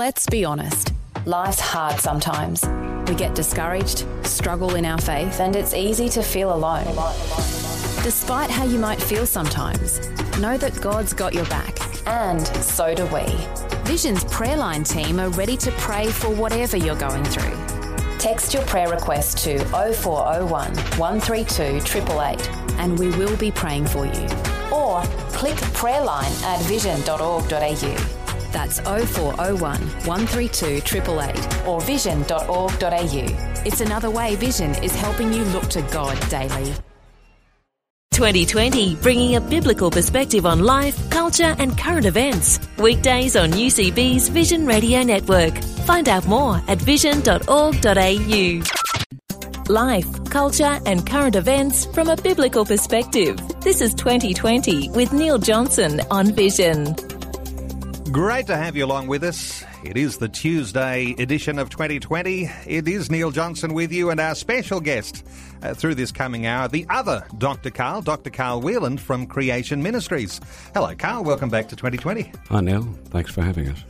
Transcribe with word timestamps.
Let's 0.00 0.24
be 0.24 0.46
honest. 0.46 0.94
Life's 1.26 1.60
hard 1.60 2.00
sometimes. 2.00 2.64
We 3.06 3.14
get 3.14 3.34
discouraged, 3.34 4.06
struggle 4.24 4.76
in 4.76 4.86
our 4.86 4.96
faith, 4.96 5.40
and 5.40 5.54
it's 5.54 5.74
easy 5.74 6.08
to 6.08 6.22
feel 6.22 6.54
alone. 6.54 6.86
Despite 8.02 8.48
how 8.48 8.64
you 8.64 8.78
might 8.78 8.98
feel 8.98 9.26
sometimes, 9.26 10.08
know 10.38 10.56
that 10.56 10.80
God's 10.80 11.12
got 11.12 11.34
your 11.34 11.44
back. 11.50 11.76
And 12.06 12.46
so 12.46 12.94
do 12.94 13.04
we. 13.08 13.26
Vision's 13.84 14.24
prayer 14.24 14.56
line 14.56 14.84
team 14.84 15.20
are 15.20 15.28
ready 15.28 15.58
to 15.58 15.70
pray 15.72 16.06
for 16.06 16.30
whatever 16.30 16.78
you're 16.78 16.96
going 16.96 17.24
through. 17.24 17.54
Text 18.16 18.54
your 18.54 18.62
prayer 18.62 18.88
request 18.88 19.36
to 19.44 19.58
0401 19.66 20.74
132 20.96 21.62
888 21.62 22.50
and 22.78 22.98
we 22.98 23.10
will 23.18 23.36
be 23.36 23.50
praying 23.50 23.84
for 23.86 24.06
you. 24.06 24.26
Or 24.72 25.02
click 25.34 25.58
prayer 25.74 26.02
line 26.02 26.32
at 26.44 26.62
vision.org.au. 26.62 28.19
That's 28.52 28.80
0401 28.80 29.60
132 29.60 30.66
888 30.66 31.66
or 31.66 31.80
vision.org.au. 31.80 33.62
It's 33.66 33.80
another 33.80 34.10
way 34.10 34.36
Vision 34.36 34.74
is 34.82 34.94
helping 34.94 35.32
you 35.32 35.44
look 35.44 35.68
to 35.70 35.82
God 35.92 36.18
daily. 36.28 36.74
2020, 38.12 38.96
bringing 38.96 39.36
a 39.36 39.40
biblical 39.40 39.90
perspective 39.90 40.44
on 40.44 40.62
life, 40.62 41.08
culture, 41.10 41.54
and 41.58 41.78
current 41.78 42.04
events. 42.04 42.60
Weekdays 42.76 43.34
on 43.34 43.50
UCB's 43.50 44.28
Vision 44.28 44.66
Radio 44.66 45.02
Network. 45.02 45.56
Find 45.86 46.06
out 46.08 46.26
more 46.26 46.60
at 46.68 46.78
vision.org.au. 46.78 48.62
Life, 49.72 50.24
culture, 50.30 50.80
and 50.84 51.06
current 51.06 51.36
events 51.36 51.86
from 51.86 52.10
a 52.10 52.16
biblical 52.16 52.64
perspective. 52.64 53.40
This 53.60 53.80
is 53.80 53.94
2020 53.94 54.90
with 54.90 55.12
Neil 55.12 55.38
Johnson 55.38 56.00
on 56.10 56.34
Vision. 56.34 56.96
Great 58.12 58.48
to 58.48 58.56
have 58.56 58.74
you 58.74 58.84
along 58.84 59.06
with 59.06 59.22
us. 59.22 59.64
It 59.84 59.96
is 59.96 60.18
the 60.18 60.28
Tuesday 60.28 61.14
edition 61.18 61.60
of 61.60 61.70
2020. 61.70 62.50
It 62.66 62.88
is 62.88 63.08
Neil 63.08 63.30
Johnson 63.30 63.72
with 63.72 63.92
you 63.92 64.10
and 64.10 64.18
our 64.18 64.34
special 64.34 64.80
guest 64.80 65.24
uh, 65.62 65.74
through 65.74 65.94
this 65.94 66.10
coming 66.10 66.44
hour, 66.44 66.66
the 66.66 66.86
other 66.90 67.24
Dr. 67.38 67.70
Carl, 67.70 68.02
Dr. 68.02 68.30
Carl 68.30 68.62
Wieland 68.62 69.00
from 69.00 69.28
Creation 69.28 69.80
Ministries. 69.80 70.40
Hello, 70.74 70.92
Carl. 70.96 71.22
Welcome 71.22 71.50
back 71.50 71.68
to 71.68 71.76
2020. 71.76 72.32
Hi, 72.48 72.60
Neil. 72.60 72.82
Thanks 73.10 73.30
for 73.30 73.42
having 73.42 73.68
us. 73.68 73.84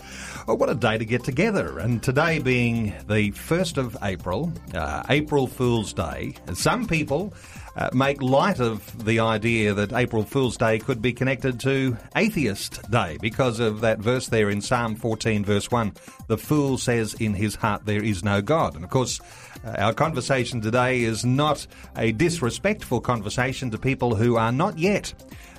Oh, 0.46 0.54
what 0.54 0.68
a 0.68 0.74
day 0.74 0.98
to 0.98 1.04
get 1.06 1.24
together. 1.24 1.78
And 1.78 2.02
today 2.02 2.40
being 2.40 2.92
the 3.08 3.30
1st 3.30 3.78
of 3.78 3.96
April, 4.02 4.52
uh, 4.74 5.02
April 5.08 5.46
Fool's 5.46 5.94
Day, 5.94 6.34
some 6.52 6.86
people 6.86 7.32
uh, 7.76 7.90
make 7.92 8.22
light 8.22 8.60
of 8.60 9.04
the 9.04 9.20
idea 9.20 9.74
that 9.74 9.92
April 9.92 10.22
Fool's 10.22 10.56
Day 10.56 10.78
could 10.78 11.00
be 11.00 11.12
connected 11.12 11.60
to 11.60 11.96
Atheist 12.16 12.90
Day 12.90 13.18
because 13.20 13.60
of 13.60 13.80
that 13.80 13.98
verse 13.98 14.28
there 14.28 14.50
in 14.50 14.60
Psalm 14.60 14.96
14, 14.96 15.44
verse 15.44 15.70
1. 15.70 15.92
The 16.26 16.38
fool 16.38 16.78
says 16.78 17.14
in 17.14 17.34
his 17.34 17.54
heart, 17.54 17.86
There 17.86 18.02
is 18.02 18.24
no 18.24 18.42
God. 18.42 18.74
And 18.74 18.84
of 18.84 18.90
course, 18.90 19.20
uh, 19.64 19.70
our 19.78 19.92
conversation 19.92 20.60
today 20.60 21.02
is 21.02 21.24
not 21.24 21.66
a 21.96 22.12
disrespectful 22.12 23.00
conversation 23.00 23.70
to 23.70 23.78
people 23.78 24.14
who 24.14 24.36
are 24.36 24.52
not 24.52 24.78
yet 24.78 25.12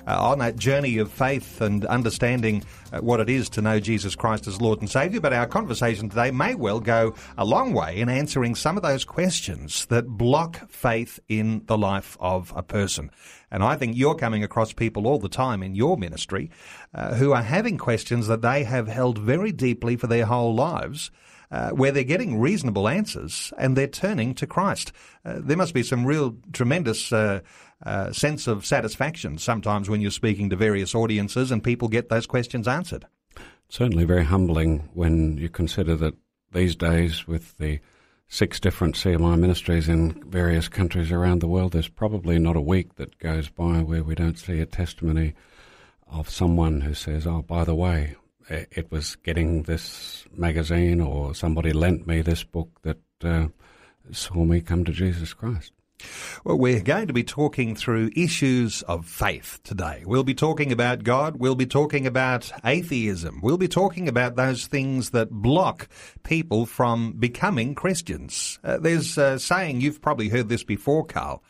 uh, 0.06 0.20
on 0.20 0.38
that 0.38 0.56
journey 0.56 0.98
of 0.98 1.10
faith 1.10 1.60
and 1.60 1.84
understanding 1.86 2.64
uh, 2.92 3.00
what 3.00 3.20
it 3.20 3.28
is 3.28 3.48
to 3.50 3.62
know 3.62 3.80
Jesus 3.80 4.14
Christ 4.14 4.46
as 4.46 4.60
Lord 4.60 4.80
and 4.80 4.90
Saviour. 4.90 5.20
But 5.20 5.32
our 5.32 5.46
conversation 5.46 6.08
today 6.08 6.30
may 6.30 6.54
well 6.54 6.80
go 6.80 7.14
a 7.36 7.44
long 7.44 7.72
way 7.72 7.98
in 7.98 8.08
answering 8.08 8.54
some 8.54 8.76
of 8.76 8.82
those 8.82 9.04
questions 9.04 9.86
that 9.86 10.08
block 10.08 10.70
faith 10.70 11.20
in 11.28 11.62
the 11.66 11.78
life 11.78 12.16
of 12.20 12.52
a 12.56 12.62
person. 12.62 13.10
And 13.50 13.62
I 13.62 13.76
think 13.76 13.96
you're 13.96 14.14
coming 14.14 14.42
across 14.42 14.72
people 14.72 15.06
all 15.06 15.18
the 15.18 15.28
time 15.28 15.62
in 15.62 15.74
your 15.74 15.96
ministry 15.96 16.50
uh, 16.94 17.14
who 17.14 17.32
are 17.32 17.42
having 17.42 17.78
questions 17.78 18.26
that 18.26 18.42
they 18.42 18.64
have 18.64 18.88
held 18.88 19.18
very 19.18 19.52
deeply 19.52 19.96
for 19.96 20.06
their 20.06 20.26
whole 20.26 20.54
lives. 20.54 21.10
Uh, 21.50 21.68
where 21.68 21.92
they're 21.92 22.02
getting 22.02 22.40
reasonable 22.40 22.88
answers 22.88 23.52
and 23.58 23.76
they're 23.76 23.86
turning 23.86 24.34
to 24.34 24.46
Christ. 24.46 24.90
Uh, 25.22 25.34
there 25.36 25.58
must 25.58 25.74
be 25.74 25.82
some 25.82 26.06
real 26.06 26.34
tremendous 26.54 27.12
uh, 27.12 27.40
uh, 27.84 28.12
sense 28.12 28.46
of 28.46 28.64
satisfaction 28.64 29.38
sometimes 29.38 29.88
when 29.88 30.00
you're 30.00 30.10
speaking 30.10 30.50
to 30.50 30.56
various 30.56 30.94
audiences 30.94 31.50
and 31.50 31.64
people 31.64 31.88
get 31.88 32.08
those 32.08 32.26
questions 32.26 32.68
answered. 32.68 33.06
Certainly 33.68 34.04
very 34.04 34.24
humbling 34.24 34.88
when 34.94 35.38
you 35.38 35.48
consider 35.48 35.96
that 35.96 36.14
these 36.52 36.76
days, 36.76 37.26
with 37.26 37.56
the 37.56 37.80
six 38.28 38.60
different 38.60 38.94
CMI 38.94 39.38
ministries 39.38 39.88
in 39.88 40.12
various 40.30 40.68
countries 40.68 41.10
around 41.10 41.40
the 41.40 41.48
world, 41.48 41.72
there's 41.72 41.88
probably 41.88 42.38
not 42.38 42.56
a 42.56 42.60
week 42.60 42.96
that 42.96 43.18
goes 43.18 43.48
by 43.48 43.82
where 43.82 44.02
we 44.02 44.14
don't 44.14 44.38
see 44.38 44.60
a 44.60 44.66
testimony 44.66 45.34
of 46.10 46.28
someone 46.28 46.82
who 46.82 46.94
says, 46.94 47.26
Oh, 47.26 47.42
by 47.42 47.64
the 47.64 47.74
way, 47.74 48.16
it 48.48 48.90
was 48.90 49.16
getting 49.16 49.62
this 49.62 50.24
magazine 50.34 51.00
or 51.00 51.34
somebody 51.34 51.72
lent 51.72 52.06
me 52.06 52.20
this 52.20 52.44
book 52.44 52.68
that 52.82 53.00
uh, 53.24 53.48
saw 54.10 54.44
me 54.44 54.60
come 54.60 54.84
to 54.84 54.92
Jesus 54.92 55.32
Christ. 55.32 55.72
Well, 56.44 56.58
we're 56.58 56.80
going 56.80 57.06
to 57.06 57.12
be 57.12 57.24
talking 57.24 57.74
through 57.74 58.10
issues 58.16 58.82
of 58.82 59.06
faith 59.06 59.60
today. 59.64 60.02
We'll 60.06 60.24
be 60.24 60.34
talking 60.34 60.72
about 60.72 61.04
God. 61.04 61.36
We'll 61.36 61.54
be 61.54 61.66
talking 61.66 62.06
about 62.06 62.50
atheism. 62.64 63.40
We'll 63.42 63.58
be 63.58 63.68
talking 63.68 64.08
about 64.08 64.36
those 64.36 64.66
things 64.66 65.10
that 65.10 65.30
block 65.30 65.88
people 66.22 66.66
from 66.66 67.12
becoming 67.12 67.74
Christians. 67.74 68.58
Uh, 68.64 68.78
there's 68.78 69.16
a 69.18 69.38
saying, 69.38 69.80
you've 69.80 70.02
probably 70.02 70.28
heard 70.28 70.48
this 70.48 70.64
before, 70.64 71.04
Carl. 71.04 71.42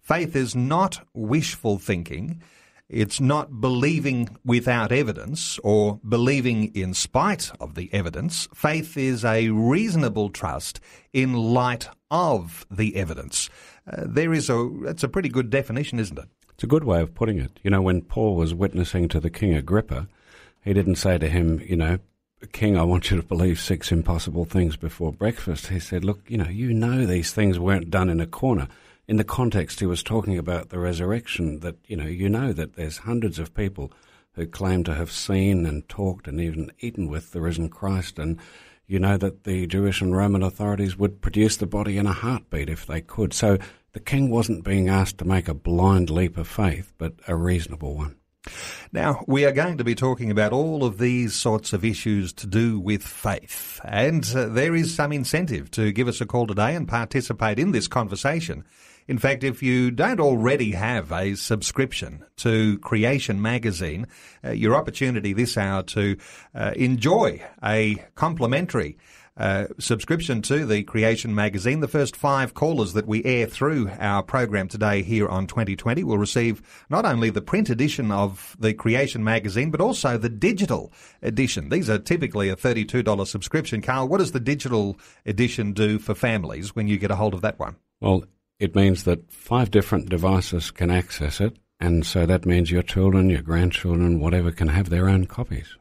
Faith 0.00 0.36
is 0.36 0.54
not 0.54 1.04
wishful 1.14 1.78
thinking. 1.78 2.40
It's 2.88 3.20
not 3.20 3.60
believing 3.60 4.36
without 4.44 4.92
evidence 4.92 5.58
or 5.64 5.98
believing 6.08 6.72
in 6.74 6.94
spite 6.94 7.50
of 7.60 7.74
the 7.74 7.92
evidence. 7.92 8.48
Faith 8.54 8.96
is 8.96 9.24
a 9.24 9.48
reasonable 9.50 10.30
trust 10.30 10.78
in 11.12 11.32
light 11.32 11.88
of 12.12 12.64
the 12.70 12.94
evidence. 12.94 13.50
Uh, 13.90 14.04
there 14.06 14.32
is 14.32 14.48
a, 14.48 14.70
that's 14.82 15.02
a 15.02 15.08
pretty 15.08 15.28
good 15.28 15.50
definition, 15.50 15.98
isn't 15.98 16.18
it? 16.18 16.28
It's 16.54 16.62
a 16.62 16.68
good 16.68 16.84
way 16.84 17.00
of 17.00 17.12
putting 17.12 17.38
it. 17.38 17.58
You 17.64 17.70
know, 17.70 17.82
when 17.82 18.02
Paul 18.02 18.36
was 18.36 18.54
witnessing 18.54 19.08
to 19.08 19.18
the 19.18 19.30
King 19.30 19.54
Agrippa, 19.54 20.06
he 20.62 20.72
didn't 20.72 20.96
say 20.96 21.18
to 21.18 21.28
him, 21.28 21.60
you 21.66 21.76
know, 21.76 21.98
King, 22.52 22.78
I 22.78 22.84
want 22.84 23.10
you 23.10 23.16
to 23.16 23.26
believe 23.26 23.58
six 23.58 23.90
impossible 23.90 24.44
things 24.44 24.76
before 24.76 25.12
breakfast. 25.12 25.68
He 25.68 25.80
said, 25.80 26.04
look, 26.04 26.20
you 26.28 26.38
know, 26.38 26.48
you 26.48 26.72
know 26.72 27.04
these 27.04 27.32
things 27.32 27.58
weren't 27.58 27.90
done 27.90 28.08
in 28.08 28.20
a 28.20 28.26
corner 28.26 28.68
in 29.08 29.16
the 29.16 29.24
context 29.24 29.80
he 29.80 29.86
was 29.86 30.02
talking 30.02 30.36
about 30.36 30.70
the 30.70 30.78
resurrection, 30.78 31.60
that, 31.60 31.76
you 31.86 31.96
know, 31.96 32.06
you 32.06 32.28
know 32.28 32.52
that 32.52 32.74
there's 32.74 32.98
hundreds 32.98 33.38
of 33.38 33.54
people 33.54 33.92
who 34.32 34.46
claim 34.46 34.84
to 34.84 34.94
have 34.94 35.10
seen 35.10 35.64
and 35.64 35.88
talked 35.88 36.28
and 36.28 36.40
even 36.40 36.70
eaten 36.80 37.08
with 37.08 37.32
the 37.32 37.40
risen 37.40 37.68
Christ. 37.68 38.18
And 38.18 38.38
you 38.86 38.98
know 38.98 39.16
that 39.16 39.44
the 39.44 39.66
Jewish 39.66 40.00
and 40.00 40.14
Roman 40.14 40.42
authorities 40.42 40.96
would 40.96 41.22
produce 41.22 41.56
the 41.56 41.66
body 41.66 41.98
in 41.98 42.06
a 42.06 42.12
heartbeat 42.12 42.68
if 42.68 42.86
they 42.86 43.00
could. 43.00 43.32
So 43.32 43.58
the 43.92 44.00
king 44.00 44.30
wasn't 44.30 44.64
being 44.64 44.88
asked 44.88 45.18
to 45.18 45.24
make 45.24 45.48
a 45.48 45.54
blind 45.54 46.10
leap 46.10 46.36
of 46.36 46.46
faith, 46.46 46.92
but 46.98 47.14
a 47.26 47.34
reasonable 47.34 47.94
one. 47.94 48.16
Now, 48.92 49.24
we 49.26 49.44
are 49.44 49.52
going 49.52 49.78
to 49.78 49.84
be 49.84 49.94
talking 49.94 50.30
about 50.30 50.52
all 50.52 50.84
of 50.84 50.98
these 50.98 51.34
sorts 51.34 51.72
of 51.72 51.84
issues 51.84 52.32
to 52.34 52.46
do 52.46 52.78
with 52.78 53.02
faith. 53.02 53.80
And 53.84 54.24
uh, 54.34 54.46
there 54.46 54.74
is 54.74 54.94
some 54.94 55.12
incentive 55.12 55.70
to 55.72 55.90
give 55.92 56.06
us 56.06 56.20
a 56.20 56.26
call 56.26 56.46
today 56.46 56.74
and 56.76 56.86
participate 56.86 57.58
in 57.58 57.72
this 57.72 57.88
conversation. 57.88 58.64
In 59.08 59.18
fact, 59.18 59.44
if 59.44 59.62
you 59.62 59.90
don't 59.90 60.20
already 60.20 60.72
have 60.72 61.12
a 61.12 61.36
subscription 61.36 62.24
to 62.38 62.78
Creation 62.78 63.40
Magazine, 63.40 64.08
uh, 64.44 64.50
your 64.50 64.74
opportunity 64.74 65.32
this 65.32 65.56
hour 65.56 65.82
to 65.84 66.16
uh, 66.54 66.72
enjoy 66.74 67.40
a 67.62 68.04
complimentary 68.16 68.98
uh, 69.36 69.66
subscription 69.78 70.40
to 70.42 70.64
the 70.64 70.82
Creation 70.82 71.34
Magazine. 71.34 71.80
The 71.80 71.88
first 71.88 72.16
five 72.16 72.54
callers 72.54 72.94
that 72.94 73.06
we 73.06 73.22
air 73.24 73.46
through 73.46 73.90
our 74.00 74.22
program 74.22 74.66
today 74.66 75.02
here 75.02 75.28
on 75.28 75.46
2020 75.46 76.02
will 76.04 76.18
receive 76.18 76.62
not 76.88 77.04
only 77.04 77.30
the 77.30 77.42
print 77.42 77.68
edition 77.68 78.10
of 78.10 78.56
the 78.58 78.72
Creation 78.72 79.22
Magazine, 79.22 79.70
but 79.70 79.80
also 79.80 80.16
the 80.16 80.30
digital 80.30 80.92
edition. 81.22 81.68
These 81.68 81.90
are 81.90 81.98
typically 81.98 82.48
a 82.48 82.56
$32 82.56 83.26
subscription. 83.26 83.82
Carl, 83.82 84.08
what 84.08 84.18
does 84.18 84.32
the 84.32 84.40
digital 84.40 84.98
edition 85.26 85.74
do 85.74 85.98
for 85.98 86.14
families 86.14 86.74
when 86.74 86.88
you 86.88 86.98
get 86.98 87.10
a 87.10 87.16
hold 87.16 87.34
of 87.34 87.42
that 87.42 87.58
one? 87.58 87.76
Well, 88.00 88.24
it 88.58 88.74
means 88.74 89.04
that 89.04 89.30
five 89.32 89.70
different 89.70 90.08
devices 90.08 90.70
can 90.70 90.90
access 90.90 91.40
it, 91.40 91.56
and 91.78 92.06
so 92.06 92.26
that 92.26 92.46
means 92.46 92.70
your 92.70 92.82
children, 92.82 93.30
your 93.30 93.42
grandchildren, 93.42 94.20
whatever, 94.20 94.50
can 94.50 94.68
have 94.68 94.88
their 94.88 95.08
own 95.08 95.26
copies. 95.26 95.76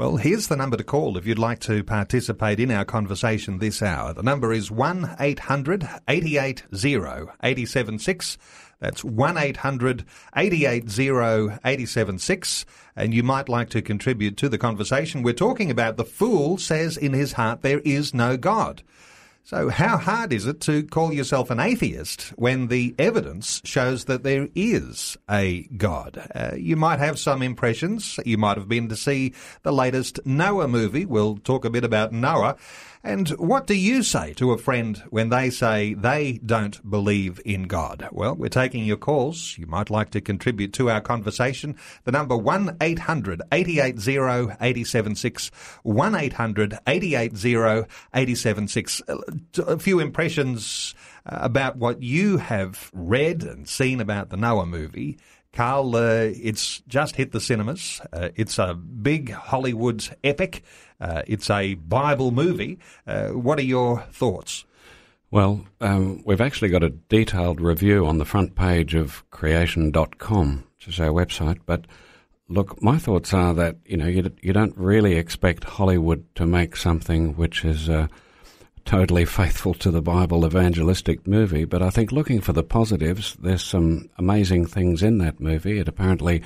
Well, 0.00 0.16
here's 0.16 0.48
the 0.48 0.56
number 0.56 0.78
to 0.78 0.82
call 0.82 1.18
if 1.18 1.26
you'd 1.26 1.38
like 1.38 1.58
to 1.60 1.84
participate 1.84 2.58
in 2.58 2.70
our 2.70 2.86
conversation 2.86 3.58
this 3.58 3.82
hour. 3.82 4.14
The 4.14 4.22
number 4.22 4.50
is 4.50 4.70
1 4.70 5.16
800 5.20 5.86
880 6.08 6.64
876. 7.42 8.38
That's 8.78 9.04
1 9.04 9.36
800 9.36 10.06
880 10.34 11.08
876. 11.64 12.64
And 12.96 13.12
you 13.12 13.22
might 13.22 13.50
like 13.50 13.68
to 13.70 13.82
contribute 13.82 14.38
to 14.38 14.48
the 14.48 14.56
conversation. 14.56 15.22
We're 15.22 15.34
talking 15.34 15.70
about 15.70 15.98
the 15.98 16.04
fool 16.06 16.56
says 16.56 16.96
in 16.96 17.12
his 17.12 17.34
heart 17.34 17.60
there 17.60 17.80
is 17.80 18.14
no 18.14 18.38
God. 18.38 18.82
So, 19.50 19.68
how 19.68 19.96
hard 19.96 20.32
is 20.32 20.46
it 20.46 20.60
to 20.60 20.84
call 20.84 21.12
yourself 21.12 21.50
an 21.50 21.58
atheist 21.58 22.28
when 22.36 22.68
the 22.68 22.94
evidence 23.00 23.60
shows 23.64 24.04
that 24.04 24.22
there 24.22 24.46
is 24.54 25.18
a 25.28 25.62
God? 25.76 26.24
Uh, 26.32 26.52
you 26.54 26.76
might 26.76 27.00
have 27.00 27.18
some 27.18 27.42
impressions. 27.42 28.20
You 28.24 28.38
might 28.38 28.58
have 28.58 28.68
been 28.68 28.88
to 28.90 28.94
see 28.94 29.34
the 29.64 29.72
latest 29.72 30.20
Noah 30.24 30.68
movie. 30.68 31.04
We'll 31.04 31.38
talk 31.38 31.64
a 31.64 31.70
bit 31.70 31.82
about 31.82 32.12
Noah. 32.12 32.58
And 33.02 33.30
what 33.30 33.66
do 33.66 33.74
you 33.74 34.02
say 34.02 34.34
to 34.34 34.52
a 34.52 34.58
friend 34.58 35.02
when 35.08 35.30
they 35.30 35.48
say 35.48 35.94
they 35.94 36.38
don't 36.44 36.88
believe 36.88 37.40
in 37.46 37.62
God? 37.62 38.06
Well, 38.12 38.34
we're 38.34 38.48
taking 38.48 38.84
your 38.84 38.98
calls. 38.98 39.56
You 39.56 39.66
might 39.66 39.88
like 39.88 40.10
to 40.10 40.20
contribute 40.20 40.74
to 40.74 40.90
our 40.90 41.00
conversation. 41.00 41.76
The 42.04 42.12
number 42.12 42.36
1-800 42.36 43.40
880 43.50 44.56
876 44.60 45.50
1-800 45.86 46.78
880 46.86 47.86
876. 48.14 49.02
A 49.66 49.78
few 49.78 49.98
impressions 49.98 50.94
uh, 51.24 51.38
about 51.40 51.76
what 51.76 52.02
you 52.02 52.36
have 52.36 52.90
read 52.92 53.44
and 53.44 53.66
seen 53.66 54.02
about 54.02 54.28
the 54.28 54.36
Noah 54.36 54.66
movie. 54.66 55.18
Carl, 55.52 55.96
uh, 55.96 56.30
it's 56.32 56.80
just 56.86 57.16
hit 57.16 57.32
the 57.32 57.40
cinemas. 57.40 58.00
Uh, 58.12 58.28
it's 58.36 58.58
a 58.58 58.74
big 58.74 59.30
Hollywood 59.30 60.06
epic. 60.22 60.62
Uh, 61.00 61.22
it's 61.26 61.48
a 61.50 61.74
Bible 61.74 62.30
movie. 62.30 62.78
Uh, 63.06 63.28
what 63.28 63.58
are 63.58 63.64
your 63.64 64.02
thoughts? 64.12 64.64
Well, 65.30 65.64
um, 65.80 66.22
we've 66.26 66.40
actually 66.40 66.70
got 66.70 66.82
a 66.82 66.90
detailed 66.90 67.60
review 67.60 68.04
on 68.04 68.18
the 68.18 68.24
front 68.24 68.56
page 68.56 68.94
of 68.94 69.28
creation.com, 69.30 70.64
which 70.76 70.88
is 70.88 71.00
our 71.00 71.10
website. 71.10 71.60
But 71.66 71.86
look, 72.48 72.82
my 72.82 72.98
thoughts 72.98 73.32
are 73.32 73.54
that, 73.54 73.76
you 73.86 73.96
know, 73.96 74.08
you, 74.08 74.30
you 74.42 74.52
don't 74.52 74.76
really 74.76 75.14
expect 75.16 75.64
Hollywood 75.64 76.24
to 76.34 76.46
make 76.46 76.76
something 76.76 77.36
which 77.36 77.64
is 77.64 77.88
uh, 77.88 78.08
totally 78.84 79.24
faithful 79.40 79.72
to 79.74 79.92
the 79.92 80.02
Bible 80.02 80.44
evangelistic 80.44 81.28
movie. 81.28 81.64
But 81.64 81.80
I 81.80 81.90
think 81.90 82.10
looking 82.10 82.40
for 82.40 82.52
the 82.52 82.64
positives, 82.64 83.36
there's 83.40 83.62
some 83.62 84.10
amazing 84.18 84.66
things 84.66 85.00
in 85.00 85.18
that 85.18 85.38
movie. 85.38 85.78
It 85.78 85.86
apparently 85.86 86.42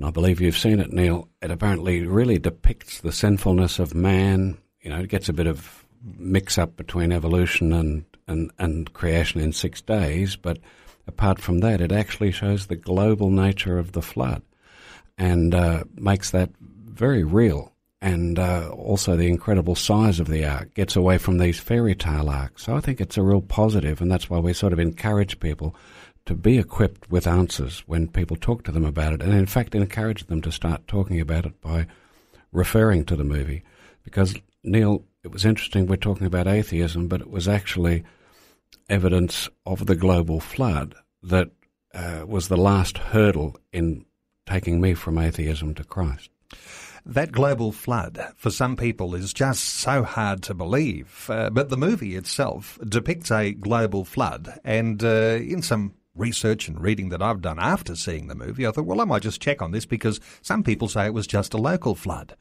and 0.00 0.08
I 0.08 0.12
believe 0.12 0.40
you've 0.40 0.56
seen 0.56 0.80
it, 0.80 0.94
Neil. 0.94 1.28
It 1.42 1.50
apparently 1.50 2.06
really 2.06 2.38
depicts 2.38 3.02
the 3.02 3.12
sinfulness 3.12 3.78
of 3.78 3.94
man. 3.94 4.56
You 4.80 4.88
know, 4.88 5.00
it 5.00 5.10
gets 5.10 5.28
a 5.28 5.34
bit 5.34 5.46
of 5.46 5.84
mix 6.16 6.56
up 6.56 6.74
between 6.74 7.12
evolution 7.12 7.74
and, 7.74 8.06
and, 8.26 8.50
and 8.58 8.90
creation 8.94 9.42
in 9.42 9.52
six 9.52 9.82
days, 9.82 10.36
but 10.36 10.58
apart 11.06 11.38
from 11.38 11.60
that, 11.60 11.82
it 11.82 11.92
actually 11.92 12.30
shows 12.30 12.66
the 12.66 12.76
global 12.76 13.30
nature 13.30 13.78
of 13.78 13.92
the 13.92 14.00
flood 14.00 14.40
and 15.18 15.54
uh, 15.54 15.84
makes 15.96 16.30
that 16.30 16.48
very 16.58 17.22
real. 17.22 17.70
And 18.00 18.38
uh, 18.38 18.70
also 18.70 19.16
the 19.16 19.28
incredible 19.28 19.74
size 19.74 20.18
of 20.18 20.28
the 20.28 20.46
ark 20.46 20.72
gets 20.72 20.96
away 20.96 21.18
from 21.18 21.36
these 21.36 21.60
fairy 21.60 21.94
tale 21.94 22.30
arks. 22.30 22.62
So 22.64 22.74
I 22.74 22.80
think 22.80 23.02
it's 23.02 23.18
a 23.18 23.22
real 23.22 23.42
positive, 23.42 24.00
and 24.00 24.10
that's 24.10 24.30
why 24.30 24.38
we 24.38 24.54
sort 24.54 24.72
of 24.72 24.78
encourage 24.78 25.40
people 25.40 25.76
to 26.26 26.34
be 26.34 26.58
equipped 26.58 27.10
with 27.10 27.26
answers 27.26 27.84
when 27.86 28.08
people 28.08 28.36
talk 28.36 28.62
to 28.64 28.72
them 28.72 28.84
about 28.84 29.12
it, 29.12 29.22
and 29.22 29.32
in 29.32 29.46
fact 29.46 29.74
encourage 29.74 30.26
them 30.26 30.40
to 30.42 30.52
start 30.52 30.86
talking 30.86 31.20
about 31.20 31.46
it 31.46 31.60
by 31.60 31.86
referring 32.52 33.04
to 33.06 33.16
the 33.16 33.24
movie. 33.24 33.62
Because, 34.04 34.34
Neil, 34.62 35.04
it 35.22 35.30
was 35.30 35.44
interesting, 35.44 35.86
we're 35.86 35.96
talking 35.96 36.26
about 36.26 36.46
atheism, 36.46 37.08
but 37.08 37.20
it 37.20 37.30
was 37.30 37.48
actually 37.48 38.04
evidence 38.88 39.48
of 39.66 39.86
the 39.86 39.96
global 39.96 40.40
flood 40.40 40.94
that 41.22 41.50
uh, 41.94 42.24
was 42.26 42.48
the 42.48 42.56
last 42.56 42.98
hurdle 42.98 43.56
in 43.72 44.04
taking 44.46 44.80
me 44.80 44.94
from 44.94 45.18
atheism 45.18 45.74
to 45.74 45.84
Christ. 45.84 46.30
That 47.06 47.32
global 47.32 47.72
flood, 47.72 48.32
for 48.36 48.50
some 48.50 48.76
people, 48.76 49.14
is 49.14 49.32
just 49.32 49.64
so 49.64 50.02
hard 50.02 50.42
to 50.44 50.54
believe. 50.54 51.26
Uh, 51.30 51.48
but 51.50 51.70
the 51.70 51.76
movie 51.76 52.14
itself 52.14 52.78
depicts 52.86 53.30
a 53.30 53.52
global 53.52 54.04
flood, 54.04 54.60
and 54.64 55.02
uh, 55.02 55.38
in 55.40 55.62
some 55.62 55.94
research 56.14 56.68
and 56.68 56.80
reading 56.80 57.08
that 57.10 57.22
I've 57.22 57.40
done 57.40 57.58
after 57.58 57.94
seeing 57.96 58.26
the 58.26 58.34
movie, 58.34 58.66
I 58.66 58.70
thought, 58.70 58.86
well, 58.86 59.00
I 59.00 59.04
might 59.04 59.22
just 59.22 59.40
check 59.40 59.62
on 59.62 59.70
this 59.70 59.86
because 59.86 60.20
some 60.42 60.62
people 60.62 60.88
say 60.88 61.06
it 61.06 61.14
was 61.14 61.26
just 61.26 61.54
a 61.54 61.58
local 61.58 61.94
flood. 61.94 62.36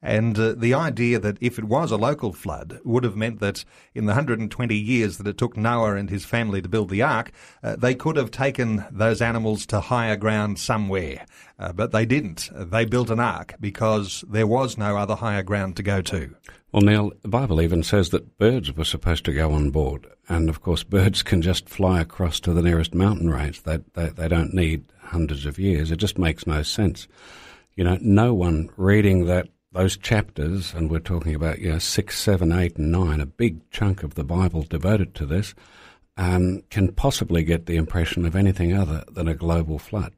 And 0.00 0.38
uh, 0.38 0.54
the 0.56 0.74
idea 0.74 1.18
that 1.18 1.38
if 1.40 1.58
it 1.58 1.64
was 1.64 1.90
a 1.90 1.96
local 1.96 2.32
flood 2.32 2.78
would 2.84 3.02
have 3.02 3.16
meant 3.16 3.40
that 3.40 3.64
in 3.94 4.06
the 4.06 4.10
120 4.10 4.76
years 4.76 5.18
that 5.18 5.26
it 5.26 5.36
took 5.36 5.56
Noah 5.56 5.96
and 5.96 6.08
his 6.08 6.24
family 6.24 6.62
to 6.62 6.68
build 6.68 6.88
the 6.88 7.02
ark, 7.02 7.32
uh, 7.62 7.74
they 7.76 7.94
could 7.94 8.16
have 8.16 8.30
taken 8.30 8.84
those 8.92 9.20
animals 9.20 9.66
to 9.66 9.80
higher 9.80 10.16
ground 10.16 10.58
somewhere. 10.58 11.26
Uh, 11.58 11.72
but 11.72 11.90
they 11.90 12.06
didn't. 12.06 12.48
They 12.54 12.84
built 12.84 13.10
an 13.10 13.18
ark 13.18 13.54
because 13.60 14.24
there 14.28 14.46
was 14.46 14.78
no 14.78 14.96
other 14.96 15.16
higher 15.16 15.42
ground 15.42 15.76
to 15.76 15.82
go 15.82 16.00
to. 16.02 16.36
Well, 16.70 16.82
Neil, 16.82 17.12
the 17.22 17.28
Bible 17.28 17.60
even 17.60 17.82
says 17.82 18.10
that 18.10 18.38
birds 18.38 18.72
were 18.72 18.84
supposed 18.84 19.24
to 19.24 19.32
go 19.32 19.52
on 19.52 19.70
board. 19.70 20.06
And 20.28 20.48
of 20.48 20.60
course, 20.60 20.84
birds 20.84 21.22
can 21.22 21.42
just 21.42 21.68
fly 21.68 22.00
across 22.00 22.38
to 22.40 22.52
the 22.52 22.62
nearest 22.62 22.94
mountain 22.94 23.30
range. 23.30 23.62
They, 23.62 23.78
they, 23.94 24.10
they 24.10 24.28
don't 24.28 24.54
need 24.54 24.84
hundreds 25.02 25.46
of 25.46 25.58
years. 25.58 25.90
It 25.90 25.96
just 25.96 26.18
makes 26.18 26.46
no 26.46 26.62
sense. 26.62 27.08
You 27.74 27.84
know, 27.84 27.98
no 28.00 28.34
one 28.34 28.70
reading 28.76 29.26
that 29.26 29.48
those 29.72 29.96
chapters, 29.96 30.72
and 30.74 30.90
we're 30.90 30.98
talking 30.98 31.34
about 31.34 31.58
you 31.58 31.70
know 31.70 31.78
six, 31.78 32.18
seven, 32.18 32.52
eight, 32.52 32.76
and 32.76 32.90
nine, 32.90 33.20
a 33.20 33.26
big 33.26 33.68
chunk 33.70 34.02
of 34.02 34.14
the 34.14 34.24
Bible 34.24 34.62
devoted 34.62 35.14
to 35.16 35.26
this, 35.26 35.54
um, 36.16 36.62
can 36.70 36.92
possibly 36.92 37.44
get 37.44 37.66
the 37.66 37.76
impression 37.76 38.24
of 38.24 38.34
anything 38.34 38.72
other 38.72 39.04
than 39.10 39.28
a 39.28 39.34
global 39.34 39.78
flood. 39.78 40.12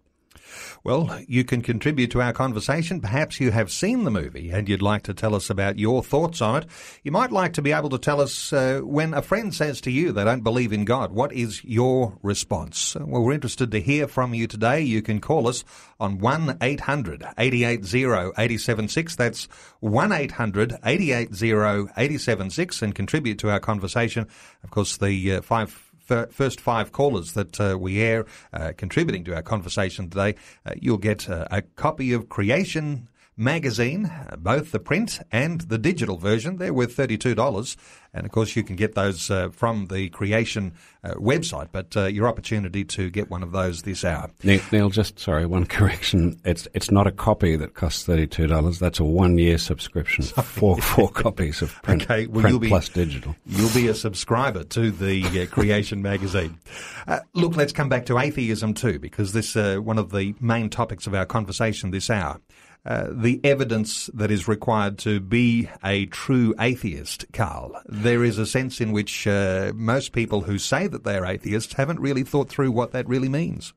Well, 0.85 1.21
you 1.27 1.45
can 1.45 1.63
contribute 1.63 2.11
to 2.13 2.23
our 2.23 2.33
conversation. 2.33 3.01
Perhaps 3.01 3.41
you 3.41 3.51
have 3.51 3.71
seen 3.71 4.05
the 4.05 4.11
movie 4.11 4.51
and 4.51 4.69
you'd 4.69 4.83
like 4.83 5.03
to 5.05 5.15
tell 5.15 5.35
us 5.35 5.51
about 5.51 5.79
your 5.79 6.03
thoughts 6.03 6.41
on 6.41 6.63
it. 6.63 6.67
You 7.03 7.13
might 7.13 7.33
like 7.33 7.53
to 7.55 7.63
be 7.63 7.73
able 7.73 7.91
to 7.91 7.99
tell 7.99 8.21
us 8.21 8.53
uh, 8.53 8.81
when 8.83 9.15
a 9.15 9.23
friend 9.23 9.55
says 9.55 9.81
to 9.83 9.91
you 9.91 10.13
they 10.13 10.25
don't 10.25 10.45
believe 10.45 10.73
in 10.73 10.85
God, 10.85 11.13
what 11.13 11.33
is 11.33 11.63
your 11.65 12.19
response? 12.23 12.97
Well, 12.99 13.23
we're 13.23 13.35
interested 13.35 13.71
to 13.73 13.81
hear 13.81 14.09
from 14.09 14.35
you 14.35 14.47
today. 14.47 14.81
You 14.81 15.03
can 15.03 15.21
call 15.21 15.49
us 15.49 15.65
on 15.99 16.19
1 16.19 16.59
800 16.61 17.25
880 17.39 18.33
876. 18.39 19.17
That's 19.17 19.45
1 19.81 20.13
800 20.13 20.79
880 20.85 21.91
876 21.97 22.83
and 22.83 22.95
contribute 22.95 23.39
to 23.39 23.51
our 23.51 23.61
conversation. 23.61 24.27
Of 24.65 24.71
course, 24.71 24.97
the 24.97 25.35
uh, 25.35 25.43
five 25.43 25.90
first 26.31 26.61
five 26.61 26.93
callers 26.93 27.33
that 27.33 27.61
uh, 27.61 27.77
we 27.79 28.01
air 28.01 28.27
uh, 28.53 28.73
contributing 28.77 29.25
to 29.25 29.35
our 29.35 29.43
conversation 29.43 30.11
today, 30.11 30.35
uh, 30.67 30.73
you'll 30.81 30.99
get 30.99 31.29
uh, 31.29 31.47
a 31.51 31.63
copy 31.63 32.13
of 32.13 32.29
Creation 32.29 33.09
magazine, 33.41 34.11
both 34.39 34.71
the 34.71 34.79
print 34.79 35.19
and 35.33 35.63
the 35.63 35.79
digital 35.79 36.19
version. 36.19 36.59
They're 36.59 36.75
worth 36.75 36.97
$32. 36.97 37.77
And 38.13 38.27
of 38.27 38.33
course, 38.33 38.57
you 38.57 38.65
can 38.65 38.77
get 38.77 38.95
those 38.95 39.31
uh, 39.31 39.51
from 39.51 39.87
the 39.87 40.09
Creation 40.09 40.75
uh, 41.05 41.15
website, 41.15 41.69
but 41.71 41.97
uh, 41.97 42.07
your 42.07 42.27
opportunity 42.27 42.85
to 42.85 43.09
get 43.09 43.31
one 43.31 43.43
of 43.43 43.53
those 43.53 43.83
this 43.83 44.05
hour. 44.05 44.31
Neil, 44.43 44.61
Neil, 44.73 44.91
just 44.91 45.19
sorry, 45.19 45.47
one 45.47 45.65
correction. 45.77 46.41
It's 46.45 46.67
it's 46.75 46.91
not 46.91 47.07
a 47.07 47.13
copy 47.13 47.57
that 47.57 47.75
costs 47.75 48.07
$32. 48.07 48.79
That's 48.79 48.99
a 48.99 49.05
one 49.05 49.39
year 49.39 49.59
subscription, 49.59 50.25
four, 50.43 50.77
four 50.79 51.09
copies 51.09 51.63
of 51.63 51.71
print, 51.83 52.03
okay, 52.03 52.27
well, 52.27 52.43
print 52.43 52.61
be, 52.61 52.69
plus 52.69 52.89
digital. 52.89 53.37
You'll 53.47 53.73
be 53.73 53.87
a 53.89 53.95
subscriber 53.95 54.65
to 54.65 54.91
the 54.91 55.43
uh, 55.43 55.47
Creation 55.47 56.03
magazine. 56.03 56.59
Uh, 57.07 57.21
look, 57.35 57.57
let's 57.57 57.73
come 57.73 57.89
back 57.89 58.07
to 58.07 58.19
atheism 58.19 58.75
too, 58.75 58.99
because 58.99 59.33
this 59.33 59.55
uh, 59.55 59.77
one 59.77 59.99
of 59.99 60.11
the 60.11 60.35
main 60.41 60.69
topics 60.69 61.07
of 61.07 61.15
our 61.15 61.27
conversation 61.27 61.93
this 61.93 62.11
hour. 62.11 62.41
Uh, 62.87 63.09
the 63.11 63.41
evidence 63.45 64.09
that 64.15 64.31
is 64.31 64.49
required 64.49 64.97
to 64.97 65.21
be 65.21 65.69
a 65.85 66.07
true 66.07 66.55
atheist, 66.59 67.27
Carl. 67.33 67.79
There 67.87 68.25
is 68.25 68.39
a 68.39 68.47
sense 68.47 68.81
in 68.81 68.93
which 68.93 69.27
uh, 69.27 69.73
most 69.75 70.13
people 70.13 70.41
who 70.41 70.57
say 70.57 70.87
that 70.87 71.05
they're 71.05 71.27
atheists 71.27 71.75
haven't 71.75 72.01
really 72.01 72.23
thought 72.23 72.49
through 72.49 72.73
what 72.73 72.93
that 72.93 73.07
really 73.07 73.29
means. 73.29 73.75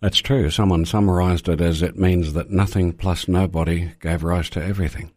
That's 0.00 0.18
true. 0.18 0.50
Someone 0.50 0.86
summarized 0.86 1.48
it 1.48 1.60
as 1.60 1.82
it 1.82 1.98
means 1.98 2.32
that 2.32 2.50
nothing 2.50 2.92
plus 2.92 3.28
nobody 3.28 3.92
gave 4.00 4.24
rise 4.24 4.48
to 4.50 4.64
everything. 4.64 5.12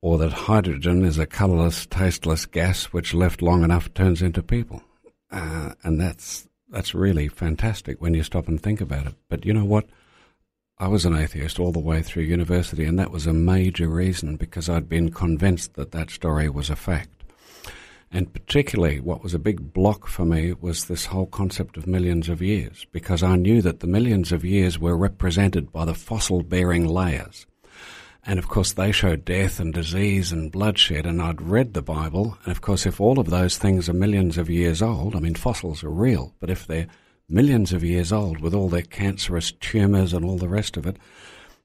Or 0.00 0.18
that 0.18 0.32
hydrogen 0.32 1.04
is 1.04 1.18
a 1.18 1.26
colorless, 1.26 1.86
tasteless 1.86 2.46
gas 2.46 2.86
which 2.86 3.14
left 3.14 3.42
long 3.42 3.62
enough 3.62 3.92
turns 3.94 4.22
into 4.22 4.42
people. 4.42 4.82
Uh, 5.30 5.74
and 5.84 6.00
that's, 6.00 6.48
that's 6.70 6.94
really 6.94 7.28
fantastic 7.28 8.00
when 8.00 8.14
you 8.14 8.22
stop 8.22 8.48
and 8.48 8.60
think 8.60 8.80
about 8.80 9.06
it. 9.06 9.14
But 9.28 9.44
you 9.44 9.52
know 9.52 9.64
what? 9.64 9.86
I 10.82 10.88
was 10.88 11.04
an 11.04 11.14
atheist 11.14 11.60
all 11.60 11.70
the 11.70 11.78
way 11.78 12.02
through 12.02 12.24
university, 12.24 12.84
and 12.86 12.98
that 12.98 13.12
was 13.12 13.28
a 13.28 13.32
major 13.32 13.86
reason 13.86 14.34
because 14.34 14.68
I'd 14.68 14.88
been 14.88 15.12
convinced 15.12 15.74
that 15.74 15.92
that 15.92 16.10
story 16.10 16.48
was 16.48 16.70
a 16.70 16.74
fact. 16.74 17.22
And 18.10 18.32
particularly, 18.32 18.98
what 18.98 19.22
was 19.22 19.32
a 19.32 19.38
big 19.38 19.72
block 19.72 20.08
for 20.08 20.24
me 20.24 20.54
was 20.54 20.86
this 20.86 21.06
whole 21.06 21.26
concept 21.26 21.76
of 21.76 21.86
millions 21.86 22.28
of 22.28 22.42
years, 22.42 22.84
because 22.90 23.22
I 23.22 23.36
knew 23.36 23.62
that 23.62 23.78
the 23.78 23.86
millions 23.86 24.32
of 24.32 24.44
years 24.44 24.76
were 24.76 24.96
represented 24.96 25.70
by 25.70 25.84
the 25.84 25.94
fossil 25.94 26.42
bearing 26.42 26.88
layers. 26.88 27.46
And 28.26 28.40
of 28.40 28.48
course, 28.48 28.72
they 28.72 28.90
show 28.90 29.14
death 29.14 29.60
and 29.60 29.72
disease 29.72 30.32
and 30.32 30.50
bloodshed. 30.50 31.06
And 31.06 31.22
I'd 31.22 31.42
read 31.42 31.74
the 31.74 31.82
Bible. 31.82 32.38
And 32.42 32.50
of 32.50 32.60
course, 32.60 32.86
if 32.86 33.00
all 33.00 33.20
of 33.20 33.30
those 33.30 33.56
things 33.56 33.88
are 33.88 33.92
millions 33.92 34.36
of 34.36 34.50
years 34.50 34.82
old, 34.82 35.14
I 35.14 35.20
mean, 35.20 35.36
fossils 35.36 35.84
are 35.84 35.90
real, 35.90 36.34
but 36.40 36.50
if 36.50 36.66
they're 36.66 36.88
millions 37.32 37.72
of 37.72 37.82
years 37.82 38.12
old 38.12 38.40
with 38.40 38.54
all 38.54 38.68
their 38.68 38.82
cancerous 38.82 39.52
tumours 39.52 40.12
and 40.12 40.24
all 40.24 40.38
the 40.38 40.48
rest 40.48 40.76
of 40.76 40.86
it, 40.86 40.96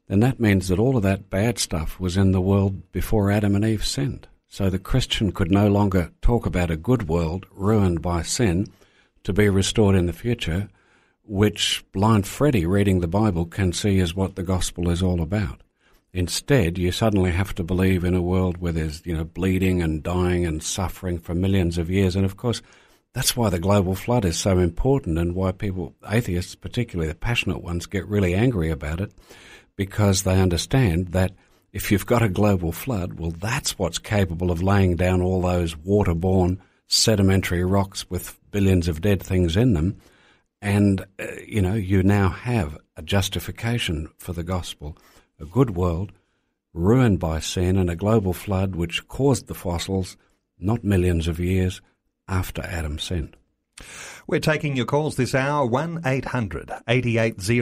then 0.07 0.21
that 0.21 0.39
means 0.39 0.69
that 0.69 0.79
all 0.79 0.95
of 0.95 1.03
that 1.03 1.29
bad 1.29 1.59
stuff 1.59 1.99
was 1.99 2.15
in 2.15 2.31
the 2.31 2.41
world 2.41 2.91
before 2.91 3.29
Adam 3.29 3.55
and 3.55 3.65
Eve 3.65 3.85
sinned. 3.85 4.27
So 4.47 4.69
the 4.69 4.79
Christian 4.79 5.31
could 5.33 5.51
no 5.51 5.67
longer 5.67 6.11
talk 6.21 6.45
about 6.45 6.71
a 6.71 6.77
good 6.77 7.09
world 7.09 7.45
ruined 7.51 8.01
by 8.01 8.21
sin 8.21 8.67
to 9.23 9.33
be 9.33 9.49
restored 9.49 9.95
in 9.95 10.05
the 10.05 10.13
future, 10.13 10.69
which 11.25 11.83
blind 11.91 12.25
Freddie 12.25 12.65
reading 12.65 13.01
the 13.01 13.07
Bible 13.07 13.45
can 13.45 13.73
see 13.73 13.99
is 13.99 14.15
what 14.15 14.35
the 14.35 14.43
gospel 14.43 14.89
is 14.89 15.03
all 15.03 15.21
about. 15.21 15.61
Instead, 16.13 16.77
you 16.77 16.93
suddenly 16.93 17.31
have 17.31 17.53
to 17.55 17.63
believe 17.63 18.05
in 18.05 18.15
a 18.15 18.21
world 18.21 18.57
where 18.57 18.71
there's, 18.71 19.05
you 19.05 19.15
know, 19.15 19.25
bleeding 19.25 19.81
and 19.81 20.01
dying 20.01 20.45
and 20.45 20.63
suffering 20.63 21.19
for 21.19 21.35
millions 21.35 21.77
of 21.77 21.89
years. 21.89 22.15
And 22.15 22.23
of 22.23 22.37
course, 22.37 22.61
that's 23.17 23.35
why 23.35 23.49
the 23.49 23.57
global 23.57 23.95
flood 23.95 24.25
is 24.25 24.37
so 24.37 24.59
important 24.59 25.17
and 25.17 25.33
why 25.33 25.51
people, 25.51 25.95
atheists, 26.07 26.53
particularly 26.53 27.09
the 27.09 27.17
passionate 27.17 27.63
ones, 27.63 27.87
get 27.87 28.07
really 28.07 28.35
angry 28.35 28.69
about 28.69 29.01
it 29.01 29.11
because 29.75 30.21
they 30.21 30.39
understand 30.39 31.07
that 31.13 31.31
if 31.73 31.91
you've 31.91 32.05
got 32.05 32.21
a 32.21 32.29
global 32.29 32.71
flood, 32.71 33.13
well, 33.13 33.31
that's 33.31 33.79
what's 33.79 33.97
capable 33.97 34.51
of 34.51 34.61
laying 34.61 34.95
down 34.95 35.23
all 35.23 35.41
those 35.41 35.73
waterborne 35.73 36.59
sedimentary 36.85 37.63
rocks 37.63 38.07
with 38.07 38.39
billions 38.51 38.87
of 38.87 39.01
dead 39.01 39.23
things 39.23 39.57
in 39.57 39.73
them. 39.73 39.97
And, 40.61 41.03
uh, 41.17 41.25
you 41.43 41.63
know, 41.63 41.73
you 41.73 42.03
now 42.03 42.29
have 42.29 42.77
a 42.97 43.01
justification 43.01 44.09
for 44.19 44.33
the 44.33 44.43
gospel 44.43 44.95
a 45.39 45.45
good 45.45 45.71
world 45.71 46.11
ruined 46.71 47.17
by 47.17 47.39
sin 47.39 47.77
and 47.77 47.89
a 47.89 47.95
global 47.95 48.33
flood 48.33 48.75
which 48.75 49.07
caused 49.07 49.47
the 49.47 49.55
fossils 49.55 50.17
not 50.59 50.83
millions 50.83 51.27
of 51.27 51.39
years 51.39 51.81
after 52.27 52.61
Adam 52.63 52.99
sinned. 52.99 53.35
We're 54.27 54.39
taking 54.39 54.75
your 54.75 54.85
calls 54.85 55.15
this 55.15 55.35
hour. 55.35 55.65
1 55.65 56.01
800 56.05 56.71
880 56.87 57.59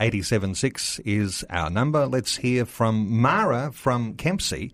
876 0.00 1.00
is 1.00 1.44
our 1.50 1.70
number. 1.70 2.06
Let's 2.06 2.36
hear 2.36 2.64
from 2.64 3.20
Mara 3.20 3.72
from 3.72 4.14
Kempsey. 4.14 4.72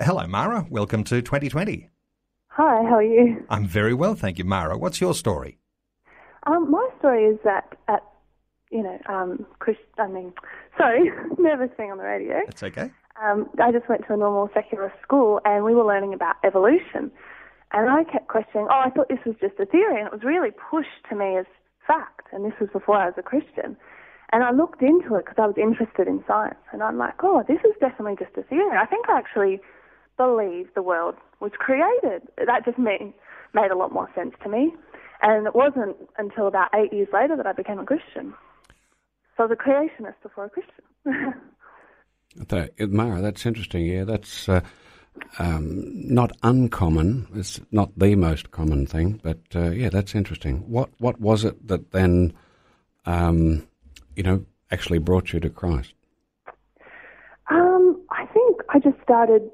hello, 0.00 0.26
Mara. 0.26 0.66
Welcome 0.70 1.04
to 1.04 1.20
2020. 1.20 1.90
Hi, 2.48 2.82
how 2.88 2.96
are 2.96 3.02
you? 3.02 3.44
I'm 3.50 3.66
very 3.66 3.94
well, 3.94 4.14
thank 4.14 4.38
you, 4.38 4.44
Mara. 4.44 4.78
What's 4.78 5.00
your 5.00 5.14
story? 5.14 5.58
Um, 6.46 6.70
my 6.70 6.88
story 6.98 7.24
is 7.24 7.38
that 7.44 7.76
at 7.88 8.02
you 8.70 8.82
know, 8.82 8.98
um, 9.08 9.46
Chris, 9.58 9.76
I 9.98 10.08
mean, 10.08 10.32
sorry, 10.76 11.10
nervous 11.38 11.70
being 11.76 11.90
on 11.90 11.98
the 11.98 12.04
radio. 12.04 12.40
That's 12.46 12.62
okay. 12.62 12.90
Um, 13.22 13.48
I 13.60 13.72
just 13.72 13.88
went 13.88 14.06
to 14.06 14.14
a 14.14 14.16
normal 14.16 14.50
secular 14.54 14.92
school 15.02 15.40
and 15.44 15.64
we 15.64 15.74
were 15.74 15.84
learning 15.84 16.14
about 16.14 16.36
evolution. 16.44 17.10
And 17.72 17.90
I 17.90 18.04
kept 18.04 18.28
questioning, 18.28 18.68
oh, 18.70 18.82
I 18.84 18.90
thought 18.90 19.08
this 19.08 19.24
was 19.26 19.36
just 19.40 19.60
a 19.60 19.66
theory. 19.66 19.98
And 19.98 20.06
it 20.06 20.12
was 20.12 20.24
really 20.24 20.50
pushed 20.50 21.04
to 21.10 21.16
me 21.16 21.36
as 21.36 21.46
fact. 21.86 22.28
And 22.32 22.44
this 22.44 22.58
was 22.60 22.70
before 22.72 22.96
I 22.96 23.06
was 23.06 23.14
a 23.18 23.22
Christian. 23.22 23.76
And 24.32 24.44
I 24.44 24.50
looked 24.50 24.82
into 24.82 25.14
it 25.16 25.24
because 25.24 25.38
I 25.38 25.46
was 25.46 25.56
interested 25.56 26.06
in 26.06 26.24
science. 26.26 26.60
And 26.72 26.82
I'm 26.82 26.98
like, 26.98 27.22
oh, 27.22 27.44
this 27.46 27.60
is 27.64 27.76
definitely 27.80 28.16
just 28.18 28.36
a 28.36 28.42
theory. 28.42 28.76
I 28.76 28.86
think 28.86 29.08
I 29.08 29.18
actually 29.18 29.60
believe 30.16 30.68
the 30.74 30.82
world 30.82 31.14
was 31.40 31.52
created. 31.56 32.28
That 32.36 32.64
just 32.64 32.78
made, 32.78 33.12
made 33.54 33.70
a 33.70 33.76
lot 33.76 33.92
more 33.92 34.10
sense 34.14 34.34
to 34.42 34.48
me. 34.48 34.72
And 35.22 35.46
it 35.46 35.54
wasn't 35.54 35.96
until 36.16 36.46
about 36.46 36.68
eight 36.74 36.92
years 36.92 37.08
later 37.12 37.36
that 37.36 37.46
I 37.46 37.52
became 37.52 37.78
a 37.78 37.84
Christian. 37.84 38.34
So 39.36 39.46
the 39.46 39.56
creationist 39.56 40.20
before 40.22 40.44
a 40.44 40.50
Christian. 40.50 40.84
Mara, 42.94 43.20
that's 43.20 43.46
interesting. 43.46 43.86
Yeah, 43.86 44.04
that's 44.04 44.48
uh, 44.48 44.60
um, 45.38 45.82
not 46.14 46.32
uncommon. 46.42 47.26
It's 47.34 47.60
not 47.70 47.90
the 47.96 48.14
most 48.14 48.50
common 48.50 48.86
thing, 48.86 49.20
but 49.22 49.38
uh, 49.54 49.70
yeah, 49.70 49.88
that's 49.88 50.14
interesting. 50.14 50.58
What 50.68 50.90
what 50.98 51.20
was 51.20 51.44
it 51.44 51.68
that 51.68 51.92
then, 51.92 52.32
um, 53.06 53.66
you 54.16 54.22
know, 54.22 54.44
actually 54.70 54.98
brought 54.98 55.32
you 55.32 55.40
to 55.40 55.50
Christ? 55.50 55.94
Um, 57.50 58.00
I 58.10 58.26
think 58.26 58.60
I 58.68 58.78
just 58.78 59.00
started 59.02 59.50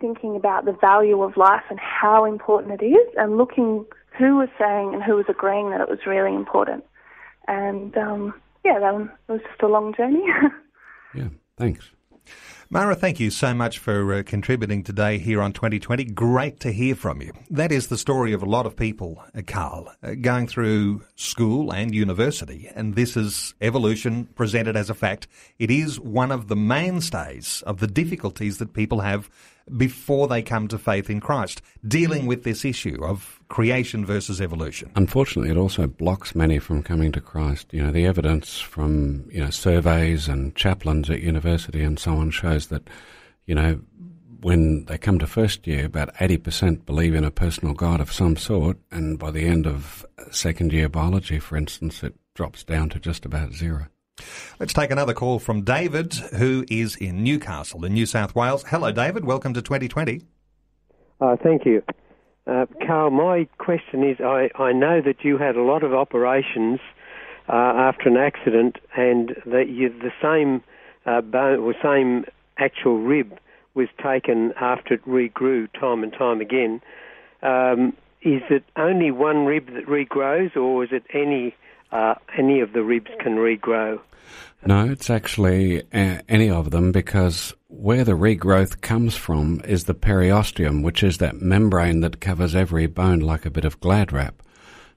thinking 0.00 0.36
about 0.36 0.64
the 0.64 0.76
value 0.80 1.22
of 1.22 1.36
life 1.36 1.64
and 1.70 1.78
how 1.78 2.24
important 2.24 2.80
it 2.80 2.84
is, 2.84 3.08
and 3.16 3.36
looking 3.36 3.86
who 4.18 4.36
was 4.36 4.48
saying 4.58 4.94
and 4.94 5.02
who 5.02 5.16
was 5.16 5.26
agreeing 5.28 5.70
that 5.70 5.80
it 5.80 5.88
was 5.88 6.06
really 6.06 6.34
important. 6.34 6.84
And 7.48 7.96
um, 7.96 8.34
yeah, 8.64 8.78
that 8.78 8.94
was 9.28 9.40
just 9.48 9.62
a 9.62 9.68
long 9.68 9.94
journey. 9.94 10.24
yeah, 11.14 11.28
thanks. 11.56 11.90
Mara, 12.74 12.96
thank 12.96 13.20
you 13.20 13.30
so 13.30 13.54
much 13.54 13.78
for 13.78 14.12
uh, 14.12 14.24
contributing 14.26 14.82
today 14.82 15.18
here 15.18 15.40
on 15.40 15.52
2020. 15.52 16.06
Great 16.06 16.58
to 16.58 16.72
hear 16.72 16.96
from 16.96 17.22
you. 17.22 17.32
That 17.48 17.70
is 17.70 17.86
the 17.86 17.96
story 17.96 18.32
of 18.32 18.42
a 18.42 18.46
lot 18.46 18.66
of 18.66 18.74
people, 18.74 19.22
uh, 19.32 19.42
Carl, 19.46 19.94
uh, 20.02 20.14
going 20.14 20.48
through 20.48 21.04
school 21.14 21.72
and 21.72 21.94
university, 21.94 22.68
and 22.74 22.96
this 22.96 23.16
is 23.16 23.54
evolution 23.60 24.24
presented 24.34 24.74
as 24.74 24.90
a 24.90 24.94
fact. 24.94 25.28
It 25.60 25.70
is 25.70 26.00
one 26.00 26.32
of 26.32 26.48
the 26.48 26.56
mainstays 26.56 27.62
of 27.64 27.78
the 27.78 27.86
difficulties 27.86 28.58
that 28.58 28.72
people 28.72 29.02
have 29.02 29.30
before 29.76 30.28
they 30.28 30.42
come 30.42 30.68
to 30.68 30.78
faith 30.78 31.08
in 31.08 31.20
Christ, 31.20 31.62
dealing 31.86 32.24
mm. 32.24 32.28
with 32.28 32.44
this 32.44 32.64
issue 32.64 33.02
of 33.02 33.40
creation 33.48 34.04
versus 34.04 34.40
evolution. 34.40 34.90
Unfortunately, 34.94 35.50
it 35.50 35.56
also 35.56 35.86
blocks 35.86 36.34
many 36.34 36.58
from 36.58 36.82
coming 36.82 37.12
to 37.12 37.20
Christ. 37.20 37.68
You 37.72 37.82
know, 37.82 37.92
the 37.92 38.06
evidence 38.06 38.60
from, 38.60 39.28
you 39.30 39.40
know, 39.40 39.50
surveys 39.50 40.28
and 40.28 40.54
chaplains 40.54 41.08
at 41.10 41.20
university 41.20 41.82
and 41.82 41.98
so 41.98 42.16
on 42.16 42.30
shows 42.30 42.68
that, 42.68 42.88
you 43.46 43.54
know, 43.54 43.80
when 44.40 44.84
they 44.84 44.98
come 44.98 45.18
to 45.18 45.26
first 45.26 45.66
year, 45.66 45.86
about 45.86 46.14
80% 46.16 46.84
believe 46.84 47.14
in 47.14 47.24
a 47.24 47.30
personal 47.30 47.72
God 47.72 48.00
of 48.00 48.12
some 48.12 48.36
sort, 48.36 48.76
and 48.90 49.18
by 49.18 49.30
the 49.30 49.46
end 49.46 49.66
of 49.66 50.04
second 50.30 50.70
year 50.70 50.90
biology, 50.90 51.38
for 51.38 51.56
instance, 51.56 52.02
it 52.02 52.14
drops 52.34 52.62
down 52.62 52.90
to 52.90 53.00
just 53.00 53.24
about 53.24 53.54
zero. 53.54 53.86
Let's 54.60 54.72
take 54.72 54.90
another 54.90 55.14
call 55.14 55.38
from 55.38 55.62
David, 55.62 56.14
who 56.14 56.64
is 56.70 56.96
in 56.96 57.24
Newcastle, 57.24 57.84
in 57.84 57.92
New 57.92 58.06
South 58.06 58.34
Wales. 58.34 58.64
Hello, 58.68 58.92
David. 58.92 59.24
Welcome 59.24 59.54
to 59.54 59.62
2020. 59.62 60.22
Uh, 61.20 61.36
thank 61.42 61.66
you. 61.66 61.82
Uh, 62.46 62.66
Carl, 62.86 63.10
my 63.10 63.48
question 63.58 64.08
is 64.08 64.18
I, 64.20 64.50
I 64.54 64.72
know 64.72 65.00
that 65.00 65.24
you 65.24 65.38
had 65.38 65.56
a 65.56 65.62
lot 65.62 65.82
of 65.82 65.94
operations 65.94 66.78
uh, 67.48 67.52
after 67.52 68.08
an 68.08 68.16
accident 68.16 68.76
and 68.96 69.30
that 69.46 69.68
you, 69.68 69.88
the 69.88 70.12
same 70.22 70.62
uh, 71.06 71.20
bone 71.20 71.58
or 71.60 71.74
same 71.82 72.24
actual 72.58 72.98
rib 72.98 73.38
was 73.74 73.88
taken 74.02 74.52
after 74.60 74.94
it 74.94 75.04
regrew 75.04 75.68
time 75.72 76.02
and 76.02 76.12
time 76.12 76.40
again. 76.40 76.80
Um, 77.42 77.94
is 78.22 78.42
it 78.50 78.64
only 78.76 79.10
one 79.10 79.44
rib 79.46 79.66
that 79.74 79.86
regrows 79.86 80.56
or 80.56 80.84
is 80.84 80.90
it 80.92 81.02
any 81.12 81.54
uh, 81.92 82.14
any 82.36 82.60
of 82.60 82.72
the 82.72 82.82
ribs 82.82 83.10
can 83.20 83.36
regrow. 83.36 84.00
No, 84.66 84.86
it's 84.86 85.10
actually 85.10 85.82
uh, 85.92 86.20
any 86.28 86.48
of 86.48 86.70
them 86.70 86.90
because 86.90 87.54
where 87.68 88.04
the 88.04 88.12
regrowth 88.12 88.80
comes 88.80 89.14
from 89.14 89.60
is 89.64 89.84
the 89.84 89.94
periosteum, 89.94 90.82
which 90.82 91.02
is 91.02 91.18
that 91.18 91.42
membrane 91.42 92.00
that 92.00 92.20
covers 92.20 92.54
every 92.54 92.86
bone 92.86 93.20
like 93.20 93.44
a 93.44 93.50
bit 93.50 93.66
of 93.66 93.80
glad 93.80 94.12
wrap. 94.12 94.42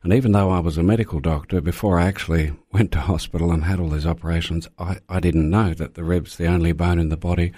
And 0.04 0.14
even 0.14 0.32
though 0.32 0.52
I 0.52 0.60
was 0.60 0.78
a 0.78 0.84
medical 0.84 1.20
doctor, 1.20 1.60
before 1.60 2.00
I 2.00 2.08
actually 2.08 2.54
went 2.72 2.94
to 2.94 3.00
hospital 3.00 3.52
and 3.52 3.66
had 3.66 3.80
all 3.80 3.90
these 3.90 4.06
operations, 4.06 4.68
I, 4.80 5.00
I 5.10 5.20
didn't 5.20 5.50
know 5.50 5.74
that 5.74 5.96
the 5.96 6.04
rib's 6.04 6.38
the 6.38 6.48
only 6.48 6.72
bone 6.72 7.00
in 7.00 7.10
the 7.10 7.18
body 7.18 7.52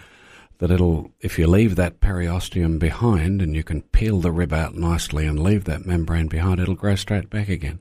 that 0.57 0.71
it'll, 0.71 1.11
if 1.19 1.37
you 1.37 1.47
leave 1.47 1.75
that 1.75 2.01
periosteum 2.01 2.79
behind 2.79 3.41
and 3.41 3.55
you 3.55 3.63
can 3.63 3.81
peel 3.81 4.19
the 4.19 4.31
rib 4.31 4.51
out 4.51 4.75
nicely 4.75 5.25
and 5.25 5.41
leave 5.41 5.65
that 5.65 5.85
membrane 5.85 6.27
behind, 6.27 6.59
it'll 6.59 6.75
grow 6.75 6.95
straight 6.95 7.29
back 7.29 7.49
again. 7.49 7.79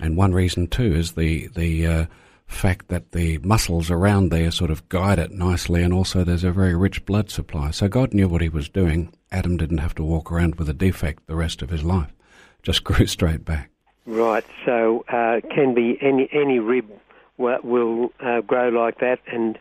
And 0.00 0.16
one 0.16 0.32
reason 0.32 0.66
too 0.66 0.94
is 0.94 1.12
the 1.12 1.48
the 1.48 1.86
uh, 1.86 2.06
fact 2.46 2.88
that 2.88 3.12
the 3.12 3.38
muscles 3.38 3.90
around 3.90 4.30
there 4.30 4.50
sort 4.50 4.70
of 4.70 4.88
guide 4.88 5.18
it 5.18 5.32
nicely, 5.32 5.82
and 5.82 5.92
also 5.92 6.24
there's 6.24 6.44
a 6.44 6.52
very 6.52 6.74
rich 6.74 7.04
blood 7.06 7.30
supply. 7.30 7.70
So 7.70 7.88
God 7.88 8.14
knew 8.14 8.28
what 8.28 8.42
He 8.42 8.48
was 8.48 8.68
doing. 8.68 9.12
Adam 9.32 9.56
didn't 9.56 9.78
have 9.78 9.94
to 9.96 10.04
walk 10.04 10.30
around 10.30 10.56
with 10.56 10.68
a 10.68 10.74
defect 10.74 11.26
the 11.26 11.36
rest 11.36 11.62
of 11.62 11.70
his 11.70 11.82
life; 11.82 12.12
just 12.62 12.84
grew 12.84 13.06
straight 13.06 13.44
back. 13.44 13.70
Right. 14.06 14.44
So 14.64 15.04
uh, 15.08 15.40
can 15.54 15.74
be 15.74 15.98
any 16.00 16.28
any 16.32 16.58
rib 16.58 16.90
will 17.38 18.12
uh, 18.20 18.40
grow 18.40 18.68
like 18.68 19.00
that, 19.00 19.18
and 19.26 19.58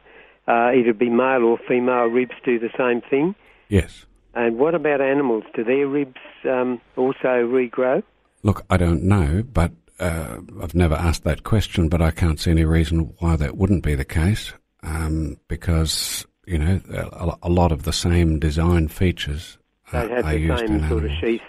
uh, 0.48 0.72
either 0.76 0.94
be 0.94 1.10
male 1.10 1.44
or 1.44 1.58
female 1.68 2.06
ribs 2.06 2.36
do 2.44 2.60
the 2.60 2.70
same 2.78 3.02
thing. 3.02 3.36
Yes. 3.70 4.06
And 4.34 4.58
what 4.58 4.76
about 4.76 5.02
animals? 5.02 5.44
Do 5.56 5.64
their 5.64 5.88
ribs 5.88 6.20
um, 6.44 6.82
also 6.98 7.18
regrow? 7.24 8.04
Look, 8.44 8.66
I 8.70 8.78
don't 8.78 9.04
know, 9.04 9.44
but 9.44 9.72
uh, 10.00 10.38
I've 10.62 10.76
never 10.76 10.96
asked 10.96 11.24
that 11.24 11.44
question, 11.44 11.90
but 11.90 12.02
I 12.02 12.12
can't 12.12 12.40
see 12.40 12.52
any 12.52 12.66
reason 12.66 13.14
why 13.20 13.36
that 13.36 13.58
wouldn't 13.58 13.84
be 13.84 13.96
the 13.96 14.06
case, 14.06 14.54
um, 14.84 15.38
because 15.48 16.26
you 16.46 16.58
know 16.58 16.82
a, 16.90 17.38
a, 17.44 17.50
lot 17.50 17.72
of 17.72 17.84
the 17.84 17.94
same 17.94 18.40
design 18.40 18.88
features 18.88 19.58
they 19.92 20.00
are, 20.00 20.10
have 20.10 20.26
are 20.26 20.38
the 20.38 20.58
same 20.58 20.80
sort 20.88 21.04
animals. 21.04 21.04
of 21.04 21.12
sheath. 21.20 21.42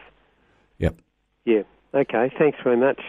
Yep. 0.79 0.97
Yeah. 1.45 1.63
Okay. 1.95 2.31
Thanks 2.39 2.59
very 2.63 2.77
much. 2.77 3.01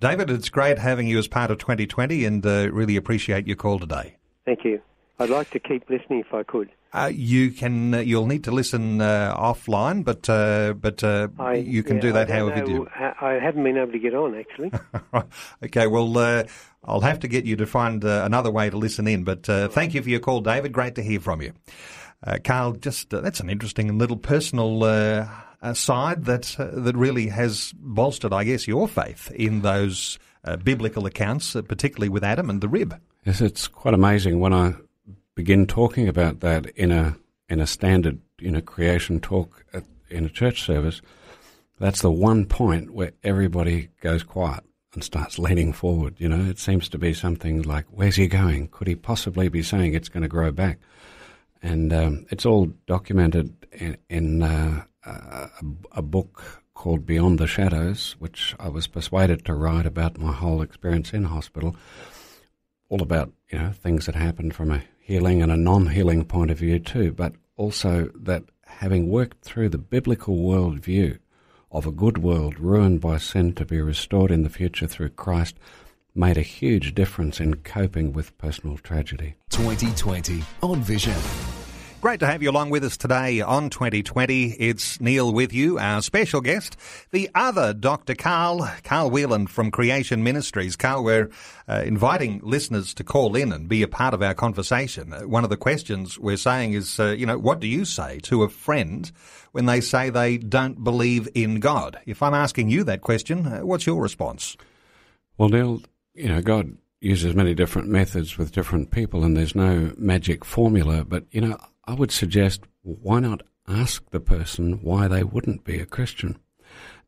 David, 0.00 0.30
it's 0.30 0.48
great 0.48 0.78
having 0.78 1.08
you 1.08 1.18
as 1.18 1.26
part 1.26 1.50
of 1.50 1.58
2020, 1.58 2.24
and 2.24 2.46
uh, 2.46 2.70
really 2.72 2.96
appreciate 2.96 3.46
your 3.46 3.56
call 3.56 3.78
today. 3.78 4.16
Thank 4.44 4.64
you. 4.64 4.80
I'd 5.18 5.30
like 5.30 5.50
to 5.50 5.58
keep 5.58 5.88
listening 5.90 6.20
if 6.20 6.32
I 6.32 6.42
could. 6.42 6.70
Uh, 6.92 7.10
you 7.12 7.50
can. 7.50 7.94
Uh, 7.94 7.98
you'll 7.98 8.26
need 8.26 8.44
to 8.44 8.50
listen 8.50 9.00
uh, 9.00 9.34
offline, 9.36 10.04
but 10.04 10.28
uh, 10.30 10.72
but 10.72 11.04
uh, 11.04 11.28
I, 11.38 11.54
you 11.54 11.82
can 11.82 11.96
yeah, 11.96 12.02
do 12.02 12.12
that 12.12 12.30
I 12.30 12.38
don't 12.38 12.50
however 12.50 12.70
you 12.70 12.78
do. 12.78 12.88
I 12.96 13.32
haven't 13.34 13.62
been 13.62 13.76
able 13.76 13.92
to 13.92 13.98
get 13.98 14.14
on 14.14 14.34
actually. 14.34 14.72
okay, 15.64 15.86
well, 15.86 16.16
uh, 16.16 16.44
I'll 16.84 17.02
have 17.02 17.20
to 17.20 17.28
get 17.28 17.44
you 17.44 17.56
to 17.56 17.66
find 17.66 18.02
another 18.04 18.50
way 18.50 18.70
to 18.70 18.78
listen 18.78 19.06
in. 19.06 19.24
But 19.24 19.44
thank 19.44 19.92
you 19.92 20.02
for 20.02 20.08
your 20.08 20.20
call, 20.20 20.40
David. 20.40 20.72
Great 20.72 20.94
to 20.94 21.02
hear 21.02 21.20
from 21.20 21.42
you. 21.42 21.52
Uh, 22.26 22.38
Carl, 22.42 22.72
just 22.72 23.12
uh, 23.14 23.20
that's 23.20 23.40
an 23.40 23.48
interesting 23.48 23.96
little 23.96 24.16
personal 24.16 24.82
uh, 24.82 25.28
side 25.74 26.24
that 26.24 26.58
uh, 26.58 26.70
that 26.72 26.96
really 26.96 27.28
has 27.28 27.72
bolstered, 27.76 28.32
I 28.32 28.44
guess, 28.44 28.66
your 28.66 28.88
faith 28.88 29.30
in 29.32 29.62
those 29.62 30.18
uh, 30.44 30.56
biblical 30.56 31.06
accounts, 31.06 31.54
uh, 31.54 31.62
particularly 31.62 32.08
with 32.08 32.24
Adam 32.24 32.50
and 32.50 32.60
the 32.60 32.68
rib. 32.68 32.98
Yes, 33.24 33.40
it's 33.40 33.68
quite 33.68 33.94
amazing 33.94 34.40
when 34.40 34.52
I 34.52 34.74
begin 35.38 35.68
talking 35.68 36.08
about 36.08 36.40
that 36.40 36.66
in 36.70 36.90
a 36.90 37.16
in 37.48 37.60
a 37.60 37.66
standard 37.66 38.18
you 38.40 38.50
know 38.50 38.60
creation 38.60 39.20
talk 39.20 39.64
at, 39.72 39.84
in 40.10 40.24
a 40.24 40.28
church 40.28 40.62
service. 40.62 41.00
That's 41.78 42.02
the 42.02 42.10
one 42.10 42.44
point 42.44 42.90
where 42.92 43.12
everybody 43.22 43.90
goes 44.00 44.24
quiet 44.24 44.64
and 44.94 45.04
starts 45.04 45.38
leaning 45.38 45.72
forward. 45.72 46.16
You 46.18 46.28
know, 46.28 46.44
it 46.50 46.58
seems 46.58 46.88
to 46.88 46.98
be 46.98 47.14
something 47.14 47.62
like, 47.62 47.86
"Where's 47.88 48.16
he 48.16 48.26
going? 48.26 48.66
Could 48.72 48.88
he 48.88 48.96
possibly 48.96 49.48
be 49.48 49.62
saying 49.62 49.94
it's 49.94 50.08
going 50.08 50.24
to 50.24 50.28
grow 50.28 50.50
back?" 50.50 50.80
and 51.62 51.92
um, 51.92 52.26
it's 52.30 52.44
all 52.44 52.66
documented 52.86 53.54
in, 53.70 53.96
in 54.08 54.42
uh, 54.42 54.84
a, 55.04 55.50
a, 55.92 56.02
book 56.02 56.62
called 56.74 57.04
Beyond 57.04 57.40
the 57.40 57.48
Shadows, 57.48 58.14
which 58.20 58.54
I 58.60 58.68
was 58.68 58.86
persuaded 58.86 59.44
to 59.44 59.54
write 59.54 59.84
about 59.84 60.18
my 60.18 60.32
whole 60.32 60.62
experience 60.62 61.12
in 61.12 61.24
hospital, 61.24 61.74
all 62.88 63.02
about 63.02 63.32
you 63.50 63.58
know 63.58 63.72
things 63.72 64.06
that 64.06 64.14
happened 64.14 64.54
from 64.54 64.70
a 64.70 64.84
healing 65.08 65.40
and 65.40 65.50
a 65.50 65.56
non-healing 65.56 66.22
point 66.22 66.50
of 66.50 66.58
view 66.58 66.78
too, 66.78 67.10
but 67.10 67.32
also 67.56 68.10
that 68.14 68.44
having 68.66 69.08
worked 69.08 69.42
through 69.42 69.70
the 69.70 69.78
biblical 69.78 70.36
worldview 70.36 71.18
of 71.72 71.86
a 71.86 71.90
good 71.90 72.18
world 72.18 72.60
ruined 72.60 73.00
by 73.00 73.16
sin 73.16 73.54
to 73.54 73.64
be 73.64 73.80
restored 73.80 74.30
in 74.30 74.42
the 74.42 74.50
future 74.50 74.86
through 74.86 75.08
Christ 75.08 75.56
made 76.14 76.36
a 76.36 76.42
huge 76.42 76.94
difference 76.94 77.40
in 77.40 77.54
coping 77.56 78.12
with 78.12 78.36
personal 78.36 78.76
tragedy. 78.76 79.34
2020 79.48 80.42
on 80.62 80.82
Vision. 80.82 81.16
Great 82.00 82.20
to 82.20 82.26
have 82.26 82.44
you 82.44 82.50
along 82.50 82.70
with 82.70 82.84
us 82.84 82.96
today 82.96 83.40
on 83.40 83.70
2020. 83.70 84.52
It's 84.52 85.00
Neil 85.00 85.32
with 85.32 85.52
you, 85.52 85.80
our 85.80 86.00
special 86.00 86.40
guest, 86.40 86.76
the 87.10 87.28
other 87.34 87.74
Dr. 87.74 88.14
Carl, 88.14 88.70
Carl 88.84 89.10
Wieland 89.10 89.50
from 89.50 89.72
Creation 89.72 90.22
Ministries. 90.22 90.76
Carl, 90.76 91.02
we're 91.02 91.28
uh, 91.66 91.82
inviting 91.84 92.40
listeners 92.44 92.94
to 92.94 93.02
call 93.02 93.34
in 93.34 93.52
and 93.52 93.68
be 93.68 93.82
a 93.82 93.88
part 93.88 94.14
of 94.14 94.22
our 94.22 94.32
conversation. 94.32 95.12
Uh, 95.12 95.22
one 95.22 95.42
of 95.42 95.50
the 95.50 95.56
questions 95.56 96.20
we're 96.20 96.36
saying 96.36 96.74
is, 96.74 97.00
uh, 97.00 97.08
you 97.18 97.26
know, 97.26 97.36
what 97.36 97.58
do 97.58 97.66
you 97.66 97.84
say 97.84 98.20
to 98.20 98.44
a 98.44 98.48
friend 98.48 99.10
when 99.50 99.66
they 99.66 99.80
say 99.80 100.08
they 100.08 100.38
don't 100.38 100.84
believe 100.84 101.28
in 101.34 101.58
God? 101.58 101.98
If 102.06 102.22
I'm 102.22 102.34
asking 102.34 102.68
you 102.70 102.84
that 102.84 103.00
question, 103.00 103.44
uh, 103.44 103.66
what's 103.66 103.86
your 103.86 104.00
response? 104.00 104.56
Well, 105.36 105.48
Neil, 105.48 105.82
you 106.14 106.28
know, 106.28 106.42
God 106.42 106.78
uses 107.00 107.34
many 107.34 107.54
different 107.54 107.88
methods 107.88 108.38
with 108.38 108.52
different 108.52 108.92
people, 108.92 109.24
and 109.24 109.36
there's 109.36 109.56
no 109.56 109.92
magic 109.96 110.44
formula. 110.44 111.04
But, 111.04 111.24
you 111.32 111.40
know, 111.40 111.56
I 111.88 111.94
would 111.94 112.12
suggest 112.12 112.60
why 112.82 113.18
not 113.20 113.42
ask 113.66 114.04
the 114.10 114.20
person 114.20 114.82
why 114.82 115.08
they 115.08 115.24
wouldn't 115.24 115.64
be 115.64 115.80
a 115.80 115.86
Christian? 115.86 116.38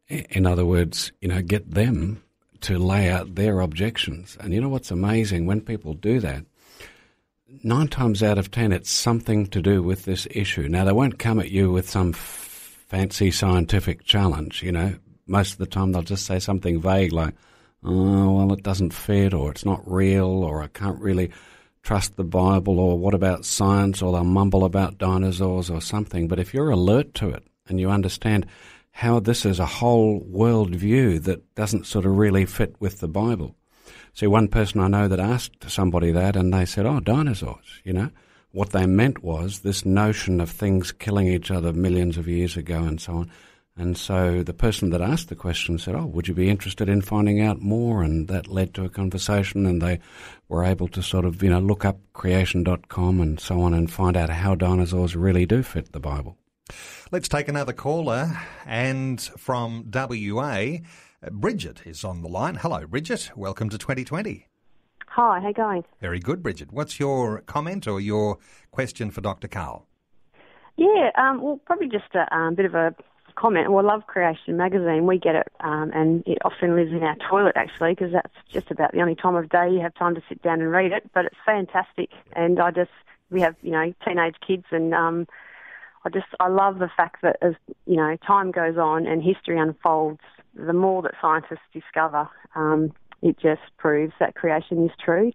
In 0.09 0.47
other 0.47 0.65
words, 0.65 1.13
you 1.21 1.29
know, 1.29 1.43
get 1.43 1.71
them 1.71 2.23
to 2.63 2.79
lay 2.79 3.11
out 3.11 3.35
their 3.35 3.61
objections. 3.61 4.39
And 4.41 4.55
you 4.55 4.61
know 4.61 4.71
what's 4.71 4.91
amazing? 4.91 5.45
When 5.45 5.61
people 5.61 5.93
do 5.93 6.19
that, 6.21 6.47
nine 7.63 7.89
times 7.89 8.23
out 8.23 8.39
of 8.39 8.51
ten, 8.51 8.73
it's 8.73 8.91
something 8.91 9.49
to 9.49 9.61
do 9.61 9.83
with 9.83 10.07
this 10.07 10.27
issue. 10.31 10.67
Now, 10.67 10.85
they 10.85 10.93
won't 10.93 11.19
come 11.19 11.41
at 11.41 11.51
you 11.51 11.71
with 11.71 11.89
some 11.89 12.15
f- 12.15 12.79
fancy 12.89 13.31
scientific 13.31 14.05
challenge, 14.05 14.63
you 14.63 14.73
know. 14.73 14.95
Most 15.27 15.53
of 15.53 15.59
the 15.59 15.67
time, 15.67 15.93
they'll 15.93 16.03
just 16.03 16.25
say 16.25 16.39
something 16.39 16.81
vague 16.81 17.13
like, 17.13 17.35
oh, 17.85 18.33
well, 18.33 18.53
it 18.55 18.63
doesn't 18.63 18.95
fit, 18.95 19.35
or 19.35 19.51
it's 19.51 19.67
not 19.67 19.83
real, 19.87 20.43
or 20.43 20.63
I 20.63 20.69
can't 20.69 21.01
really 21.01 21.33
trust 21.83 22.17
the 22.17 22.25
Bible, 22.25 22.79
or 22.79 22.99
what 22.99 23.15
about 23.15 23.45
science, 23.45 24.03
or 24.03 24.13
they'll 24.13 24.25
mumble 24.25 24.65
about 24.65 24.99
dinosaurs 24.99 25.71
or 25.71 25.81
something. 25.81 26.29
But 26.29 26.39
if 26.39 26.53
you're 26.53 26.71
alert 26.71 27.15
to 27.15 27.31
it 27.31 27.45
and 27.67 27.81
you 27.81 27.91
understand 27.91 28.47
how 28.93 29.21
this 29.21 29.47
is 29.47 29.59
a 29.59 29.67
whole 29.67 30.21
world 30.21 30.75
view 30.75 31.19
that 31.21 31.55
doesn't 31.55 31.87
sort 31.87 32.05
of 32.05 32.17
really 32.17 32.45
fit 32.45 32.75
with 32.81 33.01
the 33.01 33.09
Bible. 33.09 33.55
See, 34.13 34.27
one 34.27 34.49
person 34.49 34.81
I 34.81 34.89
know 34.89 35.09
that 35.09 35.21
asked 35.21 35.71
somebody 35.71 36.11
that, 36.13 36.37
and 36.37 36.53
they 36.53 36.67
said, 36.67 36.87
oh, 36.87 37.01
dinosaurs, 37.01 37.81
you 37.85 37.93
know. 37.93 38.11
What 38.53 38.71
they 38.71 38.85
meant 38.87 39.23
was 39.23 39.61
this 39.61 39.87
notion 39.87 40.41
of 40.41 40.51
things 40.51 40.91
killing 40.91 41.29
each 41.29 41.53
other 41.53 41.73
millions 41.73 42.17
of 42.17 42.27
years 42.27 42.57
ago 42.57 42.83
and 42.83 43.01
so 43.01 43.13
on. 43.13 43.31
And 43.81 43.97
so 43.97 44.43
the 44.43 44.53
person 44.53 44.91
that 44.91 45.01
asked 45.01 45.31
the 45.31 45.35
question 45.35 45.79
said, 45.79 45.95
Oh, 45.95 46.05
would 46.05 46.29
you 46.29 46.35
be 46.35 46.51
interested 46.51 46.87
in 46.87 47.01
finding 47.01 47.41
out 47.41 47.63
more? 47.63 48.03
And 48.03 48.29
that 48.29 48.47
led 48.47 48.75
to 48.75 48.85
a 48.85 48.91
conversation, 48.91 49.65
and 49.65 49.81
they 49.81 50.01
were 50.51 50.65
able 50.65 50.87
to 50.89 51.03
sort 51.03 51.25
of, 51.25 51.43
you 51.43 51.49
know, 51.49 51.61
look 51.61 51.87
up 51.87 51.99
creation.com 52.13 53.23
and 53.23 53.41
so 53.41 53.63
on 53.63 53.73
and 53.73 53.91
find 53.91 54.19
out 54.19 54.29
how 54.29 54.55
dinosaurs 54.55 55.17
really 55.17 55.47
do 55.47 55.63
fit 55.63 55.93
the 55.93 55.99
Bible. 55.99 56.37
Let's 57.11 57.27
take 57.27 57.49
another 57.49 57.73
caller. 57.73 58.39
And 58.67 59.19
from 59.39 59.91
WA, 59.91 60.81
Bridget 61.31 61.81
is 61.87 62.05
on 62.05 62.21
the 62.21 62.29
line. 62.29 62.57
Hello, 62.57 62.87
Bridget. 62.87 63.31
Welcome 63.35 63.71
to 63.71 63.79
2020. 63.79 64.47
Hi, 65.07 65.41
how 65.41 65.49
you 65.49 65.55
going? 65.55 65.85
Very 66.03 66.21
good, 66.21 66.43
Bridget. 66.43 66.71
What's 66.71 67.01
your 67.01 67.41
comment 67.47 67.87
or 67.87 67.99
your 67.99 68.37
question 68.73 69.11
for 69.11 69.23
Dr. 69.23 69.49
Carl? 69.49 69.87
Yeah, 70.77 71.11
um, 71.17 71.41
well, 71.43 71.61
probably 71.65 71.89
just 71.89 72.15
a 72.15 72.35
um, 72.35 72.55
bit 72.55 72.67
of 72.67 72.75
a 72.75 72.95
comment. 73.41 73.73
Well, 73.73 73.85
love 73.85 74.07
Creation 74.07 74.57
magazine. 74.57 75.07
We 75.07 75.19
get 75.19 75.35
it, 75.35 75.49
um, 75.61 75.91
and 75.95 76.23
it 76.27 76.39
often 76.45 76.77
lives 76.77 76.93
in 76.93 77.03
our 77.03 77.17
toilet 77.29 77.57
actually, 77.57 77.93
because 77.93 78.13
that's 78.13 78.35
just 78.53 78.71
about 78.71 78.93
the 78.93 79.01
only 79.01 79.15
time 79.15 79.35
of 79.35 79.49
day 79.49 79.71
you 79.71 79.81
have 79.81 79.95
time 79.95 80.15
to 80.15 80.23
sit 80.29 80.43
down 80.43 80.61
and 80.61 80.71
read 80.71 80.93
it. 80.93 81.11
But 81.15 81.25
it's 81.27 81.37
fantastic, 81.47 82.11
and 82.35 82.61
I 82.61 82.71
just 82.71 82.91
we 83.31 83.41
have 83.41 83.57
you 83.63 83.71
know 83.71 83.95
teenage 84.07 84.37
kids, 84.47 84.65
and 84.71 84.95
um, 84.95 85.27
I 86.05 86.11
just 86.11 86.27
I 86.39 86.49
love 86.49 86.79
the 86.79 86.91
fact 86.95 87.23
that 87.23 87.37
as 87.41 87.55
you 87.87 87.97
know 87.97 88.17
time 88.27 88.51
goes 88.51 88.77
on 88.77 89.07
and 89.07 89.23
history 89.23 89.59
unfolds, 89.59 90.21
the 90.55 90.75
more 90.75 91.01
that 91.03 91.15
scientists 91.21 91.67
discover, 91.73 92.29
um, 92.55 92.93
it 93.23 93.39
just 93.41 93.63
proves 93.79 94.13
that 94.21 94.35
creation 94.35 94.85
is 94.85 94.93
true. 95.03 95.33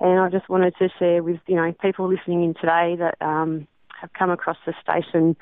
And 0.00 0.20
I 0.20 0.28
just 0.28 0.48
wanted 0.48 0.74
to 0.78 0.88
share 0.98 1.22
with 1.22 1.40
you 1.46 1.56
know 1.56 1.72
people 1.80 2.08
listening 2.08 2.44
in 2.44 2.54
today 2.54 2.96
that 2.98 3.16
um, 3.20 3.66
have 4.00 4.12
come 4.12 4.30
across 4.30 4.58
the 4.66 4.74
station 4.82 5.34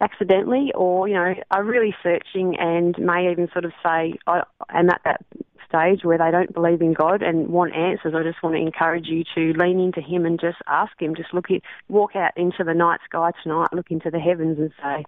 accidentally 0.00 0.72
or, 0.74 1.08
you 1.08 1.14
know, 1.14 1.34
are 1.50 1.64
really 1.64 1.94
searching 2.02 2.56
and 2.58 2.96
may 2.98 3.30
even 3.30 3.48
sort 3.52 3.64
of 3.64 3.72
say, 3.82 4.14
I 4.26 4.42
am 4.70 4.90
at 4.90 5.00
that 5.04 5.24
stage 5.68 6.04
where 6.04 6.18
they 6.18 6.30
don't 6.30 6.52
believe 6.52 6.80
in 6.80 6.94
God 6.94 7.22
and 7.22 7.48
want 7.48 7.74
answers, 7.74 8.14
I 8.14 8.22
just 8.22 8.42
want 8.42 8.56
to 8.56 8.62
encourage 8.62 9.06
you 9.06 9.24
to 9.34 9.58
lean 9.58 9.80
into 9.80 10.00
Him 10.00 10.24
and 10.24 10.40
just 10.40 10.58
ask 10.66 10.92
Him. 11.00 11.14
Just 11.14 11.34
look 11.34 11.50
at, 11.50 11.62
walk 11.88 12.16
out 12.16 12.32
into 12.36 12.64
the 12.64 12.74
night 12.74 13.00
sky 13.04 13.30
tonight, 13.42 13.68
look 13.72 13.90
into 13.90 14.10
the 14.10 14.20
heavens 14.20 14.58
and 14.58 14.72
say, 14.82 15.04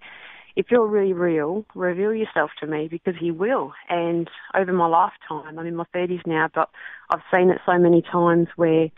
if 0.57 0.67
you're 0.71 0.87
really 0.87 1.13
real, 1.13 1.65
reveal 1.75 2.13
yourself 2.13 2.51
to 2.61 2.67
me 2.67 2.89
because 2.89 3.15
He 3.19 3.31
will. 3.31 3.73
And 3.89 4.29
over 4.55 4.73
my 4.73 4.87
lifetime, 4.87 5.59
I'm 5.59 5.67
in 5.67 5.77
my 5.77 5.87
30s 5.95 6.27
now, 6.27 6.49
but 6.55 6.69
I've 7.09 7.23
seen 7.33 7.51
it 7.51 7.61
so 7.65 7.79
many 7.79 8.03
times 8.03 8.49
where 8.57 8.91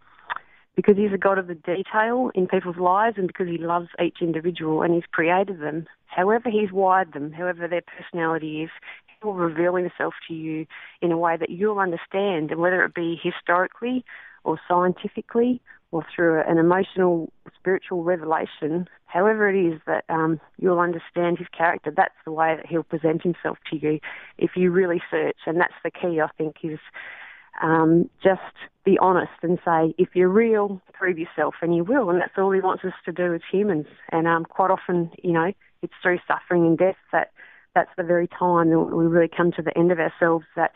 because 0.74 0.96
he's 0.96 1.12
a 1.12 1.18
God 1.18 1.38
of 1.38 1.46
the 1.46 1.54
detail 1.54 2.30
in 2.35 2.46
people's 2.46 2.76
lives 2.76 3.16
and 3.18 3.26
because 3.26 3.48
he 3.48 3.58
loves 3.58 3.88
each 4.02 4.18
individual 4.20 4.82
and 4.82 4.94
he's 4.94 5.04
created 5.12 5.61
them, 5.61 5.87
however 6.06 6.50
he's 6.50 6.72
wired 6.72 7.12
them, 7.12 7.32
however 7.32 7.68
their 7.68 7.82
personality 7.82 8.62
is, 8.62 8.70
he 9.06 9.26
will 9.26 9.35
reveal 9.35 9.76
himself 9.76 10.14
to 10.28 10.35
you 10.35 10.66
in 11.00 11.12
a 11.12 11.18
way 11.18 11.37
that 11.37 11.50
you'll 11.50 11.78
understand, 11.78 12.50
and 12.50 12.61
whether 12.61 12.82
it 12.85 12.94
be 12.94 13.20
historically 13.22 14.04
or 14.44 14.58
scientifically 14.66 15.61
or 15.90 16.04
through 16.14 16.40
an 16.48 16.56
emotional, 16.56 17.30
spiritual 17.54 18.02
revelation, 18.02 18.88
however 19.04 19.50
it 19.50 19.74
is 19.74 19.78
that 19.87 20.04
um, 20.08 20.40
you'll 20.58 20.80
understand 20.80 21.37
his 21.38 21.46
character, 21.56 21.92
that's 21.94 22.14
the 22.24 22.32
way 22.32 22.56
that 22.56 22.66
he'll 22.66 22.82
present 22.82 23.22
himself 23.22 23.58
to 23.70 23.76
you 23.76 24.00
if 24.38 24.52
you 24.56 24.70
really 24.70 25.02
search. 25.11 25.37
And 25.46 25.61
that's 25.61 25.74
the 25.85 25.90
key, 25.90 26.18
I 26.18 26.28
think, 26.38 26.56
is 26.62 26.78
um, 27.60 28.08
just 28.22 28.40
be 28.84 28.98
honest 28.98 29.32
and 29.42 29.58
say, 29.64 29.94
if 29.98 30.10
you're 30.14 30.28
real, 30.28 30.80
prove 30.92 31.18
yourself, 31.18 31.54
and 31.62 31.74
you 31.74 31.84
will. 31.84 32.10
And 32.10 32.20
that's 32.20 32.32
all 32.38 32.50
he 32.50 32.60
wants 32.60 32.84
us 32.84 32.94
to 33.04 33.12
do 33.12 33.34
as 33.34 33.40
humans. 33.50 33.86
And 34.10 34.26
um, 34.26 34.44
quite 34.44 34.70
often, 34.70 35.10
you 35.22 35.32
know, 35.32 35.52
it's 35.82 35.92
through 36.02 36.18
suffering 36.26 36.66
and 36.66 36.78
death 36.78 36.96
that 37.12 37.32
that's 37.74 37.90
the 37.96 38.02
very 38.02 38.28
time 38.28 38.70
that 38.70 38.78
we 38.78 39.06
really 39.06 39.30
come 39.34 39.52
to 39.52 39.62
the 39.62 39.76
end 39.76 39.92
of 39.92 39.98
ourselves. 39.98 40.44
That 40.56 40.72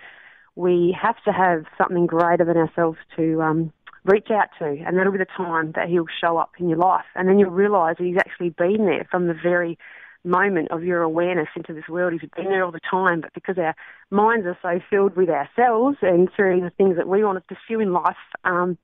we 0.55 0.97
have 1.01 1.17
to 1.25 1.33
have 1.33 1.65
something 1.77 2.07
greater 2.07 2.45
than 2.45 2.57
ourselves 2.57 2.99
to 3.17 3.43
um, 3.43 3.73
reach 4.05 4.31
out 4.31 4.49
to, 4.59 4.65
and 4.65 4.97
that'll 4.97 5.13
be 5.13 5.19
the 5.19 5.27
time 5.27 5.73
that 5.73 5.89
he'll 5.89 6.07
show 6.21 6.39
up 6.39 6.53
in 6.59 6.69
your 6.69 6.79
life. 6.79 7.05
And 7.15 7.29
then 7.29 7.39
you'll 7.39 7.51
realise 7.51 7.99
that 7.99 8.05
he's 8.05 8.17
actually 8.17 8.51
been 8.51 8.87
there 8.87 9.07
from 9.11 9.27
the 9.27 9.35
very 9.35 9.79
moment 10.27 10.71
of 10.71 10.85
your 10.85 11.03
awareness 11.03 11.49
into 11.57 11.73
this 11.73 11.89
world. 11.89 12.13
He's 12.13 12.31
been 12.37 12.47
there 12.47 12.65
all 12.65 12.73
the 12.73 12.81
time, 12.91 13.21
but 13.21 13.33
because 13.33 13.57
our 13.59 13.75
minds 14.11 14.47
are 14.47 14.59
so 14.61 14.81
filled 14.91 15.17
with 15.17 15.29
ourselves 15.29 15.99
and 16.03 16.29
through 16.35 16.61
the 16.61 16.71
things 16.71 16.97
that 16.97 17.09
we 17.09 17.25
want 17.25 17.39
to 17.39 17.55
pursue 17.55 17.81
in 17.81 17.93
life, 17.93 18.17
um, 18.45 18.77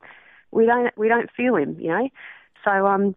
we 0.51 0.67
don't 0.67 0.97
we 0.97 1.09
don't 1.09 1.31
feel 1.37 1.57
him, 1.57 1.77
you 1.81 1.89
know. 1.89 2.09
So 2.65 2.87
um, 2.87 3.17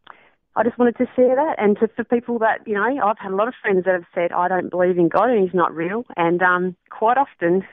I 0.56 0.64
just 0.64 0.78
wanted 0.78 0.98
to 0.98 1.06
share 1.16 1.36
that, 1.36 1.56
and 1.58 1.78
to, 1.80 1.88
for 1.96 2.04
people 2.04 2.40
that 2.40 2.60
you 2.66 2.74
know, 2.74 2.84
I've 2.84 3.20
had 3.20 3.32
a 3.32 3.36
lot 3.36 3.48
of 3.48 3.54
friends 3.62 3.86
that 3.86 3.94
have 3.94 4.06
said 4.14 4.32
I 4.32 4.48
don't 4.48 4.70
believe 4.70 4.98
in 4.98 5.10
God 5.10 5.30
and 5.30 5.44
He's 5.44 5.56
not 5.56 5.74
real, 5.74 6.04
and 6.18 6.42
um, 6.42 6.76
quite 6.90 7.18
often 7.18 7.64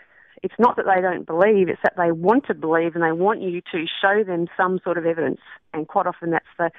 it's 0.42 0.54
not 0.58 0.76
that 0.76 0.86
they 0.92 1.00
don't 1.00 1.24
believe, 1.24 1.68
it's 1.68 1.82
that 1.84 1.94
they 1.96 2.10
want 2.10 2.46
to 2.46 2.54
believe 2.54 2.96
and 2.96 3.04
they 3.04 3.12
want 3.12 3.40
you 3.40 3.60
to 3.72 3.86
show 4.00 4.24
them 4.24 4.48
some 4.56 4.80
sort 4.82 4.98
of 4.98 5.06
evidence. 5.06 5.40
And 5.72 5.86
quite 5.86 6.06
often 6.06 6.30
that's 6.30 6.44
the 6.58 6.70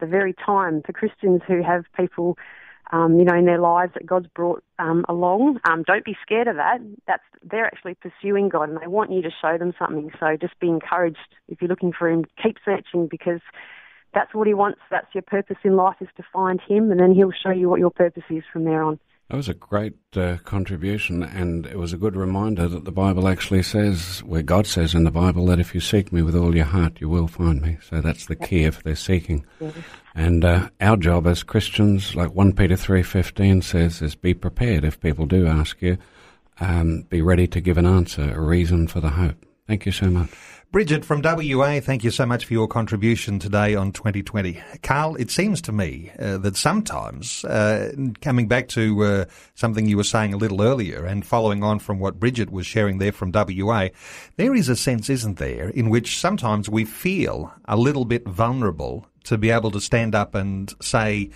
the 0.00 0.06
very 0.06 0.34
time 0.34 0.82
for 0.84 0.92
Christians 0.92 1.40
who 1.46 1.62
have 1.62 1.84
people, 1.96 2.38
um, 2.92 3.18
you 3.18 3.24
know, 3.24 3.34
in 3.34 3.44
their 3.44 3.60
lives 3.60 3.92
that 3.94 4.06
God's 4.06 4.28
brought 4.34 4.62
um, 4.78 5.04
along. 5.08 5.58
Um, 5.68 5.82
don't 5.82 6.04
be 6.04 6.16
scared 6.22 6.48
of 6.48 6.56
that. 6.56 6.78
That's 7.06 7.22
they're 7.42 7.66
actually 7.66 7.94
pursuing 7.94 8.48
God, 8.48 8.68
and 8.68 8.78
they 8.80 8.86
want 8.86 9.12
you 9.12 9.22
to 9.22 9.30
show 9.42 9.58
them 9.58 9.74
something. 9.78 10.10
So 10.18 10.36
just 10.40 10.58
be 10.60 10.68
encouraged 10.68 11.18
if 11.48 11.60
you're 11.60 11.68
looking 11.68 11.92
for 11.92 12.08
Him. 12.08 12.24
Keep 12.42 12.56
searching 12.64 13.06
because 13.06 13.40
that's 14.14 14.34
what 14.34 14.46
He 14.46 14.54
wants. 14.54 14.80
That's 14.90 15.14
your 15.14 15.22
purpose 15.22 15.58
in 15.64 15.76
life 15.76 15.96
is 16.00 16.08
to 16.16 16.24
find 16.32 16.60
Him, 16.66 16.90
and 16.90 17.00
then 17.00 17.12
He'll 17.12 17.32
show 17.32 17.50
you 17.50 17.68
what 17.68 17.80
your 17.80 17.90
purpose 17.90 18.24
is 18.30 18.44
from 18.52 18.64
there 18.64 18.82
on. 18.82 18.98
That 19.28 19.36
was 19.36 19.48
a 19.50 19.54
great 19.54 19.94
uh, 20.16 20.38
contribution, 20.44 21.22
and 21.22 21.66
it 21.66 21.76
was 21.76 21.92
a 21.92 21.98
good 21.98 22.16
reminder 22.16 22.66
that 22.66 22.86
the 22.86 22.90
Bible 22.90 23.28
actually 23.28 23.62
says, 23.62 24.22
where 24.24 24.42
God 24.42 24.66
says 24.66 24.94
in 24.94 25.04
the 25.04 25.10
Bible, 25.10 25.44
that 25.46 25.60
if 25.60 25.74
you 25.74 25.82
seek 25.82 26.10
me 26.10 26.22
with 26.22 26.34
all 26.34 26.56
your 26.56 26.64
heart, 26.64 26.98
you 26.98 27.10
will 27.10 27.28
find 27.28 27.60
me. 27.60 27.76
So 27.82 28.00
that's 28.00 28.24
the 28.24 28.36
key 28.36 28.64
if 28.64 28.82
they're 28.82 28.96
seeking. 28.96 29.44
And 30.14 30.46
uh, 30.46 30.70
our 30.80 30.96
job 30.96 31.26
as 31.26 31.42
Christians, 31.42 32.14
like 32.14 32.32
1 32.32 32.54
Peter 32.54 32.74
3.15 32.74 33.62
says, 33.62 34.00
is 34.00 34.14
be 34.14 34.32
prepared 34.32 34.82
if 34.82 34.98
people 34.98 35.26
do 35.26 35.46
ask 35.46 35.82
you. 35.82 35.98
Um, 36.58 37.02
be 37.02 37.20
ready 37.20 37.46
to 37.48 37.60
give 37.60 37.76
an 37.76 37.86
answer, 37.86 38.32
a 38.32 38.40
reason 38.40 38.88
for 38.88 39.00
the 39.00 39.10
hope. 39.10 39.44
Thank 39.66 39.84
you 39.84 39.92
so 39.92 40.06
much. 40.06 40.30
Bridget 40.70 41.02
from 41.02 41.22
WA, 41.22 41.80
thank 41.80 42.04
you 42.04 42.10
so 42.10 42.26
much 42.26 42.44
for 42.44 42.52
your 42.52 42.68
contribution 42.68 43.38
today 43.38 43.74
on 43.74 43.90
2020. 43.90 44.62
Carl, 44.82 45.16
it 45.16 45.30
seems 45.30 45.62
to 45.62 45.72
me 45.72 46.12
uh, 46.18 46.36
that 46.36 46.58
sometimes, 46.58 47.42
uh, 47.46 47.90
coming 48.20 48.48
back 48.48 48.68
to 48.68 49.02
uh, 49.02 49.24
something 49.54 49.86
you 49.86 49.96
were 49.96 50.04
saying 50.04 50.34
a 50.34 50.36
little 50.36 50.60
earlier 50.60 51.06
and 51.06 51.24
following 51.24 51.64
on 51.64 51.78
from 51.78 51.98
what 52.00 52.20
Bridget 52.20 52.50
was 52.50 52.66
sharing 52.66 52.98
there 52.98 53.12
from 53.12 53.32
WA, 53.32 53.88
there 54.36 54.54
is 54.54 54.68
a 54.68 54.76
sense, 54.76 55.08
isn't 55.08 55.38
there, 55.38 55.70
in 55.70 55.88
which 55.88 56.18
sometimes 56.18 56.68
we 56.68 56.84
feel 56.84 57.50
a 57.64 57.78
little 57.78 58.04
bit 58.04 58.28
vulnerable 58.28 59.06
to 59.24 59.38
be 59.38 59.48
able 59.48 59.70
to 59.70 59.80
stand 59.80 60.14
up 60.14 60.34
and 60.34 60.74
say, 60.82 61.30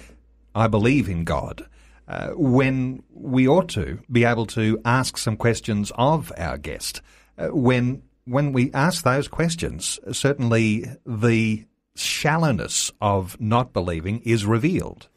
I 0.55 0.67
believe 0.67 1.09
in 1.09 1.25
God. 1.25 1.67
Uh, 2.07 2.33
when 2.35 3.03
we 3.15 3.49
ought 3.49 3.71
to 3.71 3.99
be 4.13 4.25
able 4.25 4.45
to 4.45 4.79
ask 4.85 5.17
some 5.17 5.39
questions 5.39 5.91
of 5.97 6.31
our 6.37 6.59
guest, 6.59 7.01
uh, 7.39 7.49
when 7.49 8.03
when 8.25 8.53
we 8.53 8.73
ask 8.73 9.05
those 9.05 9.29
questions, 9.29 9.99
certainly 10.13 10.87
the 11.07 11.65
shallowness 11.95 12.91
of 13.01 13.41
not 13.41 13.73
believing 13.73 14.21
is 14.21 14.47
revealed. 14.47 15.09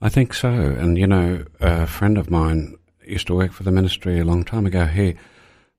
I 0.00 0.08
think 0.08 0.32
so. 0.32 0.48
And, 0.48 0.96
you 0.96 1.06
know, 1.06 1.44
a 1.60 1.86
friend 1.86 2.16
of 2.18 2.30
mine 2.30 2.76
used 3.04 3.26
to 3.28 3.34
work 3.34 3.52
for 3.52 3.64
the 3.64 3.72
ministry 3.72 4.20
a 4.20 4.24
long 4.24 4.44
time 4.44 4.66
ago. 4.66 4.84
He, 4.84 5.16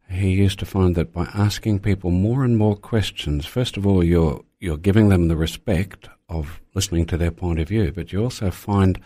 he 0.10 0.32
used 0.32 0.60
to 0.60 0.66
find 0.66 0.96
that 0.96 1.14
by 1.14 1.26
asking 1.34 1.80
people 1.80 2.12
more 2.12 2.44
and 2.44 2.58
more 2.58 2.76
questions, 2.76 3.46
first 3.46 3.78
of 3.78 3.88
all, 3.88 4.04
you're, 4.04 4.44
you're 4.60 4.78
giving 4.78 5.10
them 5.10 5.28
the 5.28 5.38
respect 5.38 6.10
of 6.28 6.60
listening 6.76 7.06
to 7.08 7.18
their 7.18 7.32
point 7.32 7.60
of 7.60 7.68
view, 7.68 7.92
but 7.92 8.12
you 8.12 8.22
also 8.22 8.52
find 8.52 9.00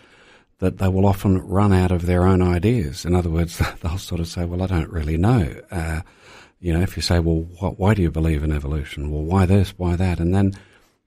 that 0.58 0.78
they 0.78 0.88
will 0.88 1.06
often 1.06 1.38
run 1.46 1.72
out 1.72 1.92
of 1.92 2.06
their 2.06 2.24
own 2.24 2.42
ideas. 2.42 3.04
In 3.04 3.14
other 3.14 3.30
words, 3.30 3.62
they'll 3.82 3.98
sort 3.98 4.20
of 4.20 4.28
say, 4.28 4.44
well, 4.44 4.62
I 4.62 4.66
don't 4.66 4.90
really 4.90 5.16
know. 5.16 5.60
Uh, 5.70 6.00
you 6.64 6.72
know, 6.72 6.80
if 6.80 6.96
you 6.96 7.02
say, 7.02 7.18
well, 7.18 7.42
why 7.76 7.92
do 7.92 8.00
you 8.00 8.10
believe 8.10 8.42
in 8.42 8.50
evolution? 8.50 9.10
Well, 9.10 9.22
why 9.22 9.44
this, 9.44 9.74
why 9.76 9.96
that? 9.96 10.18
And 10.18 10.34
then 10.34 10.54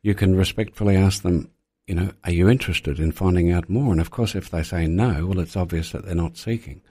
you 0.04 0.14
can 0.14 0.36
respectfully 0.36 0.96
ask 0.96 1.24
them, 1.24 1.50
you 1.88 1.96
know, 1.96 2.12
are 2.24 2.32
you 2.32 2.48
interested 2.48 3.00
in 3.00 3.12
finding 3.12 3.52
out 3.52 3.68
more? 3.68 3.92
And 3.92 4.00
of 4.00 4.12
course, 4.12 4.36
if 4.36 4.52
they 4.52 4.62
say 4.62 4.86
no, 4.86 5.26
well, 5.26 5.40
it's 5.40 5.56
obvious 5.56 5.94
that 5.94 6.06
they're 6.06 6.14
not 6.14 6.38
seeking. 6.38 6.84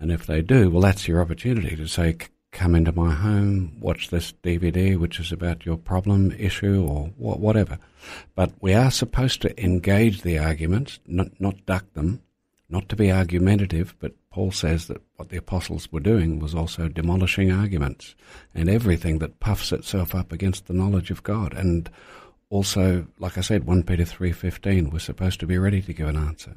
And 0.00 0.10
if 0.10 0.24
they 0.24 0.40
do, 0.40 0.70
well, 0.70 0.80
that's 0.80 1.06
your 1.06 1.20
opportunity 1.20 1.76
to 1.76 1.86
say, 1.86 2.16
come 2.50 2.74
into 2.74 2.92
my 2.92 3.12
home, 3.12 3.76
watch 3.78 4.08
this 4.08 4.32
DVD, 4.42 4.98
which 4.98 5.20
is 5.20 5.30
about 5.30 5.66
your 5.66 5.76
problem, 5.76 6.32
issue, 6.38 6.86
or 6.88 7.10
whatever. 7.18 7.78
But 8.34 8.52
we 8.62 8.72
are 8.72 8.90
supposed 8.90 9.42
to 9.42 9.62
engage 9.62 10.22
the 10.22 10.38
arguments, 10.38 10.98
not, 11.06 11.38
not 11.38 11.66
duck 11.66 11.84
them, 11.92 12.22
not 12.70 12.88
to 12.88 12.96
be 12.96 13.10
argumentative, 13.10 13.94
but 13.98 14.12
Paul 14.30 14.50
says 14.52 14.86
that 14.88 15.02
what 15.16 15.30
the 15.30 15.38
apostles 15.38 15.90
were 15.90 16.00
doing 16.00 16.38
was 16.38 16.54
also 16.54 16.88
demolishing 16.88 17.50
arguments 17.50 18.14
and 18.54 18.68
everything 18.68 19.18
that 19.20 19.40
puffs 19.40 19.72
itself 19.72 20.14
up 20.14 20.32
against 20.32 20.66
the 20.66 20.74
knowledge 20.74 21.10
of 21.10 21.22
God. 21.22 21.54
And 21.54 21.90
also, 22.50 23.06
like 23.18 23.38
I 23.38 23.40
said, 23.40 23.64
1 23.64 23.84
Peter 23.84 24.04
3.15, 24.04 24.92
we're 24.92 24.98
supposed 24.98 25.40
to 25.40 25.46
be 25.46 25.58
ready 25.58 25.80
to 25.82 25.92
give 25.92 26.08
an 26.08 26.16
answer. 26.16 26.56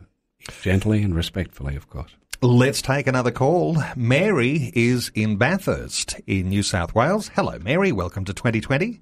Gently 0.61 1.01
and 1.01 1.15
respectfully, 1.15 1.75
of 1.75 1.89
course. 1.89 2.15
Let's 2.41 2.81
take 2.81 3.07
another 3.07 3.31
call. 3.31 3.77
Mary 3.95 4.71
is 4.73 5.11
in 5.13 5.37
Bathurst 5.37 6.19
in 6.25 6.49
New 6.49 6.63
South 6.63 6.95
Wales. 6.95 7.29
Hello, 7.35 7.59
Mary. 7.59 7.91
Welcome 7.91 8.25
to 8.25 8.33
2020. 8.33 9.01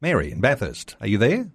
Mary 0.00 0.30
in 0.30 0.40
Bathurst, 0.40 0.96
are 1.00 1.06
you 1.06 1.16
there? 1.16 1.50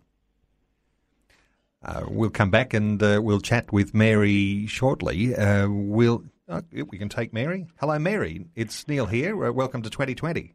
Uh, 1.88 2.04
we'll 2.10 2.30
come 2.30 2.52
back 2.52 2.74
and 2.74 3.02
uh, 3.02 3.22
we'll 3.24 3.40
chat 3.40 3.72
with 3.72 3.94
Mary 3.94 4.66
shortly. 4.68 5.34
Uh, 5.34 5.70
we'll 5.70 6.24
uh, 6.50 6.62
we 6.72 6.98
can 6.98 7.08
take 7.08 7.32
Mary. 7.34 7.66
Hello, 7.80 7.98
Mary. 7.98 8.46
It's 8.56 8.88
Neil 8.88 9.06
here. 9.06 9.46
Uh, 9.46 9.52
welcome 9.54 9.82
to 9.82 9.90
2020. 9.90 10.54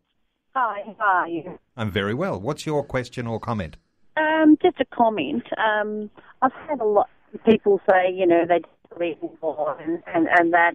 Hi, 0.54 0.82
how 0.98 1.04
are 1.04 1.28
you? 1.28 1.58
I'm 1.76 1.90
very 1.90 2.12
well. 2.12 2.38
What's 2.38 2.66
your 2.66 2.84
question 2.84 3.26
or 3.26 3.40
comment? 3.40 3.76
Um, 4.16 4.58
just 4.62 4.78
a 4.80 4.84
comment. 4.84 5.44
Um, 5.56 6.10
I've 6.42 6.52
had 6.68 6.80
a 6.80 6.84
lot 6.84 7.08
of 7.32 7.42
people 7.44 7.80
say, 7.90 8.12
you 8.12 8.26
know, 8.26 8.44
they 8.46 8.58
just 8.58 8.98
believe 8.98 9.16
in 9.22 9.30
God 9.40 9.80
and, 9.80 10.02
and, 10.06 10.28
and 10.30 10.52
that. 10.52 10.74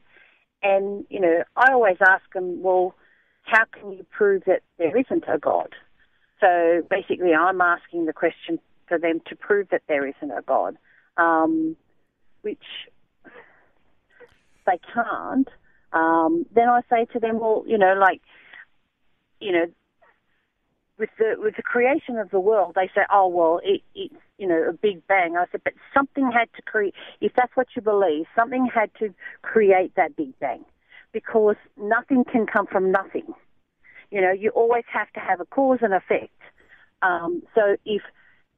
And, 0.63 1.05
you 1.09 1.19
know, 1.19 1.43
I 1.55 1.71
always 1.71 1.97
ask 2.01 2.23
them, 2.33 2.63
well, 2.63 2.95
how 3.43 3.65
can 3.71 3.91
you 3.91 4.05
prove 4.09 4.43
that 4.47 4.61
there 4.79 4.97
isn't 4.97 5.25
a 5.27 5.37
God? 5.37 5.69
So 6.39 6.81
basically, 6.89 7.33
I'm 7.33 7.61
asking 7.61 8.05
the 8.05 8.13
question 8.13 8.59
for 8.87 8.97
them 8.97 9.21
to 9.27 9.35
prove 9.35 9.69
that 9.69 9.83
there 9.87 10.07
isn't 10.07 10.31
a 10.31 10.41
God, 10.41 10.77
um, 11.17 11.75
which 12.41 12.63
they 14.65 14.79
can't, 14.93 15.47
um, 15.93 16.45
then 16.53 16.69
I 16.69 16.81
say 16.89 17.05
to 17.13 17.19
them, 17.19 17.39
well, 17.39 17.63
you 17.65 17.77
know, 17.77 17.93
like, 17.93 18.21
you 19.39 19.51
know, 19.51 19.65
with 20.99 21.09
the 21.19 21.35
with 21.37 21.55
the 21.55 21.63
creation 21.63 22.17
of 22.17 22.31
the 22.31 22.39
world, 22.39 22.73
they 22.75 22.87
say, 22.93 23.01
oh 23.11 23.27
well, 23.27 23.61
it, 23.63 23.81
it's 23.93 24.15
you 24.37 24.47
know 24.47 24.69
a 24.69 24.73
big 24.73 25.05
bang. 25.07 25.37
I 25.37 25.45
said, 25.51 25.61
but 25.63 25.73
something 25.93 26.31
had 26.31 26.49
to 26.55 26.61
create. 26.63 26.95
If 27.21 27.33
that's 27.35 27.55
what 27.55 27.67
you 27.75 27.81
believe, 27.81 28.25
something 28.35 28.67
had 28.73 28.89
to 28.99 29.13
create 29.41 29.95
that 29.95 30.15
big 30.15 30.37
bang, 30.39 30.65
because 31.11 31.55
nothing 31.77 32.23
can 32.23 32.45
come 32.47 32.65
from 32.65 32.91
nothing. 32.91 33.27
You 34.09 34.21
know, 34.21 34.31
you 34.31 34.49
always 34.51 34.85
have 34.91 35.11
to 35.13 35.19
have 35.19 35.39
a 35.39 35.45
cause 35.45 35.79
and 35.81 35.93
effect. 35.93 36.31
Um, 37.01 37.43
so 37.53 37.77
if 37.85 38.01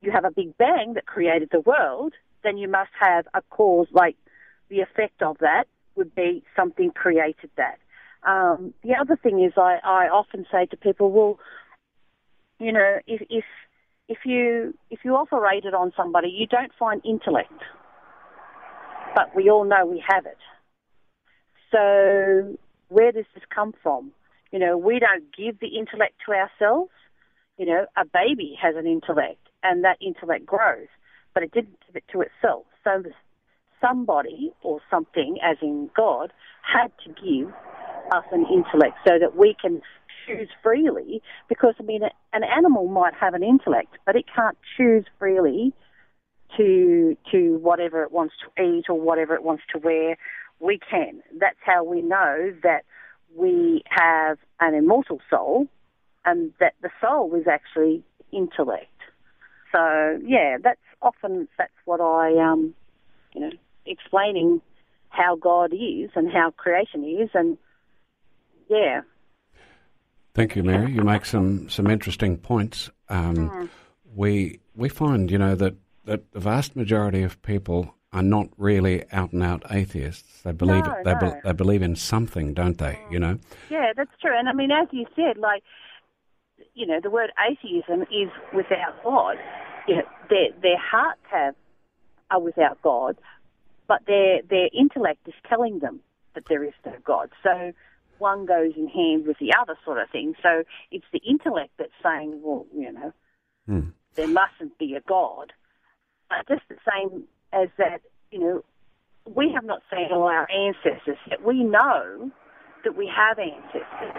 you 0.01 0.11
have 0.11 0.25
a 0.25 0.31
big 0.31 0.57
bang 0.57 0.93
that 0.93 1.05
created 1.05 1.49
the 1.51 1.59
world, 1.59 2.13
then 2.43 2.57
you 2.57 2.67
must 2.67 2.91
have 2.99 3.27
a 3.33 3.41
cause, 3.49 3.87
like 3.91 4.15
the 4.69 4.79
effect 4.79 5.21
of 5.21 5.37
that 5.39 5.65
would 5.95 6.13
be 6.15 6.43
something 6.55 6.91
created 6.91 7.49
that. 7.57 7.79
Um, 8.27 8.73
the 8.83 8.95
other 8.99 9.15
thing 9.15 9.43
is, 9.43 9.53
I, 9.57 9.79
I 9.83 10.07
often 10.07 10.45
say 10.51 10.65
to 10.67 10.77
people, 10.77 11.11
well, 11.11 11.39
you 12.59 12.71
know, 12.71 12.99
if, 13.07 13.21
if 13.29 13.45
if 14.07 14.19
you 14.25 14.73
if 14.89 14.99
you 15.05 15.15
operated 15.15 15.73
on 15.73 15.93
somebody, 15.95 16.29
you 16.29 16.47
don't 16.47 16.71
find 16.77 17.01
intellect, 17.05 17.61
but 19.15 19.33
we 19.35 19.49
all 19.49 19.63
know 19.63 19.85
we 19.85 20.03
have 20.07 20.25
it. 20.25 20.37
So 21.71 22.57
where 22.89 23.11
does 23.11 23.25
this 23.33 23.43
come 23.53 23.73
from? 23.83 24.11
You 24.51 24.59
know, 24.59 24.77
we 24.77 24.99
don't 24.99 25.25
give 25.35 25.59
the 25.59 25.77
intellect 25.77 26.15
to 26.25 26.33
ourselves. 26.33 26.91
You 27.57 27.67
know, 27.67 27.85
a 27.95 28.03
baby 28.05 28.57
has 28.61 28.75
an 28.75 28.87
intellect 28.87 29.48
and 29.63 29.83
that 29.83 29.97
intellect 30.01 30.45
grows, 30.45 30.87
but 31.33 31.43
it 31.43 31.51
didn't 31.51 31.77
give 31.85 31.95
it 31.95 32.03
to 32.11 32.21
itself. 32.21 32.65
So 32.83 33.03
somebody 33.81 34.51
or 34.61 34.79
something, 34.89 35.37
as 35.43 35.57
in 35.61 35.89
God, 35.95 36.31
had 36.61 36.91
to 37.05 37.09
give 37.09 37.53
us 38.11 38.25
an 38.31 38.45
intellect 38.51 38.97
so 39.07 39.19
that 39.19 39.35
we 39.35 39.55
can 39.59 39.81
choose 40.27 40.49
freely. 40.63 41.21
Because 41.47 41.75
I 41.79 41.83
mean, 41.83 42.01
an 42.33 42.43
animal 42.43 42.87
might 42.87 43.13
have 43.13 43.33
an 43.33 43.43
intellect, 43.43 43.97
but 44.05 44.15
it 44.15 44.25
can't 44.33 44.57
choose 44.77 45.05
freely 45.17 45.73
to 46.57 47.15
to 47.31 47.57
whatever 47.57 48.03
it 48.03 48.11
wants 48.11 48.33
to 48.43 48.63
eat 48.63 48.85
or 48.89 48.99
whatever 48.99 49.35
it 49.35 49.43
wants 49.43 49.63
to 49.73 49.79
wear. 49.79 50.17
We 50.59 50.79
can. 50.89 51.21
That's 51.39 51.59
how 51.61 51.83
we 51.83 52.01
know 52.01 52.53
that 52.63 52.83
we 53.35 53.83
have 53.89 54.37
an 54.59 54.73
immortal 54.73 55.21
soul, 55.29 55.67
and 56.25 56.51
that 56.59 56.73
the 56.81 56.89
soul 57.01 57.33
is 57.35 57.47
actually 57.47 58.03
intellect. 58.31 58.88
So 59.71 60.19
yeah, 60.25 60.57
that's 60.61 60.79
often 61.01 61.47
that's 61.57 61.71
what 61.85 62.01
I 62.01 62.37
um, 62.37 62.73
you 63.33 63.41
know 63.41 63.51
explaining 63.85 64.61
how 65.09 65.35
God 65.35 65.73
is 65.73 66.11
and 66.15 66.31
how 66.31 66.51
creation 66.51 67.03
is, 67.03 67.29
and 67.33 67.57
yeah. 68.69 69.01
Thank 70.33 70.55
you, 70.55 70.63
Mary. 70.63 70.91
You 70.91 71.03
make 71.03 71.25
some 71.25 71.69
some 71.69 71.87
interesting 71.87 72.37
points. 72.37 72.89
Um, 73.09 73.49
mm. 73.49 73.69
We 74.15 74.59
we 74.75 74.89
find 74.89 75.29
you 75.29 75.37
know 75.37 75.55
that 75.55 75.75
that 76.05 76.31
the 76.31 76.39
vast 76.39 76.75
majority 76.75 77.23
of 77.23 77.41
people 77.41 77.95
are 78.11 78.23
not 78.23 78.47
really 78.57 79.03
out 79.11 79.33
and 79.33 79.43
out 79.43 79.63
atheists. 79.69 80.41
They 80.41 80.51
believe 80.51 80.83
no, 80.83 80.95
they, 81.03 81.13
no. 81.13 81.19
be, 81.19 81.39
they 81.43 81.53
believe 81.53 81.83
in 81.83 81.95
something, 81.95 82.53
don't 82.53 82.77
they? 82.77 82.93
Mm. 82.93 83.11
You 83.11 83.19
know. 83.19 83.39
Yeah, 83.69 83.93
that's 83.95 84.11
true. 84.21 84.37
And 84.37 84.49
I 84.49 84.53
mean, 84.53 84.71
as 84.71 84.87
you 84.91 85.05
said, 85.15 85.37
like 85.37 85.63
you 86.79 86.87
know, 86.87 86.99
the 87.03 87.09
word 87.09 87.31
atheism 87.37 88.03
is 88.03 88.29
without 88.55 89.03
God. 89.03 89.35
you 89.87 89.97
know, 89.97 90.03
their 90.29 90.47
their 90.61 90.79
hearts 90.79 91.19
have 91.29 91.55
are 92.31 92.39
without 92.39 92.81
God, 92.81 93.17
but 93.87 94.01
their 94.07 94.41
their 94.49 94.69
intellect 94.73 95.27
is 95.27 95.33
telling 95.47 95.79
them 95.79 95.99
that 96.35 96.45
there 96.47 96.63
is 96.63 96.73
no 96.85 96.93
God. 97.03 97.29
So 97.43 97.73
one 98.17 98.45
goes 98.45 98.73
in 98.77 98.87
hand 98.87 99.27
with 99.27 99.37
the 99.39 99.53
other, 99.61 99.75
sort 99.83 99.97
of 99.99 100.09
thing. 100.09 100.35
So 100.41 100.63
it's 100.91 101.05
the 101.11 101.19
intellect 101.19 101.71
that's 101.77 101.91
saying, 102.01 102.39
well, 102.41 102.65
you 102.73 102.91
know, 102.91 103.11
Hmm. 103.65 103.89
there 104.15 104.27
mustn't 104.27 104.77
be 104.77 104.95
a 104.95 105.01
God. 105.01 105.53
But 106.29 106.47
just 106.47 106.67
the 106.69 106.77
same 106.91 107.25
as 107.51 107.69
that, 107.77 108.01
you 108.31 108.39
know, 108.39 108.63
we 109.25 109.51
have 109.53 109.63
not 109.65 109.81
seen 109.91 110.11
all 110.11 110.23
our 110.27 110.47
ancestors, 110.49 111.17
yet 111.29 111.43
we 111.43 111.63
know 111.63 112.31
that 112.83 112.95
we 112.95 113.07
have 113.07 113.37
ancestors. 113.37 114.13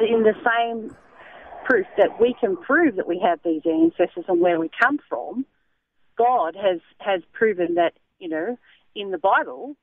In 0.00 0.22
the 0.22 0.34
same 0.44 0.96
proof 1.70 1.86
that 1.96 2.20
we 2.20 2.34
can 2.40 2.56
prove 2.56 2.96
that 2.96 3.06
we 3.06 3.20
have 3.24 3.38
these 3.44 3.62
ancestors 3.64 4.24
and 4.28 4.40
where 4.40 4.58
we 4.58 4.68
come 4.80 4.98
from, 5.08 5.46
God 6.18 6.56
has, 6.56 6.80
has 6.98 7.22
proven 7.32 7.74
that, 7.76 7.92
you 8.18 8.28
know, 8.28 8.58
in 8.94 9.12
the 9.12 9.18
Bible, 9.18 9.76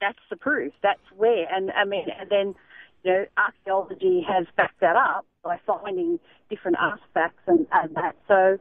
that's 0.00 0.18
the 0.30 0.36
proof. 0.36 0.72
That's 0.82 1.00
where. 1.16 1.46
And 1.52 1.70
I 1.72 1.84
mean, 1.84 2.06
and 2.18 2.30
then, 2.30 2.54
you 3.04 3.12
know, 3.12 3.26
archaeology 3.36 4.24
has 4.26 4.46
backed 4.56 4.80
that 4.80 4.96
up 4.96 5.26
by 5.44 5.60
finding 5.66 6.18
different 6.48 6.78
artifacts 6.78 7.42
and, 7.46 7.66
and 7.72 7.94
that. 7.96 8.16
So 8.26 8.58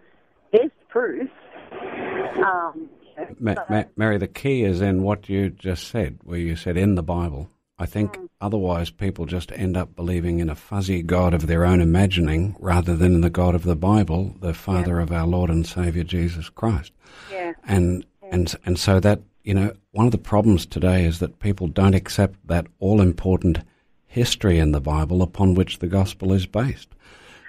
there's 0.51 0.71
proof. 0.89 1.29
Um, 1.71 2.89
you 3.01 3.25
know, 3.25 3.35
Ma- 3.39 3.55
so- 3.55 3.65
Ma- 3.69 3.83
Mary, 3.95 4.17
the 4.17 4.27
key 4.27 4.63
is 4.63 4.81
in 4.81 5.01
what 5.01 5.29
you 5.29 5.49
just 5.49 5.87
said, 5.87 6.19
where 6.23 6.39
you 6.39 6.57
said 6.57 6.75
in 6.75 6.95
the 6.95 7.03
Bible. 7.03 7.49
I 7.79 7.85
think 7.85 8.17
Mm. 8.17 8.27
otherwise 8.41 8.89
people 8.89 9.25
just 9.25 9.51
end 9.53 9.77
up 9.77 9.95
believing 9.95 10.39
in 10.39 10.49
a 10.49 10.55
fuzzy 10.55 11.01
God 11.01 11.33
of 11.33 11.47
their 11.47 11.65
own 11.65 11.79
imagining 11.81 12.55
rather 12.59 12.95
than 12.95 13.15
in 13.15 13.21
the 13.21 13.29
God 13.29 13.55
of 13.55 13.63
the 13.63 13.75
Bible, 13.75 14.35
the 14.41 14.53
Father 14.53 14.99
of 14.99 15.11
our 15.11 15.25
Lord 15.25 15.49
and 15.49 15.65
Saviour 15.65 16.03
Jesus 16.03 16.49
Christ. 16.49 16.91
yeah. 17.31 17.53
And 17.65 18.05
and 18.31 18.53
and 18.65 18.77
so 18.77 18.99
that 18.99 19.21
you 19.43 19.53
know 19.53 19.71
one 19.91 20.05
of 20.05 20.11
the 20.11 20.17
problems 20.17 20.65
today 20.65 21.05
is 21.05 21.19
that 21.19 21.39
people 21.39 21.67
don't 21.67 21.95
accept 21.95 22.35
that 22.47 22.67
all 22.79 23.01
important 23.01 23.59
history 24.07 24.59
in 24.59 24.71
the 24.71 24.81
Bible 24.81 25.21
upon 25.21 25.53
which 25.55 25.79
the 25.79 25.87
gospel 25.87 26.33
is 26.33 26.45
based. 26.45 26.89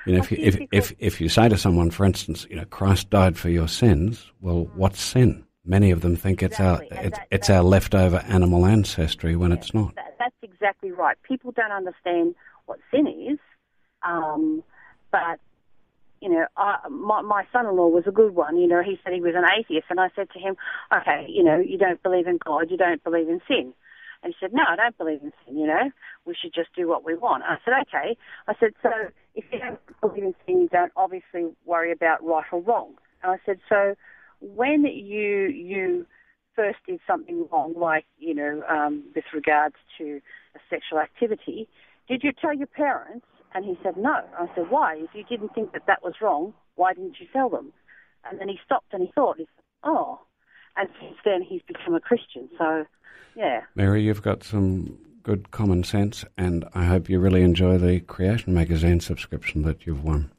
You 0.07 0.15
know, 0.15 0.21
if 0.21 0.31
you, 0.33 0.39
if, 0.41 0.59
if 0.73 0.93
if 0.99 1.21
you 1.21 1.29
say 1.29 1.49
to 1.49 1.59
someone, 1.59 1.91
for 1.91 2.05
instance, 2.07 2.47
you 2.49 2.57
know, 2.57 2.65
Christ 2.67 3.11
died 3.11 3.37
for 3.37 3.51
your 3.51 3.69
sins, 3.69 4.31
well, 4.41 4.71
what's 4.75 5.01
sin? 5.03 5.45
Many 5.67 5.91
of 5.91 6.01
them 6.01 6.17
think 6.17 6.43
it's 6.43 6.59
our 6.59 6.83
Exactly, 6.83 7.07
it's, 7.07 7.19
that- 7.19 7.29
it's 7.31 7.51
our 7.51 7.63
leftover 7.63 8.19
animal 8.29 8.65
ancestry 8.65 9.37
when 9.37 9.53
it's 9.53 9.75
not. 9.75 9.95
That, 9.97 10.10
exactly 10.61 10.91
right. 10.91 11.17
People 11.27 11.53
don't 11.53 11.73
understand 11.73 12.35
what 12.67 12.79
sin 12.91 13.07
is, 13.07 13.39
um, 14.07 14.63
but 15.11 15.41
you 16.21 16.29
know, 16.29 16.47
I, 16.57 16.77
my, 16.91 17.23
my 17.23 17.45
son-in-law 17.51 17.89
was 17.89 18.05
a 18.07 18.13
good 18.13 18.35
one. 18.35 18.59
You 18.59 18.69
know, 18.69 18.83
he 18.83 18.99
said 19.03 19.15
he 19.15 19.23
was 19.23 19.35
an 19.35 19.45
atheist, 19.59 19.87
and 19.89 19.99
I 19.99 20.09
said 20.15 20.29
to 20.33 20.39
him, 20.39 20.57
"Okay, 20.95 21.27
you 21.29 21.43
know, 21.43 21.59
you 21.59 21.79
don't 21.79 22.03
believe 22.03 22.27
in 22.27 22.39
God, 22.45 22.71
you 22.71 22.77
don't 22.77 23.03
believe 23.03 23.29
in 23.29 23.41
sin." 23.49 23.73
And 24.23 24.35
he 24.35 24.37
said, 24.39 24.53
"No, 24.53 24.63
I 24.69 24.77
don't 24.77 24.99
believe 24.99 25.23
in 25.23 25.33
sin. 25.45 25.59
You 25.59 25.67
know, 25.67 25.91
we 26.27 26.35
should 26.35 26.53
just 26.53 26.75
do 26.77 26.87
what 26.87 27.05
we 27.05 27.15
want." 27.15 27.45
I 27.45 27.57
said, 27.65 27.73
"Okay." 27.89 28.17
I 28.47 28.55
said, 28.61 28.73
"So 28.83 28.91
if 29.35 29.45
you 29.51 29.59
don't 29.61 29.81
believe 30.01 30.25
in 30.25 30.35
sin, 30.45 30.61
you 30.61 30.69
don't 30.69 30.93
obviously 30.95 31.47
worry 31.65 31.91
about 31.91 32.23
right 32.23 32.45
or 32.53 32.61
wrong." 32.61 32.95
And 33.23 33.33
I 33.33 33.39
said, 33.47 33.59
"So 33.69 33.95
when 34.41 34.85
you 34.85 35.47
you 35.49 36.07
first 36.61 36.79
did 36.87 37.01
something 37.07 37.49
wrong, 37.51 37.73
like 37.75 38.05
you 38.19 38.35
know, 38.35 38.63
um, 38.69 39.05
with 39.15 39.25
regards 39.33 39.77
to 39.99 40.21
a 40.55 40.59
sexual 40.69 40.99
activity, 40.99 41.69
did 42.09 42.23
you 42.23 42.33
tell 42.33 42.55
your 42.55 42.67
parents?" 42.67 43.27
And 43.55 43.65
he 43.65 43.79
said, 43.83 43.97
"No." 43.97 44.23
I 44.39 44.47
said, 44.55 44.71
"Why? 44.71 44.97
If 44.97 45.11
you 45.15 45.25
didn't 45.25 45.55
think 45.55 45.73
that 45.73 45.87
that 45.87 46.03
was 46.03 46.15
wrong, 46.21 46.53
why 46.77 46.93
didn't 46.93 47.19
you 47.21 47.27
tell 47.33 47.49
them?" 47.49 47.73
And 48.29 48.39
then 48.39 48.49
he 48.49 48.59
stopped 48.65 48.93
and 48.93 49.03
he 49.03 49.13
thought, 49.15 49.39
he 49.39 49.45
said, 49.45 49.65
"Oh." 49.85 50.21
And 50.77 50.89
since 51.01 51.17
then, 51.25 51.43
he's 51.43 51.63
become 51.63 51.95
a 51.95 52.01
Christian. 52.01 52.49
So, 52.59 52.87
yeah. 53.35 53.63
Mary, 53.75 54.03
you've 54.03 54.23
got 54.23 54.45
some 54.45 54.99
good 55.23 55.51
common 55.51 55.85
sense, 55.85 56.25
and 56.37 56.65
I 56.75 56.85
hope 56.85 57.09
you 57.09 57.19
really 57.21 57.43
enjoy 57.43 57.79
the 57.79 58.01
Creation 58.01 58.55
Magazine 58.55 59.01
subscription 59.01 59.63
that 59.63 59.87
you've 59.87 60.05
won. 60.05 60.31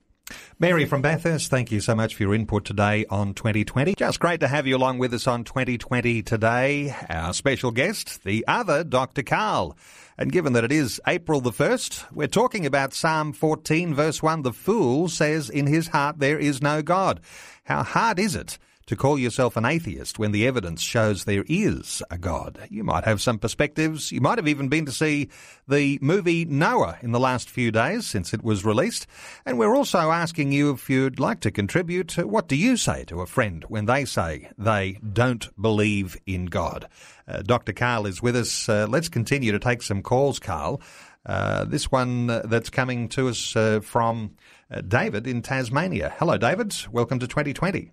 Mary 0.59 0.85
from 0.85 1.01
Bathurst, 1.01 1.49
thank 1.49 1.71
you 1.71 1.81
so 1.81 1.95
much 1.95 2.15
for 2.15 2.23
your 2.23 2.35
input 2.35 2.65
today 2.65 3.05
on 3.09 3.33
2020. 3.33 3.95
Just 3.95 4.19
great 4.19 4.39
to 4.41 4.47
have 4.47 4.67
you 4.67 4.77
along 4.77 4.99
with 4.99 5.13
us 5.13 5.27
on 5.27 5.43
2020 5.43 6.21
today. 6.23 6.95
Our 7.09 7.33
special 7.33 7.71
guest, 7.71 8.23
the 8.23 8.45
other 8.47 8.83
Dr. 8.83 9.23
Carl. 9.23 9.77
And 10.17 10.31
given 10.31 10.53
that 10.53 10.63
it 10.63 10.71
is 10.71 11.01
April 11.07 11.41
the 11.41 11.51
1st, 11.51 12.11
we're 12.11 12.27
talking 12.27 12.65
about 12.65 12.93
Psalm 12.93 13.33
14, 13.33 13.93
verse 13.93 14.21
1. 14.21 14.43
The 14.43 14.53
fool 14.53 15.09
says 15.09 15.49
in 15.49 15.67
his 15.67 15.87
heart, 15.87 16.19
There 16.19 16.37
is 16.37 16.61
no 16.61 16.81
God. 16.81 17.21
How 17.63 17.83
hard 17.83 18.19
is 18.19 18.35
it? 18.35 18.57
To 18.91 18.97
call 18.97 19.17
yourself 19.17 19.55
an 19.55 19.63
atheist 19.63 20.19
when 20.19 20.33
the 20.33 20.45
evidence 20.45 20.81
shows 20.81 21.23
there 21.23 21.45
is 21.47 22.03
a 22.11 22.17
God. 22.17 22.67
You 22.69 22.83
might 22.83 23.05
have 23.05 23.21
some 23.21 23.39
perspectives. 23.39 24.11
You 24.11 24.19
might 24.19 24.37
have 24.37 24.49
even 24.49 24.67
been 24.67 24.85
to 24.85 24.91
see 24.91 25.29
the 25.65 25.97
movie 26.01 26.43
Noah 26.43 26.97
in 27.01 27.13
the 27.13 27.19
last 27.19 27.49
few 27.49 27.71
days 27.71 28.05
since 28.05 28.33
it 28.33 28.43
was 28.43 28.65
released. 28.65 29.07
And 29.45 29.57
we're 29.57 29.77
also 29.77 30.11
asking 30.11 30.51
you 30.51 30.71
if 30.71 30.89
you'd 30.89 31.21
like 31.21 31.39
to 31.39 31.51
contribute. 31.51 32.17
What 32.17 32.49
do 32.49 32.57
you 32.57 32.75
say 32.75 33.05
to 33.05 33.21
a 33.21 33.25
friend 33.25 33.63
when 33.69 33.85
they 33.85 34.03
say 34.03 34.49
they 34.57 34.99
don't 35.13 35.47
believe 35.61 36.17
in 36.25 36.47
God? 36.47 36.89
Uh, 37.25 37.43
Dr. 37.43 37.71
Carl 37.71 38.05
is 38.05 38.21
with 38.21 38.35
us. 38.35 38.67
Uh, 38.67 38.87
let's 38.89 39.07
continue 39.07 39.53
to 39.53 39.59
take 39.59 39.83
some 39.83 40.01
calls, 40.01 40.37
Carl. 40.37 40.81
Uh, 41.25 41.63
this 41.63 41.89
one 41.93 42.29
uh, 42.29 42.41
that's 42.43 42.69
coming 42.69 43.07
to 43.07 43.29
us 43.29 43.55
uh, 43.55 43.79
from 43.79 44.35
uh, 44.69 44.81
David 44.81 45.27
in 45.27 45.41
Tasmania. 45.41 46.13
Hello, 46.19 46.37
David. 46.37 46.75
Welcome 46.91 47.19
to 47.19 47.27
2020. 47.27 47.89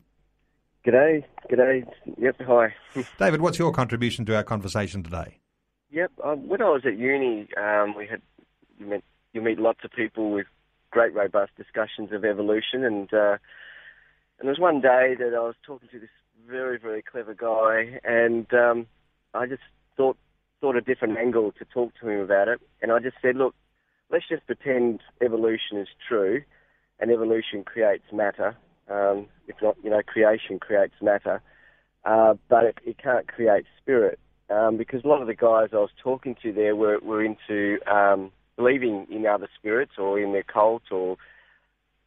G'day, 0.87 1.25
g'day. 1.51 1.87
Yep, 2.19 2.37
hi. 2.47 2.75
David, 3.19 3.41
what's 3.41 3.59
your 3.59 3.73
contribution 3.73 4.25
to 4.27 4.37
our 4.37 4.45
conversation 4.45 5.03
today? 5.03 5.38
Yep, 5.91 6.12
um, 6.23 6.49
when 6.49 6.62
I 6.62 6.69
was 6.69 6.83
at 6.87 6.97
uni, 6.97 7.49
um, 7.57 7.95
we 7.97 8.07
had 8.07 8.23
you 8.79 8.87
met 8.87 9.03
you 9.33 9.43
meet 9.43 9.59
lots 9.59 9.81
of 9.85 9.91
people 9.91 10.31
with 10.31 10.47
great 10.91 11.14
robust 11.14 11.53
discussions 11.57 12.12
of 12.12 12.25
evolution, 12.25 12.85
and 12.85 13.12
uh, 13.12 13.37
and 14.38 14.47
there 14.47 14.51
was 14.51 14.59
one 14.59 14.81
day 14.81 15.14
that 15.19 15.35
I 15.35 15.41
was 15.41 15.57
talking 15.67 15.88
to 15.91 15.99
this 15.99 16.11
very 16.47 16.79
very 16.79 17.03
clever 17.03 17.35
guy, 17.35 17.99
and 18.05 18.47
um, 18.55 18.87
I 19.35 19.47
just 19.47 19.62
thought 19.97 20.17
thought 20.61 20.77
a 20.77 20.81
different 20.81 21.19
angle 21.19 21.53
to 21.53 21.64
talk 21.64 21.93
to 22.01 22.09
him 22.09 22.21
about 22.21 22.49
it, 22.49 22.61
and 22.83 22.93
I 22.93 22.99
just 22.99 23.17
said, 23.23 23.37
look, 23.37 23.55
let's 24.11 24.29
just 24.29 24.47
pretend 24.47 25.01
evolution 25.21 25.79
is 25.79 25.88
true, 26.09 26.43
and 27.01 27.11
evolution 27.11 27.64
creates 27.64 28.05
matter. 28.12 28.57
Um, 28.90 29.27
if 29.46 29.57
not, 29.62 29.77
you 29.83 29.90
know, 29.90 30.03
creation 30.03 30.59
creates 30.59 30.94
matter, 31.03 31.42
uh, 32.05 32.35
but 32.48 32.64
it, 32.64 32.79
it 32.85 32.98
can't 32.98 33.29
create 33.29 33.64
spirit. 33.81 34.18
Um, 34.51 34.79
because 34.79 35.05
a 35.05 35.09
lot 35.09 35.20
of 35.20 35.27
the 35.27 35.35
guys 35.35 35.68
I 35.72 35.77
was 35.77 35.90
talking 36.03 36.35
to 36.42 36.53
there 36.53 36.74
were, 36.74 36.98
were 37.01 37.22
into 37.22 37.79
um, 37.87 38.33
believing 38.57 39.07
in 39.11 39.27
other 39.27 39.48
spirits 39.59 39.92
or 39.98 40.18
in 40.18 40.33
their 40.33 40.42
cult 40.42 40.85
or, 40.90 41.18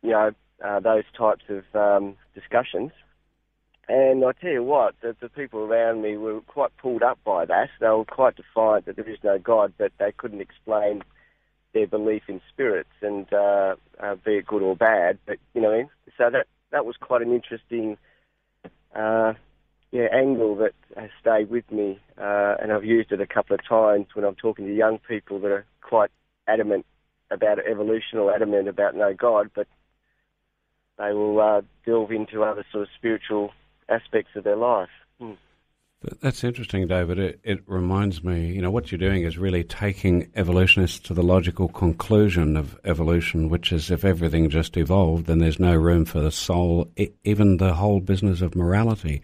you 0.02 0.10
know, 0.10 0.32
uh, 0.64 0.80
those 0.80 1.04
types 1.16 1.44
of 1.50 1.64
um, 1.76 2.16
discussions. 2.34 2.92
And 3.88 4.24
I 4.24 4.32
tell 4.32 4.52
you 4.52 4.64
what, 4.64 4.96
the, 5.02 5.16
the 5.20 5.30
people 5.30 5.60
around 5.60 6.02
me 6.02 6.18
were 6.18 6.42
quite 6.42 6.76
pulled 6.78 7.04
up 7.04 7.20
by 7.24 7.46
that. 7.46 7.70
They 7.80 7.88
were 7.88 8.06
quite 8.06 8.36
defiant 8.38 8.86
that 8.86 8.96
there 8.96 9.10
is 9.10 9.20
no 9.24 9.38
God, 9.38 9.74
but 9.78 9.92
they 10.00 10.12
couldn't 10.16 10.42
explain 10.42 11.04
their 11.74 11.88
belief 11.88 12.24
in 12.28 12.42
spirits 12.52 12.90
and 13.02 13.32
uh, 13.34 13.76
uh, 14.00 14.16
be 14.26 14.38
it 14.38 14.48
good 14.48 14.62
or 14.62 14.76
bad. 14.76 15.20
But 15.26 15.38
you 15.54 15.62
know, 15.62 15.90
so 16.18 16.30
that 16.30 16.48
that 16.72 16.86
was 16.86 16.96
quite 17.00 17.22
an 17.22 17.34
interesting 17.34 17.98
uh, 18.96 19.34
yeah 19.92 20.08
angle 20.14 20.56
that 20.58 20.74
has 20.96 21.10
stayed 21.20 21.50
with 21.50 21.70
me, 21.72 22.00
uh, 22.18 22.56
and 22.62 22.72
I've 22.72 22.86
used 22.86 23.12
it 23.12 23.22
a 23.22 23.28
couple 23.28 23.54
of 23.54 23.68
times 23.68 24.08
when 24.14 24.26
I'm 24.26 24.36
talking 24.36 24.66
to 24.66 24.74
young 24.74 25.00
people 25.00 25.40
that 25.40 25.52
are 25.52 25.66
quite 25.82 26.12
adamant 26.48 26.86
about 27.30 27.60
evolution 27.60 28.20
or 28.20 28.34
adamant 28.34 28.68
about 28.68 28.96
no 28.96 29.14
God, 29.14 29.52
but 29.56 29.68
they 30.98 31.14
will 31.14 31.40
uh, 31.40 31.62
delve 31.86 32.12
into 32.12 32.44
other 32.44 32.66
sort 32.72 32.84
of 32.84 32.90
spiritual 32.98 33.52
aspects 33.90 34.32
of 34.36 34.44
their 34.44 34.56
life. 34.56 34.90
Th- 36.04 36.20
That's 36.22 36.44
interesting, 36.44 36.88
David. 36.88 37.20
It, 37.20 37.40
it 37.44 37.64
reminds 37.68 38.24
me, 38.24 38.52
you 38.54 38.62
know, 38.62 38.72
what 38.72 38.92
you're 38.92 39.00
doing 39.00 39.24
is 39.24 39.38
really 39.38 39.64
taking 39.64 40.32
evolutionists 40.36 41.00
to 41.08 41.14
the 41.14 41.24
logical 41.24 41.68
conclusion 41.68 42.58
of 42.58 42.80
evolution, 42.86 43.50
which 43.50 43.72
is 43.72 43.92
if 43.92 44.04
everything 44.06 44.50
just 44.50 44.78
evolved, 44.78 45.26
then 45.28 45.40
there's 45.40 45.60
no 45.60 45.76
room 45.76 46.06
for 46.06 46.20
the 46.20 46.32
soul. 46.32 46.88
E 46.98 47.10
even 47.24 47.58
the 47.58 47.74
whole 47.76 48.00
business 48.00 48.42
of 48.42 48.56
morality 48.56 49.22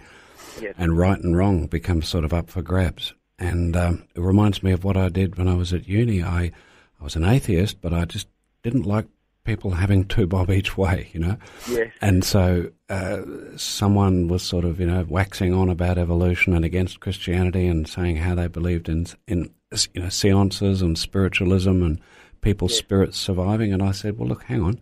Yes. 0.61 0.73
and 0.77 0.97
right 0.97 1.19
and 1.19 1.37
wrong 1.37 1.67
becomes 1.67 2.07
sort 2.07 2.23
of 2.25 2.33
up 2.33 2.49
for 2.49 2.61
grabs. 2.63 3.13
And 3.39 3.75
um, 3.75 4.03
it 4.15 4.21
reminds 4.21 4.63
me 4.63 4.71
of 4.71 4.83
what 4.83 4.97
I 4.97 5.09
did 5.09 5.37
when 5.37 5.47
I 5.47 5.53
was 5.53 5.71
at 5.71 5.87
uni. 5.87 6.23
I, 6.23 6.51
I 6.99 7.03
was 7.03 7.15
an 7.15 7.23
atheist, 7.23 7.79
but 7.81 7.93
I 7.93 8.05
just 8.05 8.27
didn't 8.63 8.87
like 8.87 9.05
people 9.47 9.71
having 9.71 10.05
two 10.05 10.27
bob 10.27 10.51
each 10.51 10.77
way, 10.77 11.10
you 11.13 11.19
know. 11.19 11.38
Yes. 11.67 11.91
And 12.01 12.23
so 12.23 12.69
uh, 12.89 13.21
someone 13.55 14.27
was 14.27 14.43
sort 14.43 14.65
of, 14.65 14.79
you 14.79 14.86
know, 14.86 15.03
waxing 15.10 15.53
on 15.53 15.69
about 15.69 15.97
evolution 15.97 16.53
and 16.53 16.63
against 16.63 16.99
Christianity 16.99 17.65
and 17.65 17.88
saying 17.88 18.17
how 18.17 18.36
they 18.36 18.47
believed 18.47 18.89
in, 18.89 19.07
in 19.27 19.49
you 19.93 20.01
know, 20.03 20.10
seances 20.10 20.83
and 20.83 20.95
spiritualism 20.97 21.81
and 21.81 21.99
people's 22.41 22.77
spirits 22.77 23.17
surviving. 23.17 23.73
And 23.73 23.81
I 23.81 23.91
said, 23.93 24.19
well, 24.19 24.27
look, 24.27 24.43
hang 24.43 24.62
on. 24.62 24.79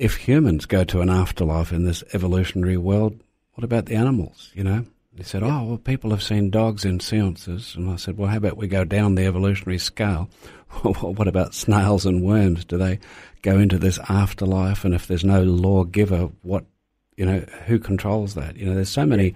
if 0.00 0.16
humans 0.16 0.64
go 0.64 0.82
to 0.82 1.02
an 1.02 1.10
afterlife 1.10 1.72
in 1.72 1.84
this 1.84 2.02
evolutionary 2.14 2.78
world, 2.78 3.20
what 3.54 3.64
about 3.64 3.84
the 3.84 3.94
animals? 3.94 4.50
You 4.54 4.64
know, 4.64 4.86
he 5.16 5.24
said, 5.24 5.42
"Oh, 5.42 5.64
well, 5.64 5.78
people 5.78 6.10
have 6.10 6.22
seen 6.22 6.50
dogs 6.50 6.84
in 6.84 7.00
seances," 7.00 7.74
and 7.74 7.90
I 7.90 7.96
said, 7.96 8.16
"Well, 8.16 8.28
how 8.28 8.36
about 8.36 8.56
we 8.56 8.68
go 8.68 8.84
down 8.84 9.14
the 9.14 9.26
evolutionary 9.26 9.78
scale? 9.78 10.30
what 10.82 11.26
about 11.26 11.54
snails 11.54 12.06
and 12.06 12.22
worms? 12.22 12.64
Do 12.64 12.78
they 12.78 13.00
go 13.42 13.58
into 13.58 13.78
this 13.78 13.98
afterlife? 14.08 14.84
And 14.84 14.94
if 14.94 15.06
there's 15.06 15.24
no 15.24 15.42
lawgiver, 15.42 16.30
what, 16.42 16.64
you 17.16 17.26
know, 17.26 17.40
who 17.66 17.78
controls 17.78 18.34
that? 18.34 18.56
You 18.56 18.66
know, 18.66 18.74
there's 18.74 18.88
so 18.88 19.04
many 19.04 19.34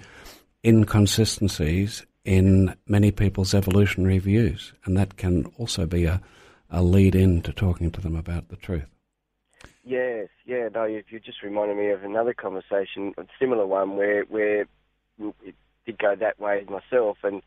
inconsistencies 0.64 2.06
in 2.24 2.74
many 2.86 3.10
people's 3.10 3.52
evolutionary 3.52 4.18
views, 4.18 4.72
and 4.84 4.96
that 4.96 5.16
can 5.16 5.46
also 5.58 5.86
be 5.86 6.04
a, 6.04 6.22
a 6.70 6.82
lead 6.82 7.14
in 7.14 7.42
to 7.42 7.52
talking 7.52 7.90
to 7.90 8.00
them 8.00 8.14
about 8.14 8.48
the 8.48 8.56
truth." 8.56 8.86
Yes, 9.86 10.28
yeah, 10.46 10.68
no, 10.74 10.84
you, 10.84 11.02
you 11.10 11.20
just 11.20 11.42
reminded 11.42 11.76
me 11.76 11.90
of 11.90 12.04
another 12.04 12.32
conversation, 12.32 13.12
a 13.18 13.26
similar 13.38 13.66
one 13.66 13.96
where 13.96 14.22
where 14.24 14.66
it 15.42 15.54
did 15.86 15.98
go 15.98 16.14
that 16.16 16.38
way 16.40 16.64
myself, 16.68 17.18
and 17.22 17.42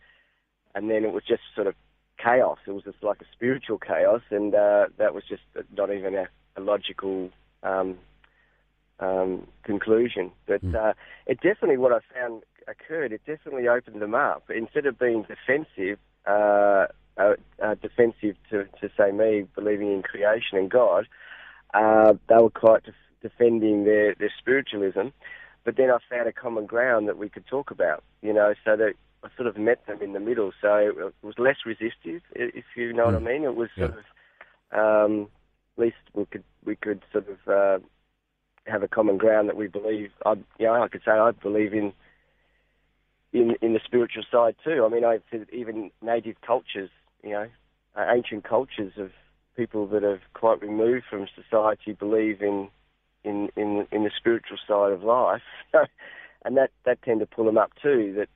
and 0.76 0.90
then 0.90 1.04
it 1.04 1.14
was 1.14 1.24
just 1.28 1.42
sort 1.56 1.68
of 1.68 1.76
chaos. 2.18 2.58
It 2.68 2.72
was 2.72 2.84
just 2.84 3.04
like 3.04 3.22
a 3.22 3.26
spiritual 3.34 3.78
chaos, 3.78 4.22
and 4.30 4.54
uh, 4.54 4.88
that 4.98 5.14
was 5.14 5.24
just 5.28 5.44
not 5.76 5.92
even 5.92 6.16
a, 6.16 6.28
a 6.56 6.62
logical 6.62 7.30
um, 7.64 7.98
um, 9.00 9.48
conclusion. 9.64 10.32
But 10.46 10.64
mm. 10.64 10.76
uh, 10.76 10.94
it 11.26 11.40
definitely, 11.42 11.78
what 11.78 11.92
I 11.92 12.00
found 12.14 12.44
occurred, 12.68 13.12
it 13.12 13.22
definitely 13.26 13.68
opened 13.68 14.02
them 14.02 14.16
up. 14.16 14.50
Instead 14.50 14.86
of 14.86 15.00
being 15.00 15.24
defensive, 15.24 16.00
uh, 16.26 16.88
uh, 17.18 17.34
uh 17.64 17.76
defensive 17.82 18.36
to, 18.50 18.66
to 18.82 18.90
say 18.98 19.12
me 19.12 19.48
believing 19.56 19.92
in 19.92 20.04
creation 20.04 20.58
and 20.58 20.70
God, 20.70 21.08
uh, 21.74 22.14
they 22.28 22.36
were 22.36 22.50
quite 22.50 22.84
def- 22.84 22.94
defending 23.22 23.86
their, 23.86 24.16
their 24.16 24.32
spiritualism. 24.38 25.10
But 25.68 25.76
then 25.76 25.92
I 25.92 25.98
found 26.10 26.30
a 26.30 26.32
common 26.32 26.66
ground 26.66 27.10
that 27.10 27.18
we 27.18 27.28
could 27.28 27.46
talk 27.46 27.72
about, 27.72 28.02
you 28.22 28.32
know, 28.32 28.54
so 28.64 28.78
that 28.78 28.94
I 29.22 29.28
sort 29.36 29.50
of 29.50 29.58
met 29.58 29.86
them 29.86 30.02
in 30.02 30.14
the 30.14 30.20
middle. 30.22 30.54
So 30.62 30.74
it 30.78 31.14
was 31.22 31.36
less 31.38 31.58
resistive, 31.66 32.22
if 32.34 32.64
you 32.78 32.94
know 32.94 33.04
mm. 33.04 33.06
what 33.08 33.16
I 33.16 33.18
hmm. 33.18 33.26
mean. 33.26 33.44
It 33.44 33.58
was 33.58 33.68
yeah. 33.76 33.88
sort 33.88 34.00
of, 34.00 35.06
um, 35.12 35.28
at 35.78 35.84
least 35.84 35.98
we 36.14 36.24
could 36.24 36.46
we 36.64 36.78
could 36.78 37.02
sort 37.12 37.26
of 37.28 37.54
uh, 37.54 37.84
have 38.66 38.82
a 38.82 38.88
common 38.88 39.18
ground 39.18 39.50
that 39.50 39.58
we 39.58 39.68
believe. 39.68 40.12
I, 40.26 40.36
you 40.58 40.68
know, 40.68 40.82
I 40.82 40.88
could 40.88 41.02
say 41.04 41.12
I 41.12 41.32
believe 41.32 41.74
in 41.74 41.92
in 43.34 43.56
in 43.62 43.74
the 43.74 43.82
spiritual 43.84 44.24
side 44.32 44.56
too. 44.64 44.86
I 44.86 44.88
mean, 44.88 45.04
I 45.04 45.20
even 45.52 45.92
native 46.02 46.38
cultures, 46.40 46.92
you 47.26 47.32
know, 47.32 47.48
ancient 47.98 48.46
cultures 48.46 48.94
of 48.96 49.12
people 49.58 49.86
that 49.88 50.06
are 50.06 50.22
quite 50.34 50.62
removed 50.62 51.08
from 51.10 51.28
society 51.36 51.92
believe 51.92 52.42
in 52.42 52.70
in 53.28 53.50
in, 53.56 53.88
in 53.92 54.04
the 54.04 54.12
spiritual 54.16 54.58
side 54.68 54.92
of 54.92 55.04
life, 55.04 55.42
and 56.46 56.58
that 56.58 56.72
that 56.86 57.02
tend 57.02 57.20
to 57.20 57.26
pull 57.26 57.46
them 57.46 57.58
up 57.58 57.72
too. 57.82 58.14
That 58.18 58.30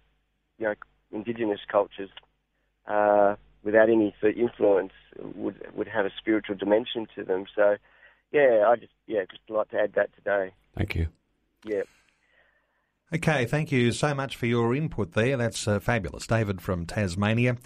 you 0.58 0.66
know, 0.66 0.74
indigenous 1.12 1.60
cultures, 1.72 2.10
uh, 2.88 3.36
without 3.64 3.90
any 3.90 4.14
influence, 4.24 4.94
would 5.18 5.62
would 5.74 5.88
have 5.88 6.06
a 6.06 6.12
spiritual 6.18 6.56
dimension 6.56 7.08
to 7.16 7.24
them. 7.24 7.46
So, 7.56 7.78
yeah, 8.32 8.66
I 8.68 8.76
just 8.76 8.94
yeah 9.08 9.22
just 9.30 9.42
like 9.50 9.70
to 9.70 9.80
add 9.80 9.94
that 9.96 10.16
today. 10.16 10.54
Thank 10.76 10.96
you. 10.96 11.08
Yeah. 11.66 11.84
Okay, 13.14 13.46
thank 13.46 13.74
you 13.74 13.92
so 13.92 14.14
much 14.14 14.38
for 14.38 14.46
your 14.46 14.74
input 14.74 15.12
there. 15.14 15.36
That's 15.36 15.68
uh, 15.68 15.82
fabulous. 15.82 16.26
David 16.26 16.62
from 16.62 16.86
Tasmania. 16.86 17.58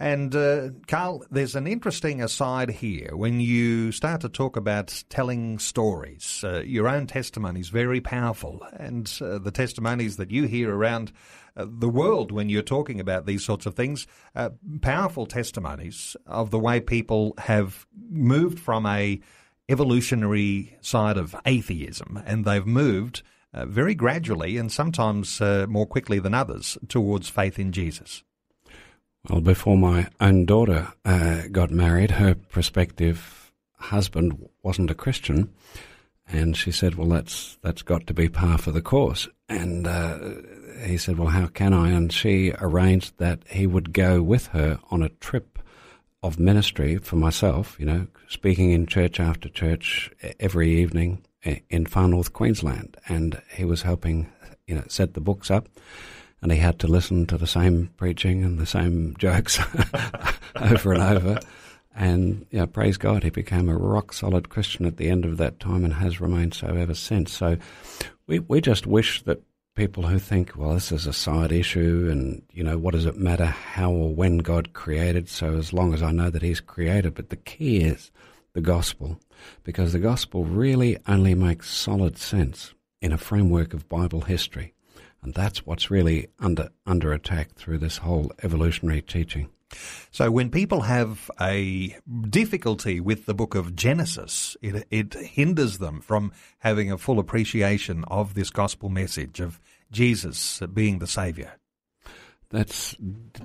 And 0.00 0.34
uh, 0.34 0.70
Carl, 0.88 1.26
there's 1.30 1.54
an 1.54 1.66
interesting 1.66 2.22
aside 2.22 2.70
here 2.70 3.10
when 3.14 3.38
you 3.38 3.92
start 3.92 4.22
to 4.22 4.30
talk 4.30 4.56
about 4.56 5.04
telling 5.10 5.58
stories. 5.58 6.42
Uh, 6.42 6.62
your 6.64 6.88
own 6.88 7.06
testimony 7.06 7.60
is 7.60 7.68
very 7.68 8.00
powerful, 8.00 8.62
and 8.72 9.12
uh, 9.20 9.36
the 9.36 9.50
testimonies 9.50 10.16
that 10.16 10.30
you 10.30 10.44
hear 10.44 10.74
around 10.74 11.12
uh, 11.54 11.66
the 11.68 11.90
world 11.90 12.32
when 12.32 12.48
you're 12.48 12.62
talking 12.62 12.98
about 12.98 13.26
these 13.26 13.44
sorts 13.44 13.66
of 13.66 13.74
things, 13.74 14.06
uh, 14.34 14.48
powerful 14.80 15.26
testimonies 15.26 16.16
of 16.26 16.50
the 16.50 16.58
way 16.58 16.80
people 16.80 17.34
have 17.36 17.86
moved 18.08 18.58
from 18.58 18.86
a 18.86 19.20
evolutionary 19.68 20.78
side 20.80 21.18
of 21.18 21.36
atheism, 21.44 22.22
and 22.24 22.46
they've 22.46 22.66
moved 22.66 23.22
uh, 23.52 23.66
very 23.66 23.94
gradually 23.94 24.56
and 24.56 24.72
sometimes 24.72 25.42
more 25.68 25.86
quickly 25.86 26.18
than 26.18 26.32
others 26.32 26.78
towards 26.88 27.28
faith 27.28 27.58
in 27.58 27.70
Jesus. 27.70 28.24
Well, 29.28 29.40
before 29.42 29.76
my 29.76 30.08
own 30.20 30.46
daughter 30.46 30.92
uh, 31.04 31.42
got 31.52 31.70
married, 31.70 32.12
her 32.12 32.34
prospective 32.34 33.52
husband 33.76 34.48
wasn't 34.62 34.90
a 34.90 34.94
Christian, 34.94 35.52
and 36.26 36.56
she 36.56 36.72
said, 36.72 36.94
"Well, 36.94 37.08
that's 37.08 37.58
that's 37.62 37.82
got 37.82 38.06
to 38.06 38.14
be 38.14 38.28
par 38.28 38.56
for 38.56 38.70
the 38.70 38.80
course." 38.80 39.28
And 39.48 39.86
uh, 39.86 40.18
he 40.84 40.96
said, 40.96 41.18
"Well, 41.18 41.28
how 41.28 41.46
can 41.48 41.74
I?" 41.74 41.90
And 41.90 42.10
she 42.10 42.54
arranged 42.60 43.18
that 43.18 43.40
he 43.48 43.66
would 43.66 43.92
go 43.92 44.22
with 44.22 44.46
her 44.48 44.78
on 44.90 45.02
a 45.02 45.10
trip 45.10 45.58
of 46.22 46.38
ministry 46.38 46.96
for 46.96 47.16
myself. 47.16 47.76
You 47.78 47.86
know, 47.86 48.06
speaking 48.26 48.70
in 48.70 48.86
church 48.86 49.20
after 49.20 49.50
church 49.50 50.10
every 50.38 50.70
evening 50.80 51.24
in 51.68 51.84
far 51.86 52.08
north 52.08 52.32
Queensland, 52.32 52.96
and 53.06 53.42
he 53.52 53.66
was 53.66 53.82
helping, 53.82 54.32
you 54.66 54.74
know, 54.74 54.84
set 54.88 55.12
the 55.12 55.20
books 55.20 55.50
up 55.50 55.68
and 56.42 56.52
he 56.52 56.58
had 56.58 56.78
to 56.80 56.86
listen 56.86 57.26
to 57.26 57.36
the 57.36 57.46
same 57.46 57.90
preaching 57.96 58.44
and 58.44 58.58
the 58.58 58.66
same 58.66 59.14
jokes 59.18 59.58
over 60.56 60.92
and 60.92 61.02
over. 61.02 61.40
And 61.94 62.46
yeah, 62.50 62.66
praise 62.66 62.96
God, 62.96 63.24
he 63.24 63.30
became 63.30 63.68
a 63.68 63.76
rock 63.76 64.12
solid 64.12 64.48
Christian 64.48 64.86
at 64.86 64.96
the 64.96 65.08
end 65.08 65.24
of 65.24 65.36
that 65.38 65.60
time 65.60 65.84
and 65.84 65.94
has 65.94 66.20
remained 66.20 66.54
so 66.54 66.68
ever 66.68 66.94
since. 66.94 67.32
So 67.32 67.56
we 68.26 68.38
we 68.38 68.60
just 68.60 68.86
wish 68.86 69.22
that 69.22 69.42
people 69.74 70.04
who 70.04 70.18
think, 70.18 70.52
well, 70.56 70.74
this 70.74 70.92
is 70.92 71.06
a 71.06 71.12
side 71.12 71.52
issue, 71.52 72.08
and 72.10 72.42
you 72.52 72.62
know, 72.62 72.78
what 72.78 72.94
does 72.94 73.06
it 73.06 73.16
matter 73.16 73.46
how 73.46 73.90
or 73.90 74.14
when 74.14 74.38
God 74.38 74.72
created? 74.72 75.28
So 75.28 75.56
as 75.56 75.72
long 75.72 75.94
as 75.94 76.02
I 76.02 76.12
know 76.12 76.30
that 76.30 76.42
He's 76.42 76.60
created, 76.60 77.14
but 77.14 77.30
the 77.30 77.36
key 77.36 77.78
is 77.78 78.10
the 78.52 78.60
gospel, 78.60 79.20
because 79.64 79.92
the 79.92 79.98
gospel 79.98 80.44
really 80.44 80.96
only 81.06 81.34
makes 81.34 81.70
solid 81.70 82.18
sense 82.18 82.74
in 83.00 83.12
a 83.12 83.18
framework 83.18 83.74
of 83.74 83.88
Bible 83.88 84.22
history. 84.22 84.74
And 85.22 85.34
that's 85.34 85.66
what's 85.66 85.90
really 85.90 86.28
under, 86.38 86.70
under 86.86 87.12
attack 87.12 87.54
through 87.54 87.78
this 87.78 87.98
whole 87.98 88.32
evolutionary 88.42 89.02
teaching. 89.02 89.50
So 90.10 90.30
when 90.30 90.50
people 90.50 90.80
have 90.82 91.30
a 91.40 91.96
difficulty 92.28 93.00
with 93.00 93.26
the 93.26 93.34
book 93.34 93.54
of 93.54 93.76
Genesis, 93.76 94.56
it, 94.62 94.86
it 94.90 95.14
hinders 95.14 95.78
them 95.78 96.00
from 96.00 96.32
having 96.58 96.90
a 96.90 96.98
full 96.98 97.18
appreciation 97.18 98.04
of 98.08 98.34
this 98.34 98.50
gospel 98.50 98.88
message 98.88 99.40
of 99.40 99.60
Jesus 99.92 100.60
being 100.72 100.98
the 100.98 101.06
Saviour. 101.06 101.52
That's 102.48 102.96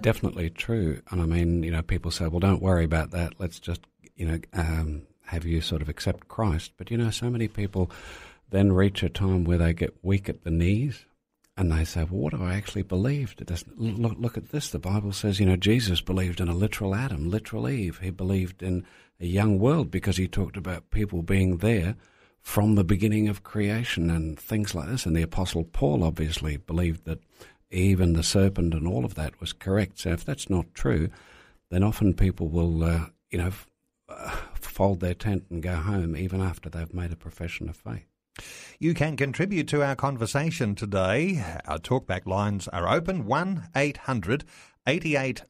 definitely 0.01 0.49
true. 0.49 1.01
And 1.11 1.21
I 1.21 1.25
mean, 1.25 1.61
you 1.61 1.71
know, 1.71 1.83
people 1.83 2.09
say, 2.09 2.27
well, 2.27 2.39
don't 2.39 2.61
worry 2.61 2.85
about 2.85 3.11
that. 3.11 3.33
Let's 3.37 3.59
just, 3.59 3.81
you 4.15 4.25
know, 4.25 4.39
um, 4.53 5.03
have 5.25 5.45
you 5.45 5.61
sort 5.61 5.83
of 5.83 5.89
accept 5.89 6.27
Christ. 6.27 6.71
But, 6.77 6.89
you 6.89 6.97
know, 6.97 7.11
so 7.11 7.29
many 7.29 7.47
people 7.47 7.91
then 8.49 8.71
reach 8.71 9.03
a 9.03 9.09
time 9.09 9.43
where 9.43 9.59
they 9.59 9.73
get 9.73 10.03
weak 10.03 10.27
at 10.27 10.43
the 10.43 10.51
knees 10.51 11.05
and 11.57 11.71
they 11.71 11.85
say, 11.85 12.03
well, 12.03 12.19
what 12.19 12.33
do 12.33 12.43
I 12.43 12.55
actually 12.55 12.83
believe? 12.83 13.35
Look, 13.77 14.15
look 14.17 14.37
at 14.37 14.49
this. 14.49 14.69
The 14.69 14.79
Bible 14.79 15.13
says, 15.13 15.39
you 15.39 15.45
know, 15.45 15.55
Jesus 15.55 16.01
believed 16.01 16.41
in 16.41 16.49
a 16.49 16.53
literal 16.53 16.93
Adam, 16.93 17.29
literal 17.29 17.69
Eve. 17.69 17.99
He 17.99 18.09
believed 18.09 18.61
in 18.61 18.85
a 19.21 19.25
young 19.25 19.57
world 19.57 19.89
because 19.89 20.17
he 20.17 20.27
talked 20.27 20.57
about 20.57 20.91
people 20.91 21.21
being 21.21 21.57
there 21.57 21.95
from 22.41 22.75
the 22.75 22.83
beginning 22.83 23.29
of 23.29 23.43
creation 23.43 24.09
and 24.09 24.37
things 24.37 24.75
like 24.75 24.89
this. 24.89 25.05
And 25.05 25.15
the 25.15 25.21
Apostle 25.21 25.63
Paul 25.63 26.03
obviously 26.03 26.57
believed 26.57 27.05
that 27.05 27.23
Eve 27.71 28.01
and 28.01 28.15
the 28.15 28.23
serpent 28.23 28.73
and 28.73 28.85
all 28.85 29.05
of 29.05 29.15
that 29.15 29.39
was 29.39 29.53
correct. 29.53 29.99
So 29.99 30.11
if 30.11 30.25
that's 30.25 30.49
not 30.49 30.73
true, 30.73 31.09
then 31.71 31.83
often 31.83 32.13
people 32.13 32.49
will, 32.49 32.83
uh, 32.83 33.05
you 33.31 33.37
know, 33.37 33.47
f- 33.47 33.67
uh, 34.09 34.35
fold 34.55 34.99
their 34.99 35.13
tent 35.13 35.45
and 35.49 35.63
go 35.63 35.75
home 35.75 36.17
even 36.17 36.41
after 36.41 36.69
they've 36.69 36.93
made 36.93 37.13
a 37.13 37.15
profession 37.15 37.69
of 37.69 37.77
faith. 37.77 38.05
You 38.79 38.93
can 38.93 39.15
contribute 39.15 39.67
to 39.69 39.83
our 39.83 39.95
conversation 39.95 40.75
today. 40.75 41.43
Our 41.65 41.79
talkback 41.79 42.25
lines 42.25 42.67
are 42.67 42.87
open 42.87 43.25
1 43.25 43.69
800 43.75 44.43
880 44.87 45.43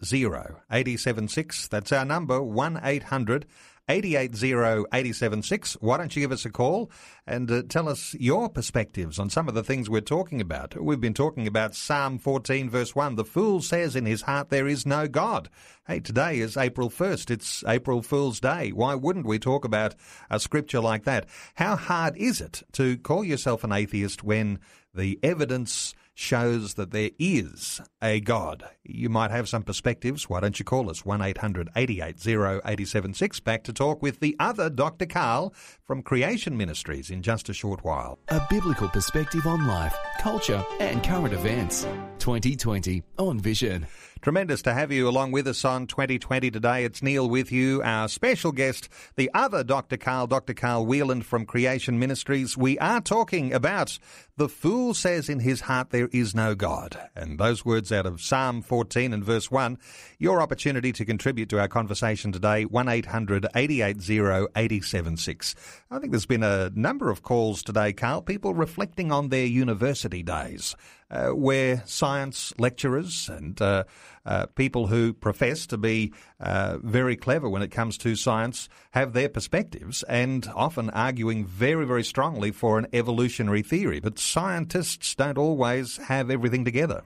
876. 0.71 1.67
That's 1.67 1.91
our 1.91 2.05
number 2.05 2.41
1 2.41 2.79
800 2.83 3.45
880 3.87 5.77
Why 5.79 5.97
don't 5.97 6.15
you 6.15 6.21
give 6.21 6.31
us 6.31 6.45
a 6.45 6.49
call 6.49 6.89
and 7.27 7.51
uh, 7.51 7.61
tell 7.69 7.87
us 7.87 8.15
your 8.19 8.49
perspectives 8.49 9.19
on 9.19 9.29
some 9.29 9.47
of 9.47 9.53
the 9.53 9.63
things 9.63 9.89
we're 9.89 10.01
talking 10.01 10.41
about? 10.41 10.81
We've 10.81 10.99
been 10.99 11.13
talking 11.13 11.45
about 11.45 11.75
Psalm 11.75 12.17
14, 12.17 12.67
verse 12.67 12.95
1. 12.95 13.15
The 13.15 13.23
fool 13.23 13.61
says 13.61 13.95
in 13.95 14.07
his 14.07 14.23
heart, 14.23 14.49
There 14.49 14.67
is 14.67 14.87
no 14.87 15.07
God. 15.07 15.49
Hey, 15.87 15.99
today 15.99 16.39
is 16.39 16.57
April 16.57 16.89
1st. 16.89 17.29
It's 17.29 17.63
April 17.67 18.01
Fool's 18.01 18.39
Day. 18.39 18.71
Why 18.71 18.95
wouldn't 18.95 19.27
we 19.27 19.37
talk 19.37 19.63
about 19.63 19.93
a 20.31 20.39
scripture 20.39 20.79
like 20.79 21.03
that? 21.03 21.27
How 21.53 21.75
hard 21.75 22.17
is 22.17 22.41
it 22.41 22.63
to 22.71 22.97
call 22.97 23.23
yourself 23.23 23.63
an 23.63 23.71
atheist 23.71 24.23
when 24.23 24.57
the 24.95 25.19
evidence 25.21 25.93
shows 26.15 26.75
that 26.75 26.91
there 26.91 27.11
is 27.19 27.81
a 28.01 28.21
God. 28.21 28.63
You 28.83 29.09
might 29.09 29.31
have 29.31 29.47
some 29.47 29.63
perspectives. 29.63 30.29
Why 30.29 30.39
don't 30.39 30.57
you 30.57 30.65
call 30.65 30.89
us? 30.89 31.05
1 31.05 31.21
800 31.21 31.69
880 31.75 32.61
876. 32.65 33.39
Back 33.41 33.63
to 33.65 33.73
talk 33.73 34.01
with 34.01 34.21
the 34.21 34.35
other 34.39 34.69
Dr. 34.69 35.05
Carl 35.05 35.53
from 35.83 36.01
Creation 36.01 36.57
Ministries 36.57 37.11
in 37.11 37.21
just 37.21 37.49
a 37.49 37.53
short 37.53 37.83
while. 37.83 38.17
A 38.29 38.41
biblical 38.49 38.87
perspective 38.87 39.45
on 39.45 39.67
life, 39.67 39.95
culture, 40.19 40.65
and 40.79 41.03
current 41.03 41.33
events. 41.33 41.83
2020 42.19 43.03
on 43.19 43.39
Vision. 43.39 43.85
Tremendous 44.25 44.63
to 44.63 44.73
have 44.73 44.91
you 44.91 45.07
along 45.07 45.33
with 45.33 45.47
us 45.47 45.63
on 45.63 45.85
2020 45.85 46.49
today. 46.49 46.83
It's 46.83 47.03
Neil 47.03 47.29
with 47.29 47.51
you, 47.51 47.83
our 47.83 48.07
special 48.07 48.51
guest, 48.51 48.89
the 49.17 49.29
other 49.35 49.63
Dr. 49.63 49.97
Carl, 49.97 50.25
Dr. 50.25 50.55
Carl 50.55 50.87
Wieland 50.87 51.27
from 51.27 51.45
Creation 51.45 51.99
Ministries. 51.99 52.57
We 52.57 52.79
are 52.79 53.01
talking 53.01 53.53
about 53.53 53.99
the 54.35 54.49
fool 54.49 54.95
says 54.95 55.29
in 55.29 55.41
his 55.41 55.61
heart 55.61 55.91
there 55.91 56.09
is 56.11 56.33
no 56.33 56.55
God. 56.55 56.99
And 57.15 57.37
those 57.37 57.63
words 57.63 57.91
out 57.91 58.07
of 58.07 58.19
Psalm 58.19 58.63
14 58.63 59.13
and 59.13 59.23
verse 59.23 59.51
1. 59.51 59.77
Your 60.17 60.41
opportunity 60.41 60.91
to 60.93 61.05
contribute 61.05 61.49
to 61.49 61.59
our 61.59 61.67
conversation 61.67 62.31
today, 62.31 62.65
1 62.65 62.89
800 62.89 63.45
880 63.55 64.47
876. 64.55 65.53
I 65.91 65.99
think 65.99 66.11
there's 66.11 66.25
been 66.25 66.41
a 66.41 66.71
number 66.71 67.11
of 67.11 67.21
calls 67.21 67.61
today, 67.61 67.93
Carl, 67.93 68.23
people 68.23 68.55
reflecting 68.55 69.11
on 69.11 69.29
their 69.29 69.45
university 69.45 70.23
days 70.23 70.75
uh, 71.11 71.29
where 71.29 71.83
science 71.85 72.53
lecturers 72.57 73.29
and 73.29 73.61
uh, 73.61 73.83
uh, 74.25 74.45
people 74.47 74.87
who 74.87 75.13
profess 75.13 75.67
to 75.67 75.77
be 75.77 76.13
uh, 76.39 76.77
very 76.81 77.15
clever 77.15 77.47
when 77.47 77.61
it 77.61 77.71
comes 77.71 77.97
to 77.97 78.15
science 78.15 78.67
have 78.91 79.13
their 79.13 79.29
perspectives 79.29 80.03
and 80.03 80.49
often 80.55 80.89
arguing 80.91 81.45
very, 81.45 81.85
very 81.85 82.03
strongly 82.03 82.51
for 82.51 82.77
an 82.77 82.87
evolutionary 82.93 83.61
theory. 83.61 83.99
But 83.99 84.19
scientists 84.19 85.13
don't 85.15 85.37
always 85.37 85.97
have 85.97 86.31
everything 86.31 86.65
together. 86.65 87.03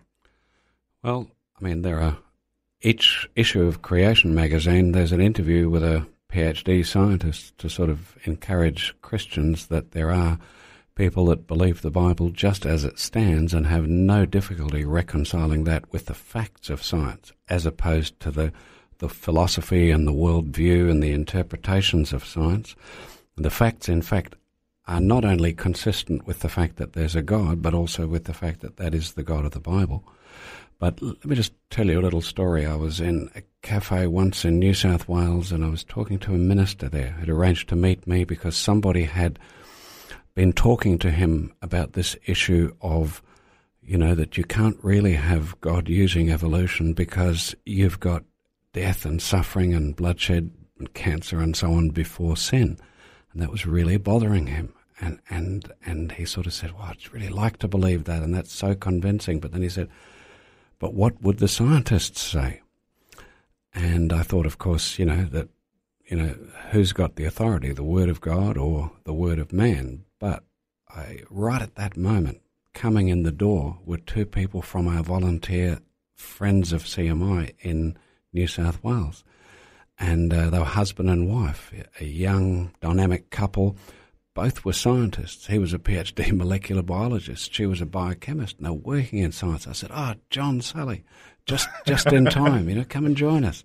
Well, 1.03 1.29
I 1.59 1.63
mean, 1.63 1.81
there 1.81 1.99
are 1.99 2.17
each 2.81 3.29
issue 3.35 3.63
of 3.63 3.81
Creation 3.81 4.33
magazine, 4.33 4.93
there's 4.93 5.11
an 5.11 5.21
interview 5.21 5.69
with 5.69 5.83
a 5.83 6.07
PhD 6.31 6.85
scientist 6.85 7.57
to 7.57 7.69
sort 7.69 7.89
of 7.89 8.17
encourage 8.23 8.95
Christians 9.01 9.67
that 9.67 9.91
there 9.91 10.11
are 10.11 10.39
people 10.99 11.27
that 11.27 11.47
believe 11.47 11.81
the 11.81 11.89
Bible 11.89 12.29
just 12.29 12.65
as 12.65 12.83
it 12.83 12.99
stands 12.99 13.53
and 13.53 13.65
have 13.65 13.87
no 13.87 14.25
difficulty 14.25 14.83
reconciling 14.83 15.63
that 15.63 15.89
with 15.93 16.07
the 16.07 16.13
facts 16.13 16.69
of 16.69 16.83
science, 16.83 17.31
as 17.47 17.65
opposed 17.65 18.19
to 18.19 18.29
the 18.29 18.51
the 18.97 19.07
philosophy 19.07 19.91
and 19.91 20.05
the 20.05 20.11
worldview 20.11 20.91
and 20.91 21.01
the 21.01 21.13
interpretations 21.13 22.11
of 22.11 22.25
science. 22.25 22.75
The 23.37 23.49
facts, 23.49 23.87
in 23.87 24.01
fact, 24.01 24.35
are 24.87 24.99
not 24.99 25.23
only 25.23 25.53
consistent 25.53 26.27
with 26.27 26.41
the 26.41 26.49
fact 26.49 26.75
that 26.75 26.91
there's 26.91 27.15
a 27.15 27.21
God, 27.21 27.61
but 27.61 27.73
also 27.73 28.05
with 28.05 28.25
the 28.25 28.33
fact 28.33 28.59
that 28.59 28.75
that 28.75 28.93
is 28.93 29.13
the 29.13 29.23
God 29.23 29.45
of 29.45 29.51
the 29.51 29.61
Bible. 29.61 30.03
But 30.79 31.01
let 31.01 31.25
me 31.25 31.37
just 31.37 31.53
tell 31.69 31.87
you 31.87 32.01
a 32.01 32.03
little 32.03 32.21
story. 32.21 32.65
I 32.65 32.75
was 32.75 32.99
in 32.99 33.29
a 33.35 33.41
cafe 33.61 34.07
once 34.07 34.43
in 34.43 34.59
New 34.59 34.73
South 34.73 35.07
Wales 35.07 35.53
and 35.53 35.63
I 35.63 35.69
was 35.69 35.85
talking 35.85 36.19
to 36.19 36.33
a 36.33 36.37
minister 36.37 36.89
there 36.89 37.11
who'd 37.11 37.29
arranged 37.29 37.69
to 37.69 37.77
meet 37.77 38.05
me 38.05 38.25
because 38.25 38.57
somebody 38.57 39.03
had 39.03 39.39
been 40.39 40.53
talking 40.53 40.97
to 40.97 41.11
him 41.11 41.53
about 41.61 41.91
this 41.91 42.15
issue 42.25 42.73
of, 42.79 43.21
you 43.81 43.97
know, 43.97 44.15
that 44.15 44.37
you 44.37 44.43
can't 44.45 44.77
really 44.81 45.11
have 45.11 45.59
God 45.59 45.89
using 45.89 46.31
evolution 46.31 46.93
because 46.93 47.53
you've 47.65 47.99
got 47.99 48.23
death 48.71 49.03
and 49.03 49.21
suffering 49.21 49.73
and 49.73 49.97
bloodshed 49.97 50.49
and 50.77 50.93
cancer 50.93 51.41
and 51.41 51.57
so 51.57 51.73
on 51.73 51.89
before 51.89 52.37
sin. 52.37 52.77
And 53.33 53.41
that 53.41 53.51
was 53.51 53.65
really 53.65 53.97
bothering 53.97 54.47
him. 54.47 54.73
And, 55.01 55.19
and, 55.29 55.69
and 55.85 56.13
he 56.13 56.23
sort 56.23 56.47
of 56.47 56.53
said, 56.53 56.71
well, 56.71 56.83
I'd 56.83 57.13
really 57.13 57.27
like 57.27 57.57
to 57.57 57.67
believe 57.67 58.05
that. 58.05 58.23
And 58.23 58.33
that's 58.33 58.53
so 58.53 58.75
convincing. 58.75 59.41
But 59.41 59.51
then 59.51 59.61
he 59.61 59.67
said, 59.67 59.89
but 60.79 60.93
what 60.93 61.21
would 61.21 61.39
the 61.39 61.49
scientists 61.49 62.21
say? 62.21 62.61
And 63.73 64.13
I 64.13 64.23
thought, 64.23 64.45
of 64.45 64.57
course, 64.57 64.97
you 64.99 65.05
know, 65.05 65.25
that, 65.25 65.49
you 66.05 66.15
know, 66.15 66.33
who's 66.71 66.93
got 66.93 67.17
the 67.17 67.25
authority, 67.25 67.73
the 67.73 67.83
word 67.83 68.07
of 68.07 68.21
God 68.21 68.55
or 68.55 68.93
the 69.03 69.13
word 69.13 69.37
of 69.37 69.51
man? 69.51 70.05
But 70.19 70.43
I, 70.89 71.21
right 71.29 71.61
at 71.61 71.75
that 71.75 71.97
moment, 71.97 72.41
coming 72.73 73.07
in 73.07 73.23
the 73.23 73.31
door 73.31 73.79
were 73.85 73.97
two 73.97 74.25
people 74.25 74.61
from 74.61 74.87
our 74.87 75.03
volunteer 75.03 75.79
Friends 76.15 76.73
of 76.73 76.83
CMI 76.83 77.53
in 77.61 77.97
New 78.33 78.45
South 78.45 78.83
Wales. 78.83 79.23
And 79.97 80.33
uh, 80.33 80.49
they 80.49 80.59
were 80.59 80.65
husband 80.65 81.09
and 81.09 81.29
wife, 81.29 81.73
a 81.99 82.05
young, 82.05 82.71
dynamic 82.81 83.29
couple. 83.29 83.77
Both 84.33 84.63
were 84.63 84.73
scientists. 84.73 85.47
He 85.47 85.57
was 85.59 85.73
a 85.73 85.79
PhD 85.79 86.31
molecular 86.37 86.81
biologist. 86.81 87.53
She 87.53 87.65
was 87.65 87.81
a 87.81 87.85
biochemist. 87.85 88.57
And 88.57 88.65
they 88.65 88.69
were 88.69 88.75
working 88.75 89.19
in 89.19 89.31
science. 89.31 89.67
I 89.67 89.73
said, 89.73 89.91
"Oh, 89.93 90.15
John 90.29 90.61
Sally, 90.61 91.03
just 91.45 91.67
just 91.85 92.07
in 92.07 92.25
time. 92.29 92.69
You 92.69 92.75
know, 92.75 92.85
come 92.87 93.05
and 93.05 93.17
join 93.17 93.43
us." 93.43 93.63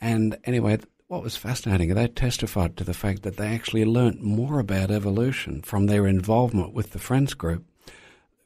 And 0.00 0.38
anyway, 0.44 0.78
what 1.08 1.22
was 1.22 1.36
fascinating, 1.36 1.94
they 1.94 2.06
testified 2.06 2.76
to 2.76 2.84
the 2.84 2.94
fact 2.94 3.22
that 3.22 3.38
they 3.38 3.48
actually 3.48 3.86
learnt 3.86 4.22
more 4.22 4.58
about 4.58 4.90
evolution 4.90 5.62
from 5.62 5.86
their 5.86 6.06
involvement 6.06 6.74
with 6.74 6.92
the 6.92 6.98
Friends 6.98 7.32
group 7.32 7.64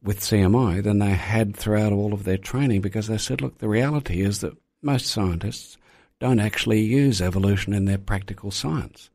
with 0.01 0.21
CMI 0.21 0.83
than 0.83 1.01
they 1.01 1.11
had 1.11 1.57
throughout 1.57 1.93
all 1.93 2.13
of 2.13 2.23
their 2.23 2.39
training 2.39 2.81
because 2.81 3.09
they 3.09 3.19
said, 3.19 3.41
look, 3.41 3.59
the 3.59 3.69
reality 3.69 4.23
is 4.23 4.41
that 4.41 4.57
most 4.81 5.07
scientists 5.07 5.77
don't 6.21 6.41
actually 6.41 6.81
use 6.81 7.21
evolution 7.21 7.73
in 7.73 7.85
their 7.85 7.99
practical 7.99 8.53
science. 8.53 9.11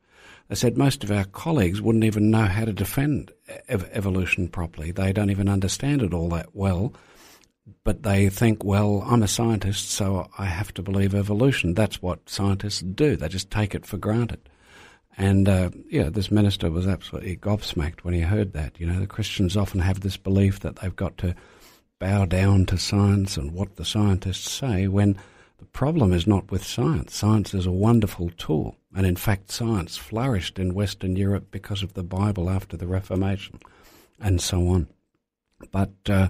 They 0.48 0.54
said 0.54 0.76
most 0.76 1.02
of 1.02 1.10
our 1.10 1.24
colleagues 1.24 1.80
wouldn't 1.80 2.04
even 2.04 2.30
know 2.30 2.44
how 2.44 2.66
to 2.66 2.72
defend 2.72 3.32
ev- 3.68 3.88
evolution 3.92 4.48
properly. 4.48 4.92
They 4.92 5.12
don't 5.12 5.30
even 5.30 5.48
understand 5.48 6.02
it 6.02 6.12
all 6.12 6.28
that 6.30 6.54
well 6.54 6.92
but 7.84 8.02
they 8.02 8.28
think, 8.28 8.64
well, 8.64 9.02
I'm 9.06 9.22
a 9.22 9.28
scientist, 9.28 9.90
so 9.90 10.28
I 10.38 10.46
have 10.46 10.72
to 10.74 10.82
believe 10.82 11.14
evolution. 11.14 11.74
That's 11.74 12.02
what 12.02 12.28
scientists 12.28 12.80
do. 12.80 13.16
They 13.16 13.28
just 13.28 13.50
take 13.50 13.74
it 13.74 13.86
for 13.86 13.96
granted. 13.96 14.48
And 15.16 15.48
uh, 15.48 15.70
yeah, 15.90 16.10
this 16.10 16.30
minister 16.30 16.70
was 16.70 16.86
absolutely 16.86 17.36
gobsmacked 17.36 18.00
when 18.00 18.14
he 18.14 18.20
heard 18.20 18.52
that. 18.52 18.78
You 18.78 18.86
know, 18.86 19.00
the 19.00 19.06
Christians 19.06 19.56
often 19.56 19.80
have 19.80 20.00
this 20.00 20.16
belief 20.16 20.60
that 20.60 20.76
they've 20.76 20.94
got 20.94 21.18
to 21.18 21.34
bow 21.98 22.24
down 22.24 22.66
to 22.66 22.78
science 22.78 23.36
and 23.36 23.52
what 23.52 23.76
the 23.76 23.84
scientists 23.84 24.50
say 24.50 24.86
when 24.86 25.16
the 25.58 25.64
problem 25.64 26.12
is 26.12 26.26
not 26.26 26.52
with 26.52 26.64
science. 26.64 27.16
Science 27.16 27.52
is 27.52 27.66
a 27.66 27.72
wonderful 27.72 28.30
tool. 28.36 28.76
And 28.94 29.04
in 29.04 29.16
fact, 29.16 29.50
science 29.50 29.96
flourished 29.96 30.58
in 30.58 30.74
Western 30.74 31.16
Europe 31.16 31.48
because 31.50 31.82
of 31.82 31.94
the 31.94 32.04
Bible 32.04 32.48
after 32.48 32.76
the 32.76 32.86
Reformation 32.86 33.58
and 34.20 34.40
so 34.40 34.68
on. 34.68 34.86
But 35.72 35.92
uh, 36.08 36.28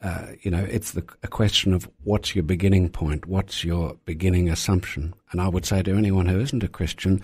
uh, 0.00 0.26
you 0.42 0.50
know, 0.50 0.64
it's 0.70 0.92
the, 0.92 1.04
a 1.22 1.28
question 1.28 1.72
of 1.74 1.88
what's 2.04 2.34
your 2.34 2.44
beginning 2.44 2.88
point, 2.88 3.26
what's 3.26 3.64
your 3.64 3.96
beginning 4.04 4.48
assumption. 4.48 5.12
And 5.32 5.40
I 5.40 5.48
would 5.48 5.66
say 5.66 5.82
to 5.82 5.96
anyone 5.96 6.26
who 6.26 6.38
isn't 6.38 6.62
a 6.62 6.68
Christian, 6.68 7.22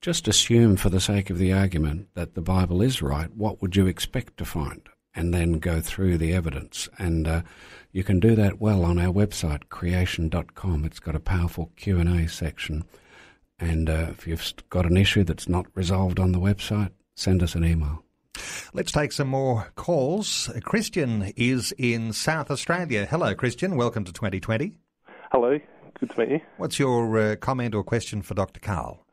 just 0.00 0.28
assume 0.28 0.76
for 0.76 0.88
the 0.88 1.00
sake 1.00 1.30
of 1.30 1.38
the 1.38 1.52
argument 1.52 2.08
that 2.14 2.34
the 2.34 2.42
Bible 2.42 2.80
is 2.82 3.02
right. 3.02 3.34
What 3.34 3.60
would 3.60 3.76
you 3.76 3.86
expect 3.86 4.36
to 4.38 4.44
find? 4.44 4.82
And 5.14 5.34
then 5.34 5.54
go 5.54 5.80
through 5.80 6.18
the 6.18 6.32
evidence. 6.32 6.88
And 6.98 7.28
uh, 7.28 7.42
you 7.90 8.02
can 8.02 8.18
do 8.18 8.34
that 8.36 8.60
well 8.60 8.84
on 8.84 8.98
our 8.98 9.12
website, 9.12 9.68
creation.com. 9.68 10.84
It's 10.84 11.00
got 11.00 11.14
a 11.14 11.20
powerful 11.20 11.70
Q&A 11.76 12.28
section. 12.28 12.84
And 13.58 13.90
uh, 13.90 14.06
if 14.10 14.26
you've 14.26 14.52
got 14.70 14.86
an 14.86 14.96
issue 14.96 15.24
that's 15.24 15.48
not 15.48 15.66
resolved 15.74 16.18
on 16.18 16.32
the 16.32 16.40
website, 16.40 16.90
send 17.14 17.42
us 17.42 17.54
an 17.54 17.64
email. 17.64 18.01
Let's 18.74 18.90
take 18.90 19.12
some 19.12 19.28
more 19.28 19.70
calls. 19.74 20.50
Christian 20.64 21.32
is 21.36 21.74
in 21.76 22.12
South 22.12 22.50
Australia. 22.50 23.04
Hello, 23.04 23.34
Christian. 23.34 23.76
Welcome 23.76 24.04
to 24.04 24.12
2020. 24.12 24.78
Hello. 25.30 25.58
Good 26.00 26.10
to 26.10 26.18
meet 26.18 26.28
you. 26.30 26.40
What's 26.56 26.78
your 26.78 27.18
uh, 27.18 27.36
comment 27.36 27.74
or 27.74 27.84
question 27.84 28.22
for 28.22 28.34
Dr. 28.34 28.60
Carl? 28.60 29.04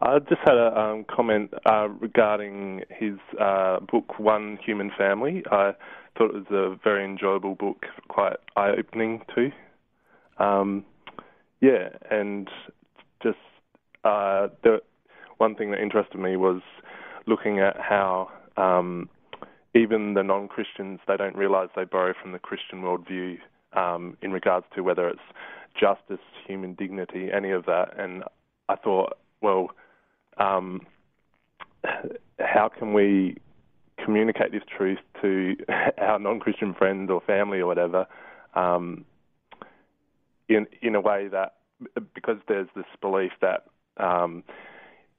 I 0.00 0.20
just 0.20 0.40
had 0.46 0.56
a 0.56 0.78
um, 0.78 1.04
comment 1.04 1.52
uh, 1.66 1.88
regarding 1.88 2.84
his 2.88 3.18
uh, 3.40 3.80
book, 3.80 4.20
One 4.20 4.58
Human 4.64 4.92
Family. 4.96 5.42
I 5.50 5.72
thought 6.16 6.34
it 6.34 6.34
was 6.34 6.46
a 6.50 6.78
very 6.84 7.04
enjoyable 7.04 7.56
book, 7.56 7.86
quite 8.06 8.36
eye 8.56 8.70
opening 8.78 9.22
too. 9.34 9.50
Um, 10.38 10.84
yeah, 11.60 11.88
and 12.10 12.48
just 13.20 13.38
uh, 14.04 14.46
the 14.62 14.80
one 15.38 15.56
thing 15.56 15.72
that 15.72 15.80
interested 15.80 16.18
me 16.18 16.36
was 16.36 16.62
looking 17.26 17.58
at 17.58 17.76
how 17.80 18.30
um, 18.58 19.08
even 19.74 20.14
the 20.14 20.22
non-Christians, 20.22 21.00
they 21.06 21.16
don't 21.16 21.36
realise 21.36 21.70
they 21.76 21.84
borrow 21.84 22.14
from 22.20 22.32
the 22.32 22.38
Christian 22.38 22.82
worldview 22.82 23.38
um, 23.74 24.16
in 24.22 24.32
regards 24.32 24.66
to 24.74 24.82
whether 24.82 25.08
it's 25.08 25.20
justice, 25.78 26.24
human 26.46 26.74
dignity, 26.74 27.28
any 27.32 27.50
of 27.50 27.66
that. 27.66 27.98
And 27.98 28.24
I 28.68 28.76
thought, 28.76 29.18
well, 29.40 29.68
um, 30.38 30.80
how 32.40 32.68
can 32.68 32.92
we 32.92 33.36
communicate 34.02 34.52
this 34.52 34.62
truth 34.76 34.98
to 35.22 35.56
our 35.98 36.18
non-Christian 36.18 36.74
friends 36.74 37.10
or 37.10 37.20
family 37.20 37.58
or 37.58 37.66
whatever 37.66 38.06
um, 38.54 39.04
in 40.48 40.66
in 40.82 40.94
a 40.94 41.00
way 41.00 41.28
that 41.28 41.54
because 42.14 42.38
there's 42.48 42.68
this 42.74 42.86
belief 43.00 43.32
that 43.40 43.66
um, 43.98 44.42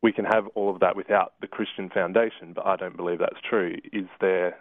we 0.02 0.12
can 0.12 0.26
have 0.26 0.48
all 0.56 0.70
of 0.74 0.80
that 0.80 0.96
without 0.96 1.34
the 1.42 1.48
Christian 1.48 1.90
foundation, 1.90 2.54
but 2.54 2.66
I 2.66 2.76
don't 2.76 2.96
believe 2.98 3.20
that's 3.20 3.42
true. 3.48 3.76
Is 3.92 4.08
there 4.22 4.58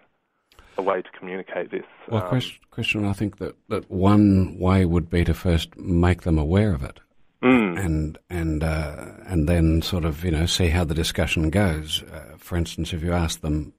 a 0.77 0.83
way 0.83 1.03
to 1.03 1.09
communicate 1.19 1.71
this. 1.73 1.85
Well, 2.09 2.23
Um, 2.33 2.41
Christian, 2.71 3.05
I 3.05 3.13
think 3.13 3.39
that, 3.39 3.57
that 3.69 3.91
one 3.91 4.57
way 4.61 4.85
would 4.85 5.11
be 5.11 5.25
to 5.25 5.35
first 5.35 5.77
make 5.77 6.23
them 6.23 6.39
aware 6.39 6.73
of 6.73 6.85
it, 6.85 7.01
Mm. 7.43 7.79
and 7.85 8.19
and 8.31 8.63
uh, 8.65 9.07
and 9.27 9.49
then 9.49 9.83
sort 9.83 10.05
of 10.05 10.25
you 10.25 10.31
know 10.31 10.47
see 10.47 10.69
how 10.69 10.85
the 10.85 10.95
discussion 10.95 11.51
goes. 11.51 12.03
Uh, 12.05 12.37
for 12.37 12.57
instance, 12.57 12.93
if 12.93 13.03
you 13.03 13.13
ask 13.13 13.41
them, 13.41 13.73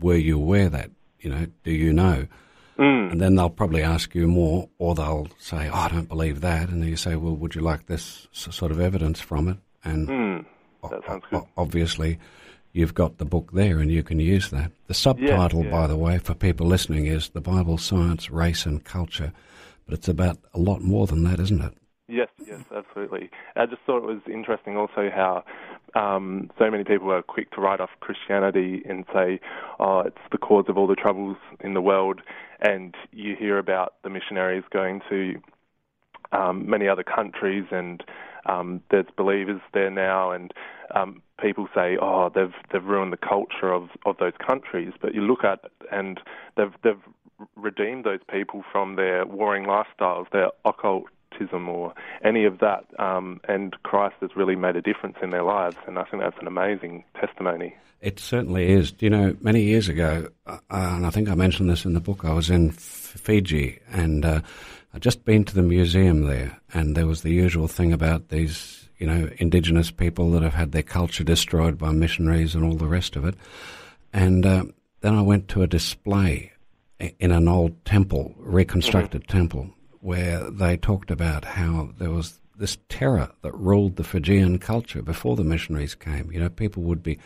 "Were 0.00 0.16
you 0.16 0.36
aware 0.38 0.68
that?" 0.70 0.90
You 1.20 1.30
know, 1.30 1.46
do 1.64 1.70
you 1.72 1.92
know? 1.92 2.26
Mm. 2.78 3.12
And 3.12 3.20
then 3.20 3.34
they'll 3.36 3.48
probably 3.48 3.82
ask 3.82 4.14
you 4.14 4.26
more, 4.26 4.68
or 4.78 4.94
they'll 4.94 5.28
say, 5.38 5.68
oh, 5.70 5.74
"I 5.74 5.88
don't 5.88 6.08
believe 6.08 6.40
that," 6.42 6.68
and 6.68 6.82
then 6.82 6.88
you 6.90 6.96
say, 6.96 7.16
"Well, 7.16 7.34
would 7.36 7.54
you 7.54 7.62
like 7.62 7.86
this 7.86 8.28
s- 8.34 8.54
sort 8.54 8.70
of 8.70 8.80
evidence 8.80 9.18
from 9.20 9.48
it?" 9.48 9.56
And 9.84 10.08
Mm. 10.08 10.44
That 10.82 11.04
sounds 11.06 11.24
good. 11.30 11.42
obviously, 11.56 12.18
you've 12.72 12.94
got 12.94 13.18
the 13.18 13.24
book 13.24 13.52
there, 13.52 13.78
and 13.78 13.90
you 13.90 14.02
can 14.02 14.20
use 14.20 14.50
that. 14.50 14.72
The 14.86 14.94
subtitle, 14.94 15.64
yeah. 15.64 15.70
by 15.70 15.86
the 15.86 15.96
way, 15.96 16.18
for 16.18 16.34
people 16.34 16.66
listening, 16.66 17.06
is 17.06 17.30
"The 17.30 17.40
Bible, 17.40 17.78
Science, 17.78 18.30
Race, 18.30 18.66
and 18.66 18.84
Culture," 18.84 19.32
but 19.86 19.94
it's 19.94 20.08
about 20.08 20.38
a 20.54 20.58
lot 20.58 20.82
more 20.82 21.06
than 21.06 21.24
that, 21.24 21.40
isn't 21.40 21.62
it? 21.62 21.74
Yes, 22.08 22.28
yes, 22.46 22.60
absolutely. 22.74 23.30
I 23.56 23.66
just 23.66 23.82
thought 23.84 23.98
it 23.98 24.06
was 24.06 24.20
interesting 24.32 24.76
also 24.76 25.10
how 25.12 25.44
um, 25.96 26.50
so 26.58 26.70
many 26.70 26.84
people 26.84 27.10
are 27.10 27.22
quick 27.22 27.50
to 27.52 27.60
write 27.60 27.80
off 27.80 27.90
Christianity 28.00 28.82
and 28.88 29.04
say, 29.12 29.40
oh, 29.80 30.00
it's 30.00 30.18
the 30.30 30.38
cause 30.38 30.66
of 30.68 30.78
all 30.78 30.86
the 30.86 30.94
troubles 30.94 31.36
in 31.60 31.74
the 31.74 31.80
world. 31.80 32.20
And 32.60 32.94
you 33.12 33.34
hear 33.36 33.58
about 33.58 33.94
the 34.04 34.10
missionaries 34.10 34.62
going 34.70 35.00
to 35.08 35.34
um, 36.32 36.68
many 36.68 36.86
other 36.86 37.02
countries 37.02 37.64
and 37.70 38.04
um, 38.48 38.82
there's 38.90 39.06
believers 39.16 39.60
there 39.74 39.90
now 39.90 40.30
and 40.30 40.52
um, 40.94 41.22
people 41.40 41.68
say, 41.74 41.96
oh, 42.00 42.30
they've 42.34 42.54
they've 42.72 42.84
ruined 42.84 43.12
the 43.12 43.16
culture 43.16 43.72
of, 43.72 43.88
of 44.04 44.16
those 44.18 44.32
countries. 44.44 44.92
But 45.00 45.14
you 45.14 45.22
look 45.22 45.44
at 45.44 45.60
and 45.90 46.20
they've 46.56 46.72
they've 46.82 47.02
redeemed 47.54 48.04
those 48.04 48.20
people 48.30 48.64
from 48.70 48.96
their 48.96 49.26
warring 49.26 49.64
lifestyles, 49.64 50.30
their 50.32 50.48
occultism 50.64 51.68
or 51.68 51.92
any 52.24 52.44
of 52.44 52.60
that, 52.60 52.84
um, 52.98 53.40
and 53.46 53.76
Christ 53.82 54.16
has 54.20 54.30
really 54.36 54.56
made 54.56 54.76
a 54.76 54.80
difference 54.80 55.16
in 55.22 55.30
their 55.30 55.42
lives. 55.42 55.76
And 55.86 55.98
I 55.98 56.04
think 56.04 56.22
that's 56.22 56.38
an 56.40 56.46
amazing 56.46 57.04
testimony. 57.20 57.76
It 58.00 58.20
certainly 58.20 58.70
is. 58.70 58.94
You 59.00 59.10
know, 59.10 59.36
many 59.40 59.62
years 59.62 59.88
ago, 59.88 60.28
uh, 60.46 60.58
and 60.70 61.06
I 61.06 61.10
think 61.10 61.28
I 61.28 61.34
mentioned 61.34 61.68
this 61.68 61.84
in 61.84 61.94
the 61.94 62.00
book, 62.00 62.24
I 62.24 62.32
was 62.32 62.50
in 62.50 62.70
Fiji 62.70 63.80
and 63.90 64.24
uh, 64.24 64.40
I'd 64.96 65.02
just 65.02 65.26
been 65.26 65.44
to 65.44 65.54
the 65.54 65.60
museum 65.60 66.22
there, 66.22 66.58
and 66.72 66.96
there 66.96 67.06
was 67.06 67.20
the 67.20 67.30
usual 67.30 67.68
thing 67.68 67.92
about 67.92 68.30
these, 68.30 68.88
you 68.96 69.06
know, 69.06 69.28
indigenous 69.36 69.90
people 69.90 70.30
that 70.30 70.42
have 70.42 70.54
had 70.54 70.72
their 70.72 70.82
culture 70.82 71.22
destroyed 71.22 71.76
by 71.76 71.92
missionaries 71.92 72.54
and 72.54 72.64
all 72.64 72.76
the 72.76 72.86
rest 72.86 73.14
of 73.14 73.26
it. 73.26 73.34
And 74.14 74.46
uh, 74.46 74.64
then 75.02 75.14
I 75.14 75.20
went 75.20 75.48
to 75.48 75.60
a 75.60 75.66
display 75.66 76.52
in 76.98 77.30
an 77.30 77.46
old 77.46 77.84
temple, 77.84 78.34
reconstructed 78.38 79.28
temple, 79.28 79.68
where 80.00 80.50
they 80.50 80.78
talked 80.78 81.10
about 81.10 81.44
how 81.44 81.90
there 81.98 82.10
was 82.10 82.40
this 82.58 82.78
terror 82.88 83.30
that 83.42 83.52
ruled 83.52 83.96
the 83.96 84.02
Fijian 84.02 84.58
culture 84.58 85.02
before 85.02 85.36
the 85.36 85.44
missionaries 85.44 85.94
came. 85.94 86.32
You 86.32 86.40
know, 86.40 86.48
people 86.48 86.84
would 86.84 87.02
be 87.02 87.18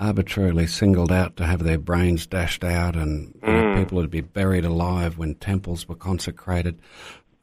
arbitrarily 0.00 0.66
singled 0.66 1.12
out 1.12 1.36
to 1.36 1.46
have 1.46 1.62
their 1.62 1.78
brains 1.78 2.26
dashed 2.26 2.64
out, 2.64 2.96
and 2.96 3.38
you 3.42 3.52
know, 3.52 3.74
people 3.76 3.96
would 3.98 4.10
be 4.10 4.22
buried 4.22 4.64
alive 4.64 5.18
when 5.18 5.34
temples 5.36 5.86
were 5.86 5.94
consecrated. 5.94 6.78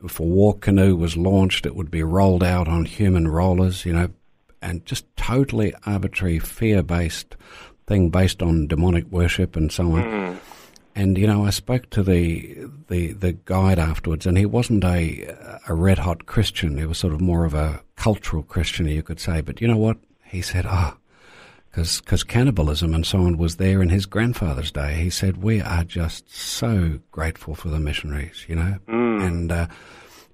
If 0.03 0.19
a 0.19 0.23
war 0.23 0.57
canoe 0.57 0.95
was 0.95 1.15
launched, 1.15 1.65
it 1.65 1.75
would 1.75 1.91
be 1.91 2.03
rolled 2.03 2.43
out 2.43 2.67
on 2.67 2.85
human 2.85 3.27
rollers, 3.27 3.85
you 3.85 3.93
know, 3.93 4.09
and 4.61 4.85
just 4.85 5.05
totally 5.15 5.73
arbitrary, 5.85 6.39
fear 6.39 6.83
based 6.83 7.35
thing 7.85 8.09
based 8.09 8.43
on 8.43 8.67
demonic 8.67 9.05
worship 9.11 9.55
and 9.55 9.71
so 9.71 9.93
on. 9.93 10.39
And 10.95 11.17
you 11.17 11.27
know, 11.27 11.45
I 11.45 11.51
spoke 11.51 11.89
to 11.91 12.01
the 12.01 12.57
the 12.87 13.13
the 13.13 13.33
guide 13.45 13.77
afterwards, 13.77 14.25
and 14.25 14.35
he 14.37 14.47
wasn't 14.47 14.83
a 14.83 15.27
a 15.67 15.73
red 15.75 15.99
hot 15.99 16.25
Christian. 16.25 16.77
He 16.77 16.85
was 16.85 16.97
sort 16.97 17.13
of 17.13 17.21
more 17.21 17.45
of 17.45 17.53
a 17.53 17.81
cultural 17.95 18.41
Christian, 18.41 18.87
you 18.87 19.03
could 19.03 19.19
say. 19.19 19.41
But 19.41 19.61
you 19.61 19.67
know 19.67 19.77
what? 19.77 19.97
He 20.25 20.41
said, 20.41 20.65
"Ah, 20.67 20.97
because 21.77 22.23
cannibalism 22.23 22.93
and 22.93 23.05
so 23.05 23.19
on 23.21 23.37
was 23.37 23.55
there 23.57 23.81
in 23.81 23.89
his 23.89 24.05
grandfather's 24.05 24.71
day." 24.71 24.95
He 24.95 25.09
said, 25.09 25.43
"We 25.43 25.61
are 25.61 25.83
just 25.83 26.29
so 26.33 26.99
grateful 27.11 27.55
for 27.55 27.69
the 27.69 27.79
missionaries, 27.79 28.45
you 28.47 28.55
know." 28.55 28.77
And 28.87 29.51
uh, 29.51 29.67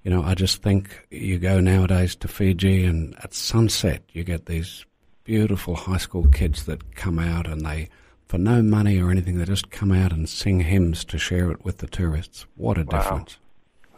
you 0.03 0.11
know, 0.11 0.23
I 0.23 0.33
just 0.35 0.61
think 0.61 1.05
you 1.11 1.39
go 1.39 1.59
nowadays 1.59 2.15
to 2.17 2.27
Fiji, 2.27 2.83
and 2.85 3.15
at 3.23 3.33
sunset 3.33 4.03
you 4.13 4.23
get 4.23 4.45
these 4.47 4.85
beautiful 5.23 5.75
high 5.75 5.97
school 5.97 6.27
kids 6.27 6.65
that 6.65 6.95
come 6.95 7.19
out 7.19 7.47
and 7.47 7.65
they 7.65 7.89
for 8.27 8.37
no 8.37 8.61
money 8.61 8.99
or 8.99 9.11
anything. 9.11 9.37
They 9.37 9.45
just 9.45 9.69
come 9.69 9.91
out 9.91 10.11
and 10.11 10.27
sing 10.27 10.61
hymns 10.61 11.05
to 11.05 11.17
share 11.17 11.51
it 11.51 11.63
with 11.63 11.77
the 11.77 11.87
tourists. 11.87 12.45
What 12.55 12.77
a 12.77 12.83
Wow. 12.83 12.99
difference! 12.99 13.37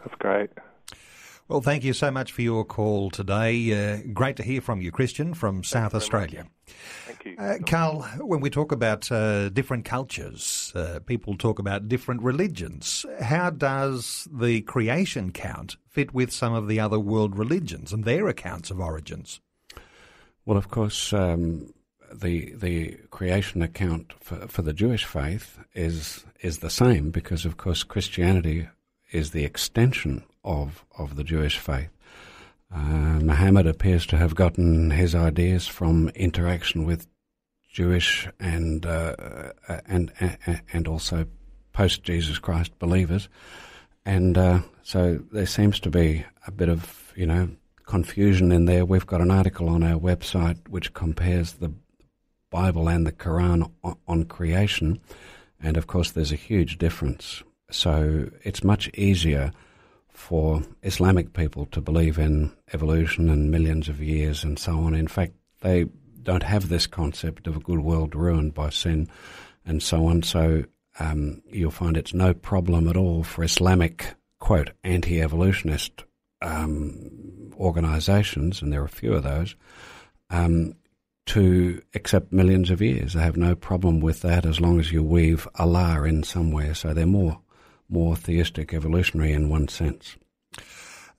That's 0.03 0.15
great. 0.19 0.49
Well, 1.47 1.61
thank 1.61 1.83
you 1.83 1.93
so 1.93 2.09
much 2.09 2.31
for 2.31 2.41
your 2.41 2.65
call 2.65 3.11
today. 3.11 3.71
Uh, 3.71 4.01
great 4.13 4.35
to 4.37 4.43
hear 4.43 4.61
from 4.61 4.81
you, 4.81 4.91
Christian, 4.91 5.35
from 5.35 5.63
South 5.63 5.93
Australia. 5.93 6.47
Thank 7.05 7.23
you. 7.23 7.35
Uh, 7.37 7.57
Carl, 7.63 8.01
when 8.19 8.41
we 8.41 8.49
talk 8.49 8.71
about 8.71 9.11
uh, 9.11 9.49
different 9.49 9.85
cultures, 9.85 10.71
uh, 10.73 11.01
people 11.05 11.37
talk 11.37 11.59
about 11.59 11.87
different 11.87 12.23
religions. 12.23 13.05
How 13.21 13.51
does 13.51 14.27
the 14.33 14.61
creation 14.61 15.31
count 15.31 15.77
fit 15.87 16.15
with 16.15 16.31
some 16.31 16.53
of 16.53 16.67
the 16.67 16.79
other 16.79 16.99
world 16.99 17.37
religions 17.37 17.93
and 17.93 18.05
their 18.05 18.27
accounts 18.27 18.71
of 18.71 18.79
origins? 18.79 19.39
Well, 20.47 20.57
of 20.57 20.69
course, 20.69 21.13
um, 21.13 21.75
the 22.11 22.55
the 22.55 22.97
creation 23.11 23.61
account 23.61 24.13
for, 24.19 24.47
for 24.47 24.63
the 24.63 24.73
Jewish 24.73 25.05
faith 25.05 25.59
is 25.75 26.25
is 26.41 26.59
the 26.59 26.71
same 26.71 27.11
because, 27.11 27.45
of 27.45 27.57
course, 27.57 27.83
Christianity 27.83 28.67
is 29.11 29.29
the 29.29 29.45
extension 29.45 30.23
of 30.45 30.85
of 30.97 31.15
the 31.15 31.23
Jewish 31.23 31.57
faith. 31.57 31.89
Uh, 32.73 33.19
Muhammad 33.21 33.67
appears 33.67 34.05
to 34.07 34.17
have 34.17 34.35
gotten 34.35 34.91
his 34.91 35.13
ideas 35.15 35.67
from 35.67 36.09
interaction 36.09 36.85
with 36.85 37.07
Jewish 37.71 38.27
and 38.39 38.85
uh, 38.85 39.15
uh, 39.67 39.81
and 39.85 40.11
and 40.19 40.61
and 40.71 40.87
also 40.87 41.25
post 41.73 42.03
Jesus 42.03 42.39
Christ 42.39 42.77
believers, 42.79 43.27
and 44.05 44.37
uh, 44.37 44.59
so 44.83 45.19
there 45.31 45.45
seems 45.45 45.79
to 45.81 45.89
be 45.89 46.25
a 46.47 46.51
bit 46.51 46.69
of 46.69 47.13
you 47.15 47.25
know 47.25 47.49
confusion 47.85 48.51
in 48.51 48.65
there. 48.65 48.85
We've 48.85 49.05
got 49.05 49.21
an 49.21 49.31
article 49.31 49.67
on 49.69 49.83
our 49.83 49.99
website 49.99 50.67
which 50.69 50.93
compares 50.93 51.53
the 51.53 51.73
Bible 52.49 52.87
and 52.87 53.05
the 53.05 53.11
Quran 53.11 53.69
on, 53.83 53.97
on 54.07 54.23
creation, 54.25 55.01
and 55.61 55.75
of 55.75 55.87
course 55.87 56.11
there's 56.11 56.31
a 56.31 56.37
huge 56.37 56.77
difference. 56.77 57.43
So 57.71 58.29
it's 58.43 58.63
much 58.63 58.89
easier 58.93 59.51
for 60.15 60.63
Islamic 60.81 61.33
people 61.33 61.65
to 61.67 61.81
believe 61.81 62.17
in 62.17 62.51
evolution 62.73 63.29
and 63.29 63.51
millions 63.51 63.89
of 63.89 64.01
years 64.01 64.43
and 64.43 64.57
so 64.57 64.79
on. 64.79 64.95
In 64.95 65.07
fact, 65.07 65.33
they 65.61 65.85
don't 66.23 66.43
have 66.43 66.69
this 66.69 66.87
concept 66.87 67.47
of 67.47 67.55
a 67.55 67.59
good 67.59 67.79
world 67.79 68.15
ruined 68.15 68.53
by 68.53 68.69
sin 68.69 69.09
and 69.65 69.83
so 69.83 70.07
on. 70.07 70.23
So 70.23 70.63
um, 70.99 71.41
you'll 71.47 71.71
find 71.71 71.97
it's 71.97 72.13
no 72.13 72.33
problem 72.33 72.87
at 72.87 72.97
all 72.97 73.23
for 73.23 73.43
Islamic, 73.43 74.15
quote, 74.39 74.71
anti 74.83 75.21
evolutionist 75.21 76.05
um, 76.41 77.51
organizations, 77.57 78.61
and 78.61 78.71
there 78.71 78.81
are 78.81 78.85
a 78.85 78.89
few 78.89 79.13
of 79.13 79.23
those, 79.23 79.55
um, 80.29 80.75
to 81.27 81.81
accept 81.93 82.31
millions 82.31 82.69
of 82.69 82.81
years. 82.81 83.13
They 83.13 83.21
have 83.21 83.37
no 83.37 83.55
problem 83.55 83.99
with 83.99 84.21
that 84.21 84.45
as 84.45 84.61
long 84.61 84.79
as 84.79 84.91
you 84.91 85.03
weave 85.03 85.47
Allah 85.55 86.03
in 86.03 86.23
somewhere. 86.23 86.73
So 86.73 86.93
they're 86.93 87.05
more 87.05 87.41
more 87.89 88.15
theistic 88.15 88.73
evolutionary 88.73 89.33
in 89.33 89.49
one 89.49 89.67
sense. 89.67 90.15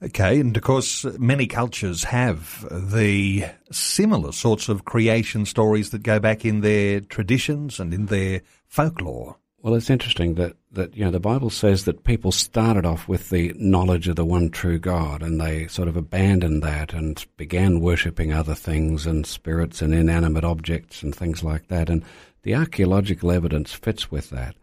Okay, 0.02 0.40
and 0.40 0.54
of 0.54 0.62
course, 0.62 1.04
many 1.18 1.46
cultures 1.46 2.04
have 2.04 2.66
the 2.70 3.46
similar 3.70 4.30
sorts 4.32 4.68
of 4.68 4.84
creation 4.84 5.46
stories 5.46 5.90
that 5.90 6.02
go 6.02 6.20
back 6.20 6.44
in 6.44 6.60
their 6.60 7.00
traditions 7.00 7.80
and 7.80 7.94
in 7.94 8.06
their 8.06 8.42
folklore. 8.66 9.36
Well, 9.62 9.74
it's 9.74 9.90
interesting 9.90 10.34
that, 10.34 10.54
that 10.72 10.94
you 10.94 11.04
know 11.04 11.10
the 11.10 11.18
Bible 11.18 11.48
says 11.48 11.86
that 11.86 12.04
people 12.04 12.30
started 12.30 12.84
off 12.84 13.08
with 13.08 13.30
the 13.30 13.54
knowledge 13.56 14.06
of 14.06 14.16
the 14.16 14.24
one 14.24 14.50
true 14.50 14.78
God, 14.78 15.22
and 15.22 15.40
they 15.40 15.66
sort 15.66 15.88
of 15.88 15.96
abandoned 15.96 16.62
that 16.62 16.92
and 16.92 17.24
began 17.38 17.80
worshipping 17.80 18.32
other 18.32 18.54
things 18.54 19.06
and 19.06 19.26
spirits 19.26 19.80
and 19.80 19.94
inanimate 19.94 20.44
objects 20.44 21.02
and 21.02 21.14
things 21.14 21.42
like 21.42 21.68
that. 21.68 21.88
And 21.88 22.04
the 22.42 22.54
archaeological 22.54 23.32
evidence 23.32 23.72
fits 23.72 24.10
with 24.10 24.28
that. 24.30 24.56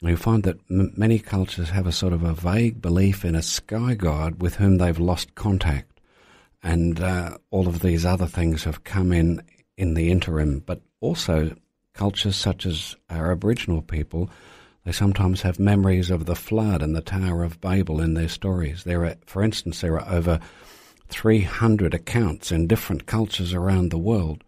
You 0.00 0.16
find 0.16 0.42
that 0.42 0.60
m- 0.70 0.92
many 0.96 1.18
cultures 1.18 1.70
have 1.70 1.86
a 1.86 1.92
sort 1.92 2.12
of 2.12 2.22
a 2.22 2.34
vague 2.34 2.82
belief 2.82 3.24
in 3.24 3.34
a 3.34 3.42
sky 3.42 3.94
god 3.94 4.42
with 4.42 4.56
whom 4.56 4.78
they've 4.78 4.98
lost 4.98 5.34
contact, 5.34 6.00
and 6.62 7.00
uh, 7.00 7.38
all 7.50 7.66
of 7.66 7.80
these 7.80 8.04
other 8.04 8.26
things 8.26 8.64
have 8.64 8.84
come 8.84 9.12
in 9.12 9.42
in 9.76 9.94
the 9.94 10.10
interim. 10.10 10.60
But 10.60 10.82
also, 11.00 11.56
cultures 11.94 12.36
such 12.36 12.66
as 12.66 12.94
our 13.08 13.32
Aboriginal 13.32 13.82
people, 13.82 14.30
they 14.84 14.92
sometimes 14.92 15.42
have 15.42 15.58
memories 15.58 16.10
of 16.10 16.26
the 16.26 16.36
flood 16.36 16.82
and 16.82 16.94
the 16.94 17.00
Tower 17.00 17.42
of 17.42 17.60
Babel 17.60 18.00
in 18.00 18.14
their 18.14 18.28
stories. 18.28 18.84
There 18.84 19.04
are, 19.04 19.16
for 19.24 19.42
instance, 19.42 19.80
there 19.80 19.98
are 19.98 20.14
over 20.14 20.40
300 21.08 21.94
accounts 21.94 22.52
in 22.52 22.66
different 22.66 23.06
cultures 23.06 23.54
around 23.54 23.90
the 23.90 23.98
world 23.98 24.44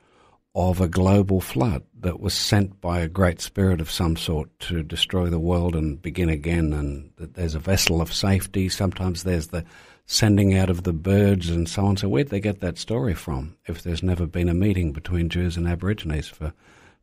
of 0.59 0.81
a 0.81 0.89
global 0.89 1.41
flood 1.41 1.85
that 2.01 2.19
was 2.19 2.35
sent 2.35 2.81
by 2.81 2.99
a 2.99 3.07
great 3.07 3.41
spirit 3.41 3.81
of 3.81 3.89
some 3.89 4.17
sort 4.17 4.51
to 4.59 4.83
destroy 4.83 5.31
the 5.31 5.39
world 5.39 5.77
and 5.77 6.03
begin 6.03 6.29
again. 6.29 6.73
And 6.73 7.13
that 7.17 7.35
there's 7.35 7.55
a 7.55 7.61
vessel 7.61 8.01
of 8.01 8.13
safety. 8.13 8.69
Sometimes 8.69 9.23
there's 9.23 9.47
the 9.49 9.65
sending 10.07 10.57
out 10.57 10.69
of 10.69 10.83
the 10.83 10.93
birds 10.93 11.49
and 11.49 11.69
so 11.69 11.87
on. 11.87 11.97
So 11.97 12.09
where'd 12.09 12.31
they 12.31 12.41
get 12.41 12.61
that 12.61 12.77
story 12.77 13.15
from 13.15 13.57
if 13.67 13.85
there's 13.85 14.03
never 14.03 14.27
been 14.27 14.49
a 14.49 14.55
meeting 14.55 14.93
between 14.93 15.29
Jews 15.29 15.57
and 15.57 15.69
Aborigines 15.69 16.27
for 16.27 16.53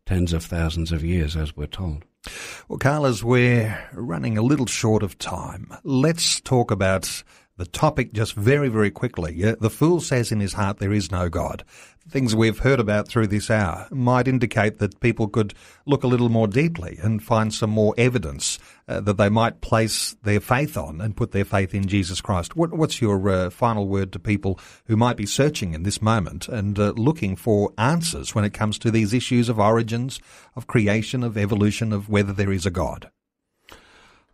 tens 0.06 0.34
of 0.34 0.44
thousands 0.44 0.92
of 0.92 1.06
years, 1.06 1.38
as 1.38 1.56
we're 1.56 1.68
told? 1.68 2.04
Well, 2.68 2.80
Carl, 2.80 3.06
as 3.06 3.24
we're 3.24 3.88
running 3.94 4.38
a 4.38 4.42
little 4.42 4.66
short 4.66 5.02
of 5.02 5.18
time, 5.18 5.72
let's 5.86 6.42
talk 6.42 6.72
about 6.72 7.24
the 7.58 7.66
topic 7.66 8.12
just 8.12 8.34
very, 8.34 8.68
very 8.68 8.92
quickly. 8.92 9.42
The 9.42 9.70
fool 9.70 10.02
says 10.02 10.32
in 10.32 10.42
his 10.42 10.54
heart 10.54 10.80
there 10.80 10.92
is 10.92 11.12
no 11.12 11.30
God. 11.30 11.64
Things 12.08 12.36
we've 12.36 12.60
heard 12.60 12.80
about 12.80 13.08
through 13.08 13.28
this 13.28 13.50
hour 13.50 13.88
might 13.92 14.28
indicate 14.28 14.78
that 14.80 15.00
people 15.00 15.28
could 15.28 15.54
look 15.86 16.04
a 16.04 16.08
little 16.08 16.30
more 16.30 16.48
deeply 16.48 17.00
and 17.02 17.24
find 17.24 17.54
some 17.54 17.70
more 17.70 17.96
evidence 17.98 18.60
uh, 18.88 19.00
that 19.02 19.18
they 19.18 19.30
might 19.30 19.62
place 19.62 20.16
their 20.22 20.40
faith 20.40 20.78
on 20.78 21.00
and 21.02 21.16
put 21.18 21.32
their 21.32 21.46
faith 21.46 21.74
in 21.74 21.88
Jesus 21.88 22.22
Christ. 22.22 22.56
What, 22.56 22.74
what's 22.74 23.02
your 23.02 23.28
uh, 23.30 23.50
final 23.50 23.88
word 23.88 24.12
to 24.12 24.20
people 24.20 24.60
who 24.86 24.98
might 24.98 25.18
be 25.18 25.26
searching 25.26 25.74
in 25.74 25.84
this 25.84 26.02
moment 26.02 26.48
and 26.48 26.78
uh, 26.78 26.92
looking 26.96 27.36
for 27.36 27.72
answers 27.78 28.36
when 28.36 28.46
it 28.46 28.54
comes 28.54 28.78
to 28.80 28.92
these 28.92 29.14
issues 29.14 29.50
of 29.50 29.60
origins, 29.60 30.20
of 30.56 30.68
creation, 30.68 31.24
of 31.24 31.38
evolution, 31.38 31.94
of 31.94 32.10
whether 32.10 32.34
there 32.34 32.52
is 32.52 32.66
a 32.66 32.72
God? 32.72 33.10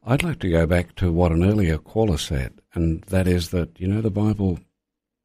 I'd 0.03 0.23
like 0.23 0.39
to 0.39 0.49
go 0.49 0.65
back 0.65 0.95
to 0.95 1.11
what 1.11 1.31
an 1.31 1.43
earlier 1.43 1.77
caller 1.77 2.17
said, 2.17 2.59
and 2.73 3.03
that 3.03 3.27
is 3.27 3.49
that, 3.51 3.79
you 3.79 3.87
know, 3.87 4.01
the 4.01 4.09
Bible 4.09 4.59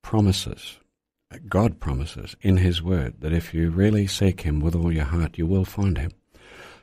promises, 0.03 0.79
God 1.49 1.81
promises 1.81 2.37
in 2.43 2.59
His 2.59 2.83
Word 2.83 3.21
that 3.21 3.33
if 3.33 3.55
you 3.55 3.71
really 3.71 4.07
seek 4.07 4.43
Him 4.43 4.61
with 4.61 4.75
all 4.75 4.93
your 4.93 5.07
heart, 5.07 5.39
you 5.39 5.47
will 5.47 5.65
find 5.65 5.97
Him. 5.97 6.13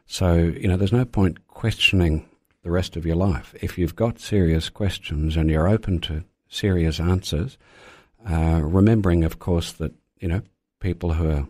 So, 0.08 0.36
you 0.36 0.68
know, 0.68 0.76
there's 0.76 0.91
no 0.91 1.06
point 1.06 1.48
questioning 1.48 2.28
the 2.64 2.72
rest 2.72 2.96
of 2.96 3.06
your 3.06 3.16
life. 3.16 3.54
If 3.62 3.78
you've 3.78 3.96
got 3.96 4.20
serious 4.20 4.70
questions 4.70 5.38
and 5.38 5.50
you're 5.50 5.68
open 5.68 6.00
to 6.02 6.24
serious 6.48 7.00
answers, 7.00 7.60
uh, 8.28 8.62
remembering, 8.64 9.24
of 9.24 9.38
course, 9.38 9.72
that, 9.74 9.94
you 10.18 10.28
know, 10.28 10.41
people 10.80 11.14
who 11.14 11.30
are 11.30 11.48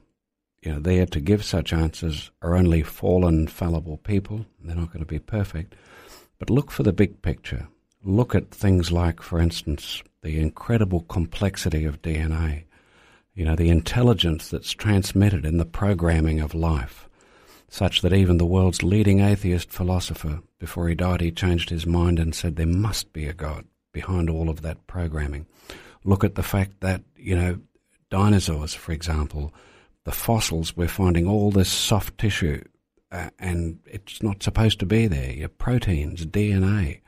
you 0.61 0.71
know, 0.73 0.79
there 0.79 1.05
to 1.05 1.19
give 1.19 1.43
such 1.43 1.73
answers 1.73 2.31
are 2.41 2.55
only 2.55 2.83
fallen, 2.83 3.47
fallible 3.47 3.97
people. 3.97 4.45
They're 4.61 4.75
not 4.75 4.87
going 4.87 4.99
to 4.99 5.05
be 5.05 5.19
perfect. 5.19 5.75
But 6.43 6.49
look 6.49 6.71
for 6.71 6.83
the 6.83 6.91
big 6.91 7.21
picture. 7.21 7.69
Look 8.03 8.35
at 8.35 8.51
things 8.51 8.91
like, 8.91 9.21
for 9.21 9.39
instance, 9.39 10.03
the 10.23 10.41
incredible 10.41 11.05
complexity 11.07 11.85
of 11.85 12.01
DNA, 12.01 12.65
you 13.33 13.45
know, 13.45 13.55
the 13.55 13.69
intelligence 13.69 14.49
that's 14.49 14.73
transmitted 14.73 15.45
in 15.45 15.55
the 15.55 15.63
programming 15.63 16.41
of 16.41 16.53
life, 16.53 17.07
such 17.69 18.01
that 18.01 18.11
even 18.11 18.39
the 18.39 18.45
world's 18.45 18.83
leading 18.83 19.21
atheist 19.21 19.71
philosopher, 19.71 20.41
before 20.59 20.89
he 20.89 20.95
died, 20.95 21.21
he 21.21 21.31
changed 21.31 21.69
his 21.69 21.85
mind 21.85 22.19
and 22.19 22.35
said 22.35 22.57
there 22.57 22.67
must 22.67 23.13
be 23.13 23.25
a 23.25 23.33
God 23.33 23.63
behind 23.93 24.29
all 24.29 24.49
of 24.49 24.63
that 24.63 24.85
programming. 24.85 25.45
Look 26.03 26.25
at 26.25 26.35
the 26.35 26.43
fact 26.43 26.81
that, 26.81 27.03
you 27.15 27.37
know, 27.37 27.59
dinosaurs, 28.09 28.73
for 28.73 28.91
example, 28.91 29.53
the 30.03 30.11
fossils, 30.11 30.75
we're 30.75 30.89
finding 30.89 31.25
all 31.25 31.51
this 31.51 31.71
soft 31.71 32.17
tissue 32.17 32.61
uh, 33.13 33.29
and 33.37 33.79
it's 33.85 34.23
not 34.23 34.41
supposed 34.41 34.79
to 34.79 34.85
be 34.85 35.05
there. 35.07 35.31
Your 35.31 35.47
proteins, 35.47 36.25
DNA, 36.25 37.01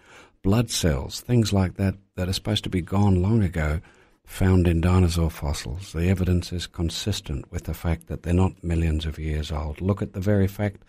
blood 0.44 0.70
cells, 0.70 1.20
things 1.20 1.52
like 1.52 1.76
that 1.76 1.96
that 2.16 2.30
are 2.30 2.34
supposed 2.34 2.64
to 2.64 2.70
be 2.70 2.82
gone 2.82 3.22
long 3.22 3.42
ago, 3.42 3.82
found 4.24 4.68
in 4.68 4.82
dinosaur 4.82 5.32
fossils. 5.32 5.92
The 5.94 6.08
evidence 6.08 6.54
is 6.54 6.68
consistent 6.68 7.52
with 7.52 7.64
the 7.64 7.74
fact 7.74 8.08
that 8.08 8.24
they're 8.24 8.34
not 8.34 8.64
millions 8.64 9.06
of 9.06 9.18
years 9.18 9.52
old. 9.52 9.82
Look 9.82 10.02
at 10.02 10.14
the 10.14 10.20
very 10.20 10.48
fact 10.48 10.84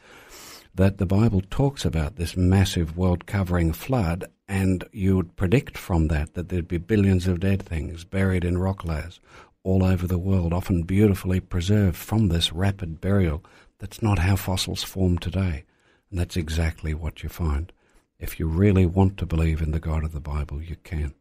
that 0.75 0.99
the 0.99 1.07
Bible 1.07 1.43
talks 1.49 1.87
about 1.87 2.17
this 2.17 2.37
massive 2.37 2.99
world 2.99 3.25
covering 3.25 3.73
flood, 3.73 4.27
and 4.47 4.85
you 4.93 5.17
would 5.17 5.37
predict 5.37 5.79
from 5.79 6.09
that 6.09 6.35
that 6.35 6.51
there'd 6.51 6.69
be 6.69 6.79
billions 6.79 7.27
of 7.27 7.41
dead 7.41 7.62
things 7.62 8.05
buried 8.05 8.45
in 8.45 8.59
rock 8.59 8.85
layers 8.85 9.19
all 9.62 9.83
over 9.83 10.07
the 10.07 10.19
world, 10.19 10.53
often 10.53 10.83
beautifully 10.83 11.41
preserved 11.41 11.97
from 11.97 12.29
this 12.29 12.53
rapid 12.53 13.01
burial 13.01 13.43
that's 13.79 14.03
not 14.03 14.18
how 14.18 14.37
fossils 14.37 14.83
form 14.83 15.18
today. 15.18 15.64
And 16.11 16.18
that's 16.18 16.37
exactly 16.37 16.95
what 16.95 17.22
you 17.22 17.29
find. 17.29 17.72
If 18.18 18.41
you 18.41 18.47
really 18.47 18.87
want 18.87 19.18
to 19.18 19.27
believe 19.27 19.61
in 19.61 19.72
the 19.72 19.81
God 19.81 20.05
of 20.05 20.12
the 20.12 20.20
Bible, 20.20 20.62
you 20.62 20.77
can. 20.85 21.14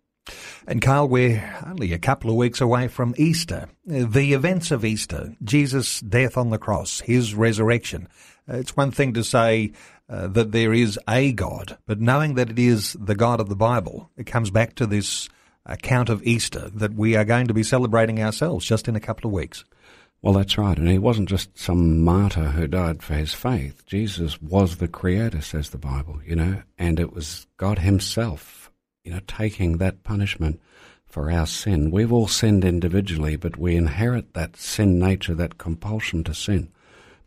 And 0.68 0.82
Carl, 0.82 1.08
we're 1.08 1.44
only 1.66 1.94
a 1.94 2.00
couple 2.00 2.32
of 2.32 2.38
weeks 2.38 2.62
away 2.62 2.88
from 2.88 3.14
Easter. 3.18 3.70
The 3.86 4.34
events 4.34 4.72
of 4.72 4.84
Easter, 4.84 5.36
Jesus' 5.44 6.00
death 6.00 6.38
on 6.38 6.50
the 6.50 6.58
cross, 6.58 7.02
his 7.02 7.36
resurrection. 7.36 8.08
It's 8.48 8.76
one 8.76 8.92
thing 8.92 9.14
to 9.14 9.24
say 9.24 9.74
uh, 10.10 10.28
that 10.28 10.52
there 10.52 10.74
is 10.74 11.00
a 11.08 11.32
God, 11.34 11.78
but 11.86 12.00
knowing 12.00 12.36
that 12.36 12.50
it 12.50 12.60
is 12.60 12.94
the 13.00 13.16
God 13.16 13.40
of 13.40 13.50
the 13.50 13.56
Bible, 13.56 14.10
it 14.18 14.26
comes 14.26 14.50
back 14.50 14.76
to 14.76 14.88
this 14.88 15.30
account 15.66 16.10
of 16.10 16.24
Easter 16.24 16.70
that 16.76 16.94
we 16.94 17.16
are 17.16 17.26
going 17.26 17.48
to 17.48 17.54
be 17.54 17.64
celebrating 17.64 18.22
ourselves 18.22 18.66
just 18.66 18.88
in 18.88 18.96
a 18.96 19.00
couple 19.00 19.28
of 19.28 19.34
weeks. 19.34 19.64
Well, 20.26 20.34
that's 20.34 20.58
right. 20.58 20.76
And 20.76 20.90
he 20.90 20.98
wasn't 20.98 21.30
just 21.30 21.56
some 21.56 22.04
martyr 22.04 22.46
who 22.46 22.66
died 22.66 23.04
for 23.04 23.14
his 23.14 23.36
faith. 23.36 23.86
Jesus 23.86 24.42
was 24.42 24.78
the 24.78 24.88
creator, 24.88 25.40
says 25.40 25.70
the 25.70 25.78
Bible, 25.78 26.20
you 26.26 26.36
know, 26.36 26.64
and 26.80 27.00
it 27.00 27.14
was 27.14 27.46
God 27.58 27.78
himself, 27.78 28.72
you 29.04 29.12
know, 29.12 29.20
taking 29.28 29.78
that 29.78 30.02
punishment 30.02 30.60
for 31.06 31.30
our 31.30 31.46
sin. 31.46 31.92
We've 31.92 32.12
all 32.12 32.28
sinned 32.28 32.66
individually, 32.66 33.36
but 33.36 33.58
we 33.58 33.76
inherit 33.76 34.34
that 34.34 34.58
sin 34.58 34.98
nature, 34.98 35.36
that 35.36 35.60
compulsion 35.60 36.24
to 36.24 36.34
sin 36.34 36.72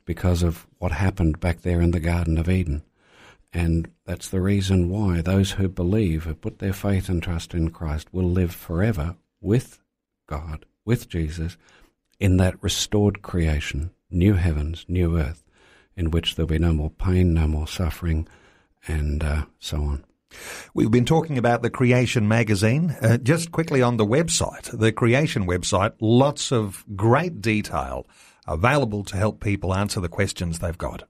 because 0.05 0.43
of 0.43 0.67
what 0.79 0.91
happened 0.91 1.39
back 1.39 1.61
there 1.61 1.81
in 1.81 1.93
the 1.93 2.01
Garden 2.01 2.37
of 2.37 2.49
Eden. 2.49 2.83
And 3.53 3.93
that's 4.07 4.29
the 4.29 4.41
reason 4.41 4.91
why 4.91 5.21
those 5.21 5.53
who 5.53 5.69
believe, 5.69 6.25
who 6.25 6.35
put 6.35 6.59
their 6.59 6.73
faith 6.73 7.09
and 7.09 7.23
trust 7.23 7.55
in 7.55 7.71
Christ, 7.71 8.09
will 8.11 8.29
live 8.29 8.53
forever 8.53 9.15
with 9.41 9.79
God, 10.27 10.67
with 10.85 11.09
Jesus, 11.09 11.57
in 12.21 12.37
that 12.39 12.63
restored 12.63 13.23
creation, 13.23 13.91
new 14.11 14.35
heavens, 14.35 14.85
new 14.89 15.19
earth, 15.19 15.45
in 15.97 16.11
which 16.11 16.35
there'll 16.35 16.49
be 16.49 16.59
no 16.59 16.73
more 16.73 16.91
pain, 16.91 17.35
no 17.35 17.47
more 17.47 17.67
suffering, 17.67 18.29
and 18.87 19.23
uh, 19.23 19.45
so 19.59 19.79
on. 19.79 20.05
We've 20.75 20.91
been 20.91 21.07
talking 21.07 21.39
about 21.39 21.63
the 21.63 21.71
Creation 21.71 22.29
magazine. 22.29 22.97
Uh, 23.01 23.17
just 23.17 23.51
quickly 23.51 23.81
on 23.81 23.97
the 23.97 24.07
website, 24.07 24.79
the 24.79 24.93
Creation 24.93 25.47
website, 25.47 25.93
lots 26.01 26.53
of 26.53 26.85
great 26.95 27.41
detail 27.41 28.07
available 28.47 29.05
to 29.05 29.17
help 29.17 29.41
people 29.41 29.75
answer 29.75 30.01
the 30.01 30.09
questions 30.09 30.59
they've 30.59 30.79
got 30.79 31.05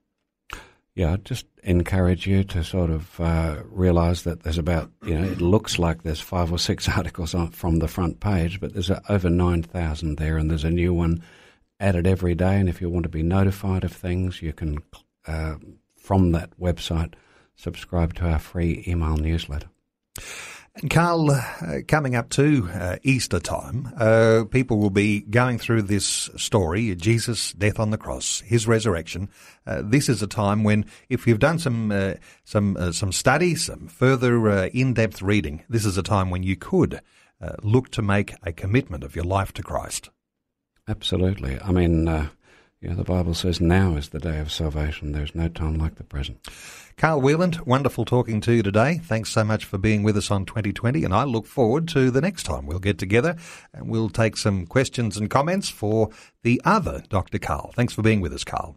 yeah, 0.99 1.13
I'd 1.13 1.25
just 1.25 1.47
encourage 1.63 2.27
you 2.27 2.43
to 2.43 2.65
sort 2.65 2.91
of 2.91 3.21
uh, 3.21 3.63
realise 3.71 4.23
that 4.23 4.43
there's 4.43 4.59
about, 4.59 4.91
you 5.05 5.17
know, 5.17 5.25
it 5.25 5.41
looks 5.41 5.79
like 5.79 6.03
there's 6.03 6.21
five 6.21 6.51
or 6.51 6.59
six 6.59 6.89
articles 6.97 7.37
on, 7.37 7.53
from 7.53 7.79
the 7.79 7.87
front 7.87 8.19
page, 8.19 8.61
but 8.61 8.73
there's 8.73 8.91
over 9.09 9.31
9,000 9.31 10.17
there, 10.17 10.37
and 10.37 10.51
there's 10.51 10.65
a 10.65 10.71
new 10.71 10.93
one 10.93 11.23
added 11.79 12.09
every 12.09 12.35
day. 12.35 12.59
And 12.59 12.69
if 12.69 12.81
you 12.81 12.91
want 12.91 13.05
to 13.05 13.09
be 13.09 13.23
notified 13.23 13.85
of 13.85 13.93
things, 13.93 14.43
you 14.43 14.53
can, 14.53 14.79
uh, 15.29 15.55
from 15.97 16.33
that 16.33 16.59
website, 16.59 17.15
subscribe 17.55 18.15
to 18.15 18.25
our 18.25 18.41
free 18.41 18.83
email 18.89 19.17
newsletter. 19.17 19.69
Carl, 20.91 21.31
uh, 21.31 21.43
coming 21.89 22.15
up 22.15 22.29
to 22.31 22.69
uh, 22.73 22.97
Easter 23.03 23.41
time, 23.41 23.93
uh, 23.97 24.45
people 24.51 24.79
will 24.79 24.91
be 24.91 25.21
going 25.21 25.59
through 25.59 25.83
this 25.83 26.31
story, 26.37 26.95
Jesus' 26.95 27.53
death 27.53 27.81
on 27.81 27.91
the 27.91 27.99
cross, 27.99 28.41
his 28.41 28.67
resurrection. 28.67 29.29
Uh, 29.67 29.83
this 29.85 30.09
is 30.09 30.23
a 30.23 30.27
time 30.27 30.65
when, 30.65 30.85
if 31.09 31.27
you've 31.27 31.41
done 31.41 31.59
some 31.59 31.91
uh, 31.91 32.15
some 32.45 32.77
uh, 32.77 32.93
some 32.93 33.13
study, 33.13 33.55
some 33.55 33.89
further 33.89 34.67
in-depth 34.67 35.21
reading, 35.21 35.65
this 35.69 35.85
is 35.85 35.99
a 35.99 36.03
time 36.03 36.31
when 36.31 36.43
you 36.43 36.57
could 36.57 37.01
look 37.63 37.91
to 37.91 38.03
make 38.03 38.35
a 38.43 38.53
commitment 38.53 39.05
of 39.05 39.15
your 39.15 39.25
life 39.25 39.53
to 39.53 39.63
Christ. 39.63 40.11
Absolutely. 40.89 41.59
I 41.61 41.73
mean, 41.73 42.31
yeah, 42.81 42.95
the 42.95 43.05
Bible 43.05 43.35
says 43.35 43.61
now 43.61 43.97
is 43.97 44.11
the 44.11 44.21
day 44.21 44.39
of 44.39 44.53
salvation. 44.53 45.11
There's 45.13 45.35
no 45.35 45.49
time 45.49 45.79
like 45.79 45.97
the 45.97 46.05
present. 46.05 46.39
Carl 46.97 47.21
Wieland, 47.21 47.61
wonderful 47.67 48.05
talking 48.05 48.41
to 48.43 48.53
you 48.53 48.63
today. 48.63 49.01
Thanks 49.03 49.31
so 49.31 49.43
much 49.43 49.65
for 49.65 49.79
being 49.79 50.03
with 50.05 50.17
us 50.17 50.31
on 50.31 50.45
2020, 50.45 51.05
and 51.05 51.13
I 51.13 51.25
look 51.25 51.47
forward 51.47 51.89
to 51.89 52.11
the 52.11 52.21
next 52.21 52.45
time 52.45 52.67
we'll 52.67 52.79
get 52.79 52.99
together 52.99 53.37
and 53.75 53.89
we'll 53.89 54.11
take 54.11 54.37
some 54.37 54.67
questions 54.67 55.17
and 55.17 55.29
comments 55.29 55.69
for 55.69 56.11
the 56.43 56.61
other 56.65 57.03
Dr. 57.09 57.39
Carl. 57.39 57.73
Thanks 57.75 57.95
for 57.95 58.03
being 58.03 58.21
with 58.21 58.33
us, 58.33 58.45
Carl. 58.45 58.77